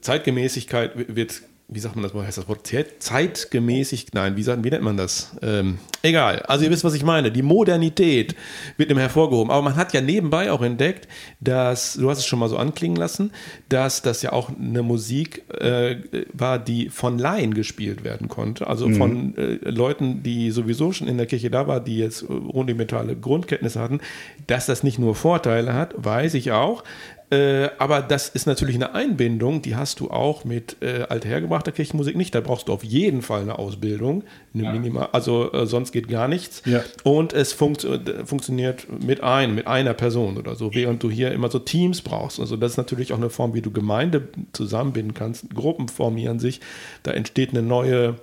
Zeitgemäßigkeit 0.00 1.14
wird 1.14 1.40
wie 1.70 1.80
sagt 1.80 1.96
man 1.96 2.02
das, 2.02 2.14
heißt 2.14 2.38
das 2.38 2.48
Wort 2.48 2.66
zeitgemäßig, 2.98 4.06
nein, 4.14 4.38
wie, 4.38 4.42
sagt, 4.42 4.64
wie 4.64 4.70
nennt 4.70 4.82
man 4.82 4.96
das? 4.96 5.36
Ähm, 5.42 5.78
egal, 6.02 6.40
also 6.46 6.64
ihr 6.64 6.70
wisst, 6.70 6.82
was 6.82 6.94
ich 6.94 7.04
meine. 7.04 7.30
Die 7.30 7.42
Modernität 7.42 8.34
wird 8.78 8.90
immer 8.90 9.02
hervorgehoben. 9.02 9.50
Aber 9.50 9.60
man 9.60 9.76
hat 9.76 9.92
ja 9.92 10.00
nebenbei 10.00 10.50
auch 10.50 10.62
entdeckt, 10.62 11.08
dass, 11.40 11.92
du 11.92 12.08
hast 12.08 12.18
es 12.18 12.26
schon 12.26 12.38
mal 12.38 12.48
so 12.48 12.56
anklingen 12.56 12.96
lassen, 12.96 13.32
dass 13.68 14.00
das 14.00 14.22
ja 14.22 14.32
auch 14.32 14.48
eine 14.48 14.82
Musik 14.82 15.44
äh, 15.60 15.96
war, 16.32 16.58
die 16.58 16.88
von 16.88 17.18
Laien 17.18 17.52
gespielt 17.52 18.02
werden 18.02 18.28
konnte. 18.28 18.66
Also 18.66 18.88
mhm. 18.88 18.94
von 18.94 19.36
äh, 19.36 19.58
Leuten, 19.68 20.22
die 20.22 20.50
sowieso 20.50 20.92
schon 20.92 21.06
in 21.06 21.18
der 21.18 21.26
Kirche 21.26 21.50
da 21.50 21.66
waren, 21.68 21.84
die 21.84 21.98
jetzt 21.98 22.24
rudimentale 22.30 23.14
Grundkenntnisse 23.14 23.78
hatten. 23.78 24.00
Dass 24.46 24.64
das 24.64 24.82
nicht 24.82 24.98
nur 24.98 25.14
Vorteile 25.14 25.74
hat, 25.74 25.92
weiß 25.98 26.32
ich 26.32 26.50
auch. 26.50 26.82
Äh, 27.30 27.68
aber 27.78 28.00
das 28.00 28.30
ist 28.30 28.46
natürlich 28.46 28.76
eine 28.76 28.94
Einbindung, 28.94 29.60
die 29.60 29.76
hast 29.76 30.00
du 30.00 30.10
auch 30.10 30.44
mit 30.44 30.76
äh, 30.80 31.02
althergebrachter 31.08 31.72
Kirchenmusik 31.72 32.16
nicht. 32.16 32.34
Da 32.34 32.40
brauchst 32.40 32.68
du 32.68 32.72
auf 32.72 32.82
jeden 32.82 33.20
Fall 33.20 33.42
eine 33.42 33.58
Ausbildung. 33.58 34.24
Eine 34.54 34.62
ja. 34.64 34.72
Minimal, 34.72 35.08
also 35.12 35.52
äh, 35.52 35.66
sonst 35.66 35.92
geht 35.92 36.08
gar 36.08 36.26
nichts. 36.26 36.62
Ja. 36.64 36.82
Und 37.04 37.34
es 37.34 37.52
funkt, 37.52 37.84
äh, 37.84 38.24
funktioniert 38.24 38.86
mit 39.02 39.22
einem, 39.22 39.54
mit 39.54 39.66
einer 39.66 39.92
Person 39.92 40.38
oder 40.38 40.54
so, 40.54 40.74
während 40.74 41.02
du 41.02 41.10
hier 41.10 41.30
immer 41.32 41.50
so 41.50 41.58
Teams 41.58 42.00
brauchst. 42.00 42.40
Also 42.40 42.56
das 42.56 42.72
ist 42.72 42.76
natürlich 42.78 43.12
auch 43.12 43.18
eine 43.18 43.30
Form, 43.30 43.52
wie 43.52 43.60
du 43.60 43.70
Gemeinde 43.70 44.28
zusammenbinden 44.52 45.12
kannst. 45.12 45.54
Gruppen 45.54 45.88
formieren 45.88 46.38
sich. 46.38 46.60
Da 47.02 47.10
entsteht 47.10 47.50
eine 47.50 47.62
neue 47.62 48.16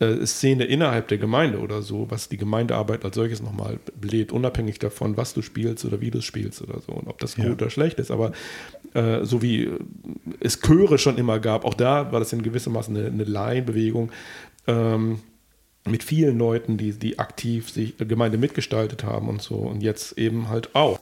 äh, 0.00 0.24
Szene 0.26 0.64
innerhalb 0.64 1.08
der 1.08 1.18
Gemeinde 1.18 1.58
oder 1.58 1.82
so, 1.82 2.10
was 2.10 2.28
die 2.28 2.36
Gemeindearbeit 2.36 3.04
als 3.04 3.16
solches 3.16 3.42
nochmal 3.42 3.78
bläht, 4.00 4.32
unabhängig 4.32 4.78
davon, 4.78 5.16
was 5.16 5.34
du 5.34 5.42
spielst 5.42 5.84
oder 5.84 6.00
wie 6.00 6.10
du 6.10 6.20
spielst 6.20 6.62
oder 6.62 6.80
so 6.80 6.92
und 6.92 7.08
ob 7.08 7.18
das 7.18 7.36
gut 7.36 7.44
ja. 7.44 7.52
oder 7.52 7.70
schlecht 7.70 7.98
ist. 7.98 8.10
Aber 8.10 8.32
äh, 8.94 9.24
so 9.24 9.42
wie 9.42 9.70
es 10.40 10.60
Chöre 10.60 10.98
schon 10.98 11.18
immer 11.18 11.40
gab, 11.40 11.64
auch 11.64 11.74
da 11.74 12.12
war 12.12 12.20
das 12.20 12.32
in 12.32 12.42
gewissem 12.42 12.74
Maße 12.74 12.90
eine, 12.90 13.06
eine 13.06 13.24
Laienbewegung. 13.24 14.12
Ähm, 14.66 15.20
mit 15.84 16.02
vielen 16.04 16.38
Leuten, 16.38 16.76
die, 16.76 16.92
die 16.92 17.18
aktiv 17.18 17.70
sich 17.70 17.96
Gemeinde 17.96 18.38
mitgestaltet 18.38 19.04
haben 19.04 19.28
und 19.28 19.42
so 19.42 19.56
und 19.56 19.80
jetzt 19.80 20.18
eben 20.18 20.48
halt 20.48 20.74
auch. 20.74 21.00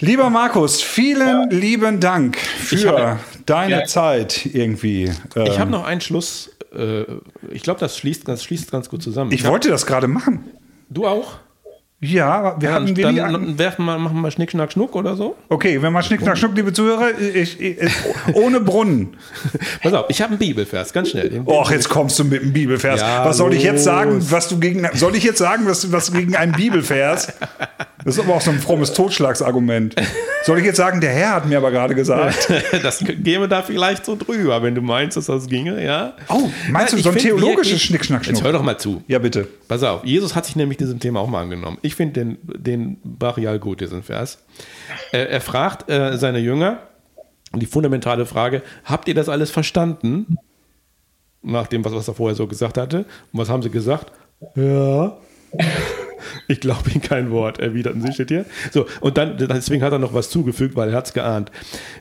Lieber 0.00 0.30
Markus, 0.30 0.80
vielen 0.80 1.50
lieben 1.50 1.98
Dank 1.98 2.36
für 2.38 3.18
hab, 3.48 3.56
deine 3.56 3.80
ja. 3.80 3.84
Zeit 3.84 4.46
irgendwie. 4.46 5.10
Ich 5.44 5.58
habe 5.58 5.70
noch 5.70 5.84
einen 5.84 6.00
Schluss. 6.00 6.50
Äh, 6.74 7.04
ich 7.50 7.62
glaube, 7.62 7.80
das 7.80 7.96
schließt, 7.96 8.26
das 8.28 8.44
schließt 8.44 8.70
ganz 8.70 8.88
gut 8.88 9.02
zusammen. 9.02 9.32
Ich, 9.32 9.40
ich 9.40 9.46
wollte 9.46 9.68
hab, 9.68 9.74
das 9.74 9.86
gerade 9.86 10.08
machen. 10.08 10.44
Du 10.90 11.06
auch? 11.06 11.38
Ja, 12.00 12.60
wir 12.60 12.72
hatten 12.72 12.96
wir 12.96 13.12
Dann 13.12 13.58
werfen 13.58 13.84
wir, 13.84 13.98
machen 13.98 14.20
wir 14.20 14.30
Schnick, 14.30 14.52
Schnack, 14.52 14.70
Schnuck 14.70 14.94
oder 14.94 15.16
so. 15.16 15.34
Okay, 15.48 15.82
wenn 15.82 15.92
wir 15.92 16.02
Schnick, 16.04 16.20
Schnack, 16.20 16.38
Schnuck, 16.38 16.54
liebe 16.54 16.72
Zuhörer, 16.72 17.18
ich, 17.18 17.60
ich, 17.60 17.76
ohne 18.34 18.60
Brunnen. 18.60 19.16
Pass 19.82 19.92
auf, 19.92 20.06
ich 20.08 20.22
habe 20.22 20.30
einen 20.30 20.38
Bibelvers, 20.38 20.92
ganz 20.92 21.10
schnell. 21.10 21.42
Och, 21.44 21.72
jetzt 21.72 21.88
kommst 21.88 22.16
du 22.20 22.24
mit 22.24 22.40
einem 22.40 22.52
Bibelvers. 22.52 23.00
Ja, 23.00 23.24
was 23.24 23.38
soll 23.38 23.48
los. 23.48 23.56
ich 23.56 23.64
jetzt 23.64 23.82
sagen, 23.82 24.24
was 24.30 24.48
du 24.48 24.60
gegen, 24.60 24.88
soll 24.94 25.16
ich 25.16 25.24
jetzt 25.24 25.38
sagen, 25.38 25.66
was, 25.66 25.90
was 25.90 26.12
gegen 26.12 26.36
einen 26.36 26.52
Bibelvers? 26.52 27.32
Das 28.08 28.16
ist 28.16 28.24
aber 28.24 28.36
auch 28.36 28.40
so 28.40 28.50
ein 28.50 28.58
frommes 28.58 28.94
Totschlagsargument. 28.94 29.94
Soll 30.42 30.60
ich 30.60 30.64
jetzt 30.64 30.78
sagen, 30.78 31.02
der 31.02 31.10
Herr 31.10 31.34
hat 31.34 31.46
mir 31.46 31.58
aber 31.58 31.70
gerade 31.70 31.94
gesagt. 31.94 32.50
das 32.82 33.04
käme 33.04 33.48
da 33.48 33.60
vielleicht 33.60 34.06
so 34.06 34.16
drüber, 34.16 34.62
wenn 34.62 34.74
du 34.74 34.80
meinst, 34.80 35.18
dass 35.18 35.26
das 35.26 35.46
ginge, 35.46 35.84
ja. 35.84 36.14
Oh, 36.30 36.48
meinst 36.70 36.94
du 36.94 36.96
Ich 36.96 37.02
so 37.02 37.10
ein 37.10 37.18
theologisches 37.18 37.82
Schnickschnack 37.82 38.26
Jetzt 38.26 38.42
hör 38.42 38.52
doch 38.52 38.62
mal 38.62 38.78
zu. 38.78 39.02
Ja, 39.08 39.18
bitte. 39.18 39.46
Pass 39.68 39.82
auf, 39.82 40.06
Jesus 40.06 40.34
hat 40.34 40.46
sich 40.46 40.56
nämlich 40.56 40.78
diesem 40.78 41.00
Thema 41.00 41.20
auch 41.20 41.28
mal 41.28 41.42
angenommen. 41.42 41.76
Ich 41.82 41.96
finde 41.96 42.14
den, 42.24 42.38
den 42.42 42.96
brachial 43.04 43.58
gut, 43.58 43.82
diesen 43.82 44.02
Vers. 44.02 44.38
Er, 45.12 45.28
er 45.28 45.42
fragt 45.42 45.90
äh, 45.90 46.16
seine 46.16 46.38
Jünger 46.38 46.78
die 47.54 47.66
fundamentale 47.66 48.24
Frage: 48.24 48.62
Habt 48.84 49.08
ihr 49.08 49.14
das 49.14 49.28
alles 49.28 49.50
verstanden? 49.50 50.38
Nach 51.42 51.66
dem, 51.66 51.84
was, 51.84 51.92
was 51.92 52.08
er 52.08 52.14
vorher 52.14 52.34
so 52.34 52.46
gesagt 52.46 52.78
hatte. 52.78 53.04
Und 53.32 53.40
was 53.40 53.50
haben 53.50 53.62
sie 53.62 53.68
gesagt? 53.68 54.10
Ja. 54.56 55.18
Ich 56.46 56.60
glaube 56.60 56.90
ihm 56.90 57.00
kein 57.00 57.30
Wort, 57.30 57.58
erwiderten 57.58 58.02
sie, 58.02 58.12
steht 58.12 58.28
hier. 58.28 58.44
So, 58.72 58.86
und 59.00 59.16
dann, 59.18 59.36
deswegen 59.38 59.82
hat 59.82 59.92
er 59.92 59.98
noch 59.98 60.14
was 60.14 60.30
zugefügt, 60.30 60.76
weil 60.76 60.90
er 60.90 60.96
hat 60.96 61.06
es 61.06 61.12
geahnt. 61.12 61.50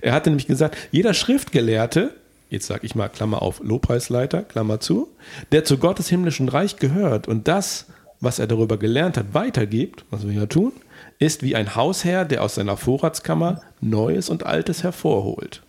Er 0.01 0.13
hatte 0.13 0.29
nämlich 0.29 0.47
gesagt, 0.47 0.77
jeder 0.91 1.13
Schriftgelehrte, 1.13 2.13
jetzt 2.49 2.67
sage 2.67 2.85
ich 2.85 2.95
mal 2.95 3.09
Klammer 3.09 3.41
auf, 3.41 3.59
Lobpreisleiter, 3.63 4.43
Klammer 4.43 4.79
zu, 4.79 5.09
der 5.51 5.63
zu 5.63 5.77
Gottes 5.77 6.09
himmlischen 6.09 6.49
Reich 6.49 6.77
gehört 6.77 7.27
und 7.27 7.47
das, 7.47 7.87
was 8.19 8.39
er 8.39 8.47
darüber 8.47 8.77
gelernt 8.77 9.17
hat, 9.17 9.33
weitergibt, 9.33 10.05
was 10.09 10.27
wir 10.27 10.33
ja 10.33 10.45
tun, 10.45 10.71
ist 11.19 11.43
wie 11.43 11.55
ein 11.55 11.75
Hausherr, 11.75 12.25
der 12.25 12.43
aus 12.43 12.55
seiner 12.55 12.77
Vorratskammer 12.77 13.61
Neues 13.81 14.29
und 14.29 14.45
Altes 14.45 14.83
hervorholt. 14.83 15.61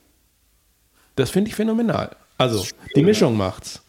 Das 1.16 1.30
finde 1.30 1.48
ich 1.48 1.56
phänomenal. 1.56 2.10
Also, 2.36 2.64
die 2.94 3.02
Mischung 3.02 3.36
macht's. 3.36 3.82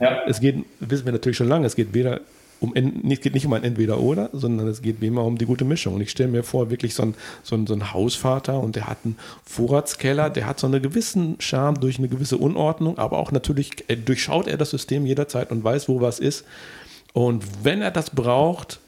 Ja. 0.00 0.22
Es 0.26 0.40
geht, 0.40 0.64
wissen 0.80 1.04
wir 1.04 1.12
natürlich 1.12 1.36
schon 1.36 1.48
lange, 1.48 1.66
es 1.66 1.76
geht 1.76 1.94
weder 1.94 2.20
um 2.62 2.74
es 2.74 3.20
geht 3.20 3.34
nicht 3.34 3.44
um 3.44 3.52
ein 3.52 3.64
Entweder-Oder, 3.64 4.30
sondern 4.32 4.68
es 4.68 4.82
geht 4.82 5.00
wie 5.00 5.08
immer 5.08 5.24
um 5.24 5.36
die 5.36 5.46
gute 5.46 5.64
Mischung. 5.64 5.94
Und 5.96 6.00
ich 6.00 6.10
stelle 6.10 6.30
mir 6.30 6.44
vor, 6.44 6.70
wirklich 6.70 6.94
so 6.94 7.02
ein, 7.02 7.14
so, 7.42 7.56
ein, 7.56 7.66
so 7.66 7.74
ein 7.74 7.92
Hausvater 7.92 8.60
und 8.60 8.76
der 8.76 8.86
hat 8.86 8.98
einen 9.04 9.16
Vorratskeller, 9.44 10.30
der 10.30 10.46
hat 10.46 10.60
so 10.60 10.68
einen 10.68 10.80
gewissen 10.80 11.36
Charme 11.40 11.80
durch 11.80 11.98
eine 11.98 12.08
gewisse 12.08 12.36
Unordnung, 12.38 12.98
aber 12.98 13.18
auch 13.18 13.32
natürlich 13.32 13.84
äh, 13.88 13.96
durchschaut 13.96 14.46
er 14.46 14.56
das 14.56 14.70
System 14.70 15.04
jederzeit 15.06 15.50
und 15.50 15.64
weiß, 15.64 15.88
wo 15.88 16.00
was 16.00 16.20
ist. 16.20 16.44
Und 17.12 17.44
wenn 17.64 17.82
er 17.82 17.90
das 17.90 18.10
braucht, 18.10 18.78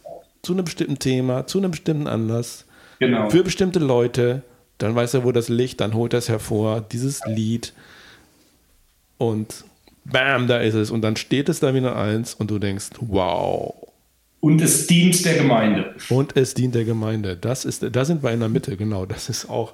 zu 0.43 0.53
einem 0.53 0.65
bestimmten 0.65 0.99
Thema, 0.99 1.47
zu 1.47 1.59
einem 1.59 1.73
bestimmten 1.73 2.07
Anlass, 2.07 2.65
Genau. 3.01 3.29
für 3.29 3.43
bestimmte 3.43 3.81
Leute, 3.81 4.43
dann 4.79 4.95
weiß 4.95 5.15
er, 5.15 5.25
wo 5.25 5.33
das 5.33 5.49
liegt, 5.49 5.81
dann 5.81 5.95
holt 5.95 6.13
er 6.13 6.21
es 6.21 6.29
hervor, 6.29 6.81
dieses 6.81 7.21
Lied 7.27 7.73
und 9.19 9.65
bam, 10.05 10.47
da 10.47 10.59
ist 10.59 10.75
es. 10.75 10.91
Und 10.91 11.03
dann 11.03 11.17
steht 11.17 11.49
es 11.49 11.61
da 11.61 11.75
wieder 11.75 11.97
eins 11.97 12.35
und 12.35 12.51
du 12.51 12.59
denkst, 12.59 12.91
wow. 13.01 13.75
Und 14.41 14.61
es 14.61 14.87
dient 14.87 15.25
der 15.25 15.39
Gemeinde. 15.39 15.95
Und 16.11 16.37
es 16.37 16.53
dient 16.53 16.75
der 16.75 16.85
Gemeinde. 16.85 17.37
Das 17.37 17.65
ist, 17.65 17.87
da 17.91 18.05
sind 18.05 18.23
wir 18.23 18.31
in 18.31 18.41
der 18.41 18.51
Mitte, 18.51 18.77
genau. 18.77 19.07
Das 19.07 19.31
ist 19.31 19.49
auch 19.49 19.73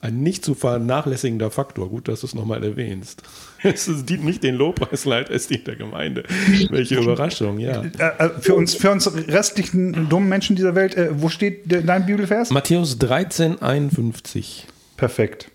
ein 0.00 0.20
nicht 0.20 0.44
zu 0.44 0.54
vernachlässigender 0.54 1.50
Faktor. 1.50 1.88
Gut, 1.88 2.08
dass 2.08 2.20
du 2.20 2.26
es 2.26 2.34
nochmal 2.34 2.62
erwähnst. 2.62 3.22
Es 3.64 3.86
dient 4.04 4.24
nicht 4.24 4.42
den 4.42 4.56
Lobpreisleit, 4.56 5.30
es 5.30 5.46
dient 5.46 5.68
der 5.68 5.76
Gemeinde. 5.76 6.24
Welche 6.70 6.96
Überraschung, 6.96 7.60
ja. 7.60 7.84
Äh, 7.84 8.24
äh, 8.24 8.30
für, 8.40 8.56
uns, 8.56 8.74
für 8.74 8.90
uns 8.90 9.08
restlichen 9.28 10.08
dummen 10.08 10.28
Menschen 10.28 10.56
dieser 10.56 10.74
Welt, 10.74 10.96
äh, 10.96 11.10
wo 11.22 11.28
steht 11.28 11.70
de, 11.70 11.84
dein 11.84 12.04
Bibelvers? 12.04 12.50
Matthäus 12.50 12.98
13, 12.98 13.62
51. 13.62 14.66
Perfekt. 14.96 15.51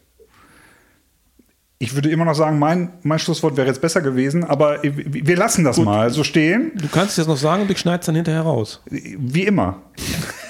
Ich 1.80 1.94
würde 1.94 2.10
immer 2.10 2.26
noch 2.26 2.34
sagen, 2.34 2.58
mein, 2.58 2.94
mein 3.04 3.20
Schlusswort 3.20 3.56
wäre 3.56 3.68
jetzt 3.68 3.82
besser 3.82 4.02
gewesen, 4.02 4.44
aber 4.44 4.80
wir 4.84 5.38
lassen 5.38 5.64
das 5.64 5.78
mal 5.78 6.10
so 6.10 6.24
stehen, 6.24 6.72
Du 6.76 6.88
kannst 6.88 7.12
es 7.12 7.18
jetzt 7.18 7.28
noch 7.28 7.38
sagen 7.38 7.62
und 7.64 7.72
ich 7.72 7.78
schneide 7.78 8.00
es 8.00 8.06
dann 8.08 8.16
hinterher 8.16 8.42
raus. 8.42 8.82
wie 8.90 9.44
immer. 9.44 9.84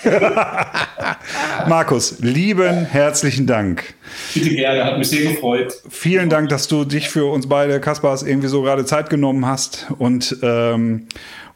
Markus, 1.68 2.20
lieben 2.20 2.86
herzlichen 2.86 3.46
Dank. 3.46 3.96
Bitte 4.34 4.50
gerne, 4.52 4.86
hat 4.86 4.98
mich 4.98 5.10
sehr 5.10 5.32
gefreut. 5.32 5.74
Vielen 5.90 6.30
Dank, 6.30 6.48
dass 6.50 6.68
du 6.70 6.86
dich 6.86 7.10
für 7.10 7.26
uns 7.26 7.48
beide, 7.50 7.82
Kaspars, 7.82 8.24
irgendwie 8.24 8.48
so 8.48 8.62
gerade 8.62 8.86
Zeit 8.86 9.10
genommen 9.10 9.46
hast. 9.46 9.88
Und, 9.98 10.38
ähm, 10.44 11.08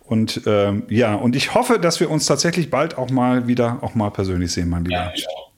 und 0.02 0.42
ähm, 0.46 0.84
ja, 0.90 1.16
und 1.16 1.36
ich 1.36 1.54
hoffe, 1.56 1.80
dass 1.80 2.02
wir 2.02 2.10
uns 2.12 2.26
tatsächlich 2.26 2.70
bald 2.70 2.98
auch 2.98 3.10
mal 3.10 3.48
wieder 3.48 3.80
auch 3.82 3.96
mal 3.96 4.10
persönlich 4.10 4.52
sehen, 4.52 4.70
mein 4.70 4.84
Lieber. 4.84 4.96
Ja, 4.98 5.12
ich 5.16 5.26
auch. 5.30 5.52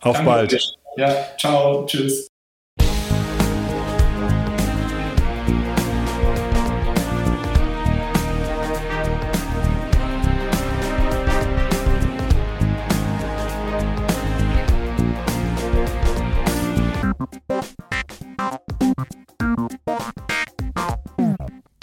Auf 0.00 0.16
Danke. 0.16 0.30
bald. 0.30 0.76
Ja, 0.96 1.14
ciao, 1.38 1.86
tschüss. 1.86 2.33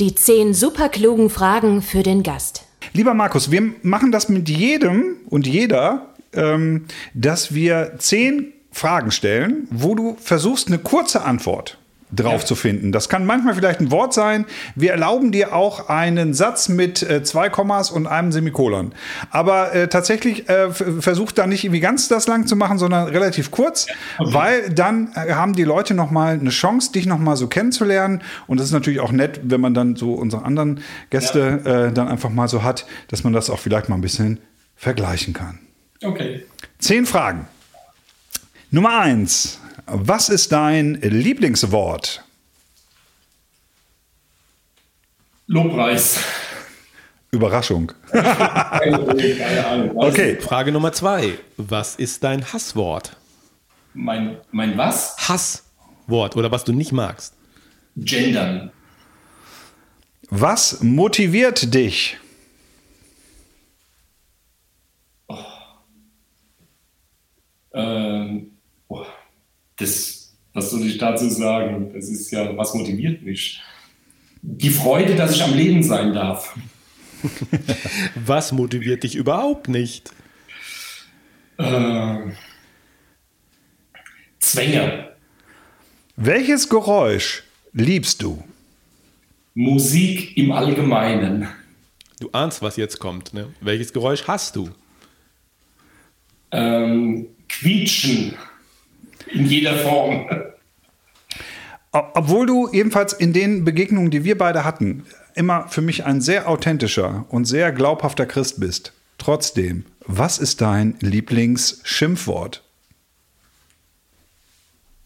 Die 0.01 0.15
zehn 0.15 0.55
superklugen 0.55 1.29
Fragen 1.29 1.83
für 1.83 2.01
den 2.01 2.23
Gast. 2.23 2.63
Lieber 2.91 3.13
Markus, 3.13 3.51
wir 3.51 3.75
machen 3.83 4.11
das 4.11 4.29
mit 4.29 4.49
jedem 4.49 5.17
und 5.29 5.45
jeder, 5.45 6.07
ähm, 6.33 6.85
dass 7.13 7.53
wir 7.53 7.93
zehn 7.99 8.51
Fragen 8.71 9.11
stellen, 9.11 9.67
wo 9.69 9.93
du 9.93 10.17
versuchst, 10.19 10.69
eine 10.69 10.79
kurze 10.79 11.21
Antwort 11.21 11.77
drauf 12.13 12.41
Ja. 12.41 12.45
zu 12.45 12.55
finden. 12.55 12.91
Das 12.91 13.07
kann 13.09 13.25
manchmal 13.25 13.55
vielleicht 13.55 13.79
ein 13.79 13.89
Wort 13.91 14.13
sein. 14.13 14.45
Wir 14.75 14.91
erlauben 14.91 15.31
dir 15.31 15.53
auch 15.55 15.87
einen 15.89 16.33
Satz 16.33 16.67
mit 16.69 17.01
äh, 17.03 17.23
zwei 17.23 17.49
Kommas 17.49 17.89
und 17.91 18.05
einem 18.07 18.31
Semikolon. 18.31 18.93
Aber 19.29 19.73
äh, 19.73 19.87
tatsächlich 19.87 20.49
äh, 20.49 20.65
f- 20.65 20.83
versuch 20.99 21.31
da 21.31 21.47
nicht 21.47 21.63
irgendwie 21.63 21.79
ganz 21.79 22.07
das 22.09 22.27
lang 22.27 22.47
zu 22.47 22.55
machen, 22.55 22.77
sondern 22.77 23.07
relativ 23.07 23.51
kurz, 23.51 23.87
weil 24.19 24.69
dann 24.69 25.13
äh, 25.15 25.33
haben 25.33 25.53
die 25.53 25.63
Leute 25.63 25.93
noch 25.93 26.11
mal 26.11 26.33
eine 26.33 26.49
Chance, 26.49 26.91
dich 26.91 27.05
noch 27.05 27.19
mal 27.19 27.37
so 27.37 27.47
kennenzulernen. 27.47 28.21
Und 28.47 28.59
das 28.59 28.67
ist 28.67 28.73
natürlich 28.73 28.99
auch 28.99 29.11
nett, 29.13 29.39
wenn 29.43 29.61
man 29.61 29.73
dann 29.73 29.95
so 29.95 30.13
unsere 30.13 30.43
anderen 30.43 30.81
Gäste 31.11 31.87
äh, 31.89 31.93
dann 31.93 32.09
einfach 32.09 32.29
mal 32.29 32.47
so 32.49 32.61
hat, 32.63 32.85
dass 33.07 33.23
man 33.23 33.31
das 33.31 33.49
auch 33.49 33.59
vielleicht 33.59 33.87
mal 33.87 33.95
ein 33.95 34.01
bisschen 34.01 34.39
vergleichen 34.75 35.33
kann. 35.33 35.59
Okay. 36.03 36.43
Zehn 36.79 37.05
Fragen. 37.05 37.47
Nummer 38.71 38.99
eins. 38.99 39.59
Was 39.93 40.29
ist 40.29 40.53
dein 40.53 40.95
Lieblingswort? 41.01 42.23
Lobpreis. 45.47 46.17
Überraschung. 47.31 47.91
Keine 48.09 49.65
Ahnung. 49.67 49.95
Was? 49.95 50.05
Okay. 50.13 50.37
Frage 50.39 50.71
Nummer 50.71 50.93
zwei. 50.93 51.37
Was 51.57 51.97
ist 51.97 52.23
dein 52.23 52.53
Hasswort? 52.53 53.17
Mein, 53.93 54.37
mein 54.51 54.77
was? 54.77 55.17
Hasswort 55.27 56.37
oder 56.37 56.49
was 56.51 56.63
du 56.63 56.71
nicht 56.71 56.93
magst? 56.93 57.33
Gendern. 57.97 58.71
Was 60.29 60.81
motiviert 60.81 61.73
dich? 61.73 62.17
Ähm, 67.73 67.73
boah, 67.73 68.10
das, 69.81 70.33
was 70.53 70.71
soll 70.71 70.85
ich 70.85 70.97
dazu 70.97 71.29
sagen? 71.29 71.91
Das 71.93 72.09
ist 72.09 72.31
ja, 72.31 72.55
was 72.55 72.73
motiviert 72.73 73.21
mich? 73.23 73.61
Die 74.41 74.69
Freude, 74.69 75.15
dass 75.15 75.35
ich 75.35 75.43
am 75.43 75.53
Leben 75.53 75.83
sein 75.83 76.13
darf. 76.13 76.55
Was 78.15 78.51
motiviert 78.51 79.03
dich 79.03 79.15
überhaupt 79.15 79.69
nicht? 79.69 80.11
Ähm, 81.59 82.35
Zwänge. 84.39 85.11
Welches 86.15 86.67
Geräusch 86.67 87.43
liebst 87.73 88.23
du? 88.23 88.43
Musik 89.53 90.35
im 90.37 90.51
Allgemeinen. 90.51 91.47
Du 92.19 92.29
ahnst, 92.31 92.61
was 92.61 92.77
jetzt 92.77 92.99
kommt. 92.99 93.33
Ne? 93.33 93.53
Welches 93.61 93.93
Geräusch 93.93 94.27
hast 94.27 94.55
du? 94.55 94.69
Ähm, 96.51 97.27
quietschen. 97.47 98.35
In 99.27 99.45
jeder 99.45 99.75
Form. 99.77 100.29
Ob- 101.91 102.11
Obwohl 102.15 102.45
du 102.45 102.69
ebenfalls 102.71 103.13
in 103.13 103.33
den 103.33 103.63
Begegnungen, 103.65 104.11
die 104.11 104.23
wir 104.23 104.37
beide 104.37 104.63
hatten, 104.63 105.05
immer 105.35 105.67
für 105.69 105.81
mich 105.81 106.05
ein 106.05 106.21
sehr 106.21 106.47
authentischer 106.49 107.25
und 107.29 107.45
sehr 107.45 107.71
glaubhafter 107.71 108.25
Christ 108.25 108.59
bist. 108.59 108.93
Trotzdem, 109.17 109.85
was 110.05 110.39
ist 110.39 110.61
dein 110.61 110.95
Lieblingsschimpfwort? 110.99 112.63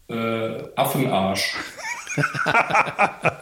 Äh, 0.08 0.62
Affenarsch. 0.76 1.54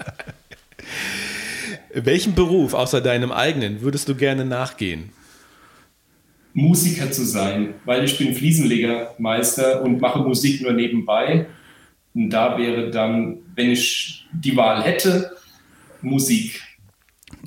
Welchen 1.95 2.35
Beruf 2.35 2.75
außer 2.75 3.01
deinem 3.01 3.31
eigenen 3.33 3.81
würdest 3.83 4.09
du 4.09 4.15
gerne 4.17 4.45
nachgehen? 4.45 5.13
Musiker 6.55 7.11
zu 7.11 7.25
sein, 7.25 7.75
weil 7.85 8.05
ich 8.05 8.17
bin 8.17 8.35
Fliesenlegermeister 8.35 9.83
und 9.83 10.01
mache 10.01 10.21
Musik 10.21 10.63
nur 10.63 10.73
nebenbei. 10.73 11.47
Und 12.15 12.31
da 12.31 12.57
wäre 12.57 12.91
dann, 12.91 13.39
wenn 13.57 13.71
ich 13.71 14.27
die 14.33 14.57
Wahl 14.57 14.83
hätte, 14.83 15.37
Musik. 16.01 16.63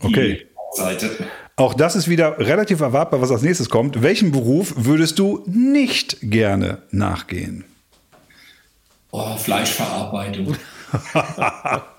Okay. 0.01 0.45
Seite. 0.73 1.09
Auch 1.55 1.73
das 1.73 1.95
ist 1.95 2.07
wieder 2.07 2.37
relativ 2.37 2.81
erwartbar, 2.81 3.21
was 3.21 3.31
als 3.31 3.41
nächstes 3.41 3.69
kommt. 3.69 4.03
Welchen 4.03 4.31
Beruf 4.31 4.73
würdest 4.77 5.17
du 5.17 5.43
nicht 5.47 6.17
gerne 6.21 6.83
nachgehen? 6.91 7.63
Oh, 9.11 9.37
Fleischverarbeitung. 9.37 10.55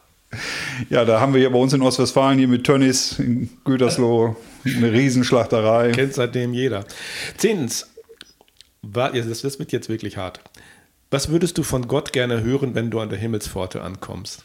ja, 0.90 1.04
da 1.04 1.20
haben 1.20 1.32
wir 1.32 1.40
hier 1.40 1.50
bei 1.50 1.58
uns 1.58 1.72
in 1.72 1.82
Ostwestfalen 1.82 2.38
hier 2.38 2.48
mit 2.48 2.64
Tönnies 2.64 3.18
in 3.18 3.48
Gütersloh 3.64 4.36
eine 4.64 4.92
Riesenschlachterei. 4.92 5.92
Kennt 5.92 6.14
seitdem 6.14 6.52
jeder. 6.52 6.84
Zehntens, 7.36 7.88
das 8.82 9.58
wird 9.58 9.72
jetzt 9.72 9.88
wirklich 9.88 10.16
hart. 10.16 10.40
Was 11.10 11.30
würdest 11.30 11.56
du 11.56 11.62
von 11.62 11.88
Gott 11.88 12.12
gerne 12.12 12.42
hören, 12.42 12.74
wenn 12.74 12.90
du 12.90 13.00
an 13.00 13.08
der 13.08 13.18
Himmelspforte 13.18 13.80
ankommst? 13.80 14.44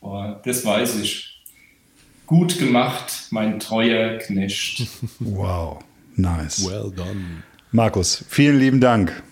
Oh, 0.00 0.34
das 0.44 0.64
weiß 0.64 0.96
ich. 1.00 1.42
Gut 2.26 2.58
gemacht, 2.58 3.26
mein 3.30 3.58
treuer 3.58 4.18
Knecht. 4.18 4.86
Wow, 5.18 5.82
nice. 6.16 6.64
Well 6.64 6.92
done. 6.94 7.42
Markus, 7.72 8.24
vielen 8.28 8.58
lieben 8.58 8.80
Dank. 8.80 9.22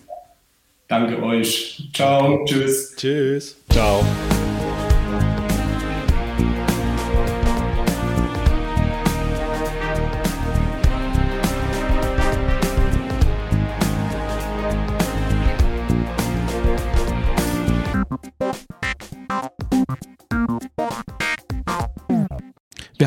Danke 0.89 1.23
euch. 1.23 1.89
Ciao, 1.95 2.45
tschüss. 2.45 2.95
Tschüss. 2.97 3.57
Ciao. 3.71 4.05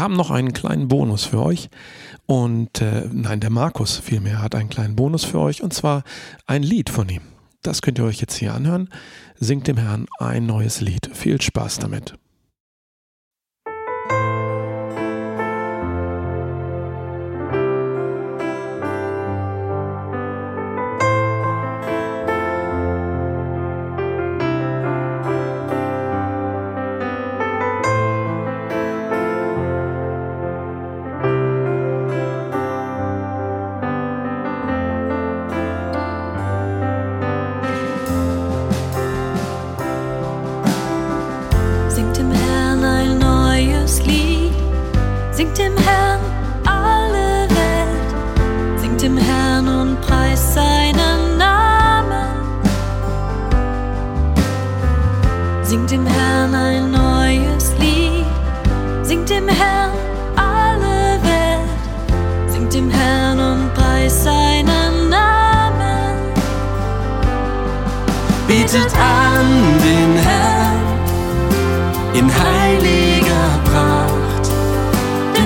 Haben 0.03 0.15
noch 0.15 0.31
einen 0.31 0.53
kleinen 0.53 0.87
Bonus 0.87 1.25
für 1.25 1.41
euch. 1.41 1.69
Und 2.25 2.81
äh, 2.81 3.09
nein, 3.11 3.39
der 3.39 3.49
Markus 3.49 3.97
vielmehr 3.97 4.41
hat 4.41 4.53
einen 4.53 4.69
kleinen 4.69 4.95
Bonus 4.95 5.23
für 5.23 5.39
euch. 5.39 5.63
Und 5.63 5.73
zwar 5.73 6.03
ein 6.45 6.61
Lied 6.61 6.89
von 6.89 7.09
ihm. 7.09 7.21
Das 7.61 7.81
könnt 7.81 7.97
ihr 7.97 8.05
euch 8.05 8.19
jetzt 8.19 8.35
hier 8.35 8.53
anhören. 8.53 8.89
Singt 9.39 9.67
dem 9.67 9.77
Herrn 9.77 10.05
ein 10.19 10.45
neues 10.45 10.81
Lied. 10.81 11.09
Viel 11.13 11.41
Spaß 11.41 11.79
damit. 11.79 12.15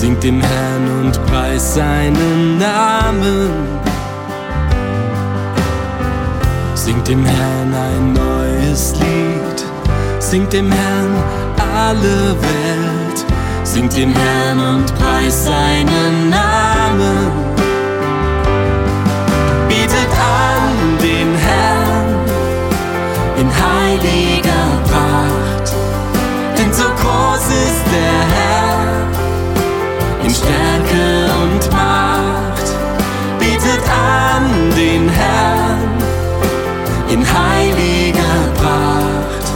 Singt 0.00 0.22
dem 0.22 0.40
Herrn 0.40 1.00
und 1.00 1.26
preist 1.26 1.74
seinen 1.74 2.56
Namen. 2.56 3.50
Singt 6.76 7.08
dem 7.08 7.24
Herrn 7.24 7.74
ein 7.74 8.12
neues 8.12 8.94
Lied. 9.00 9.64
Singt 10.20 10.52
dem 10.52 10.70
Herrn 10.70 11.16
alle 11.58 12.36
Welt. 12.40 13.24
Singt 13.64 13.96
dem 13.96 14.14
Herrn 14.14 14.60
und 14.60 14.86
preist 15.00 15.46
seinen 15.46 16.30
Namen. 16.30 17.32
Bietet 19.68 20.12
an 20.14 20.96
den 21.02 21.34
Herrn 21.48 22.06
in 23.36 23.50
heiliger 23.50 24.64
Pracht. 24.88 25.72
Denn 26.56 26.72
so 26.72 26.84
groß 26.84 27.46
ist 27.48 27.84
der 27.92 28.36
Herr 28.36 28.47
in 30.28 30.34
Stärke 30.34 31.30
und 31.42 31.72
Macht. 31.72 32.68
Betet 33.38 33.84
an 33.88 34.44
den 34.76 35.08
Herrn 35.08 35.78
in 37.08 37.24
heiliger 37.24 38.36
Pracht. 38.60 39.46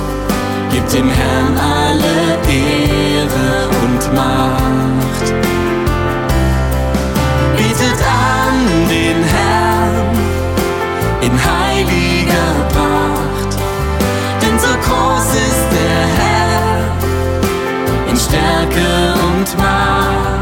gibt 0.73 0.91
dem 0.95 1.11
Herrn 1.11 1.59
alle 1.59 2.39
Ehre 2.49 3.69
und 3.83 4.03
Macht. 4.15 5.27
Betet 7.57 8.01
an 8.31 8.57
den 8.89 9.19
Herrn 9.35 10.17
in 11.21 11.35
heiliger 11.51 12.51
Pracht. 12.75 13.53
Denn 14.41 14.59
so 14.59 14.73
groß 14.87 15.29
ist 15.49 15.67
der 15.79 16.01
Herr 16.21 16.73
in 18.09 18.17
Stärke 18.17 19.15
und 19.29 19.59
Macht 19.59 20.33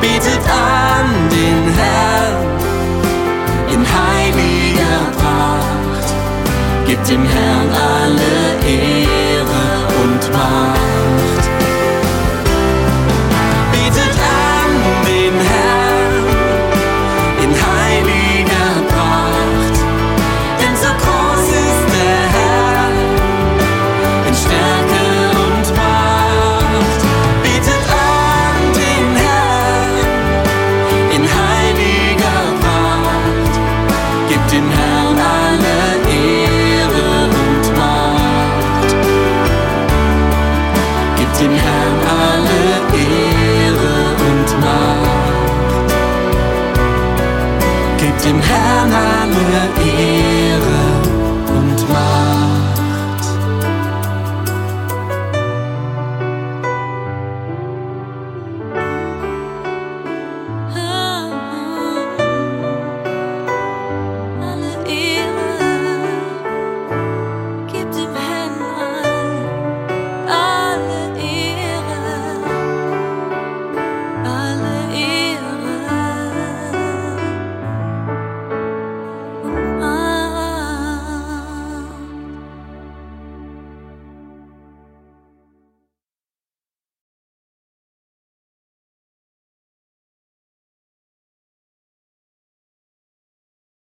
betet 0.00 0.44
an 0.48 1.06
den 1.30 1.74
Herrn. 1.78 2.36
In 3.72 3.82
heiliger 3.98 5.00
Pracht, 5.18 6.08
gibt 6.86 7.08
dem 7.08 7.24
Herrn 7.24 7.45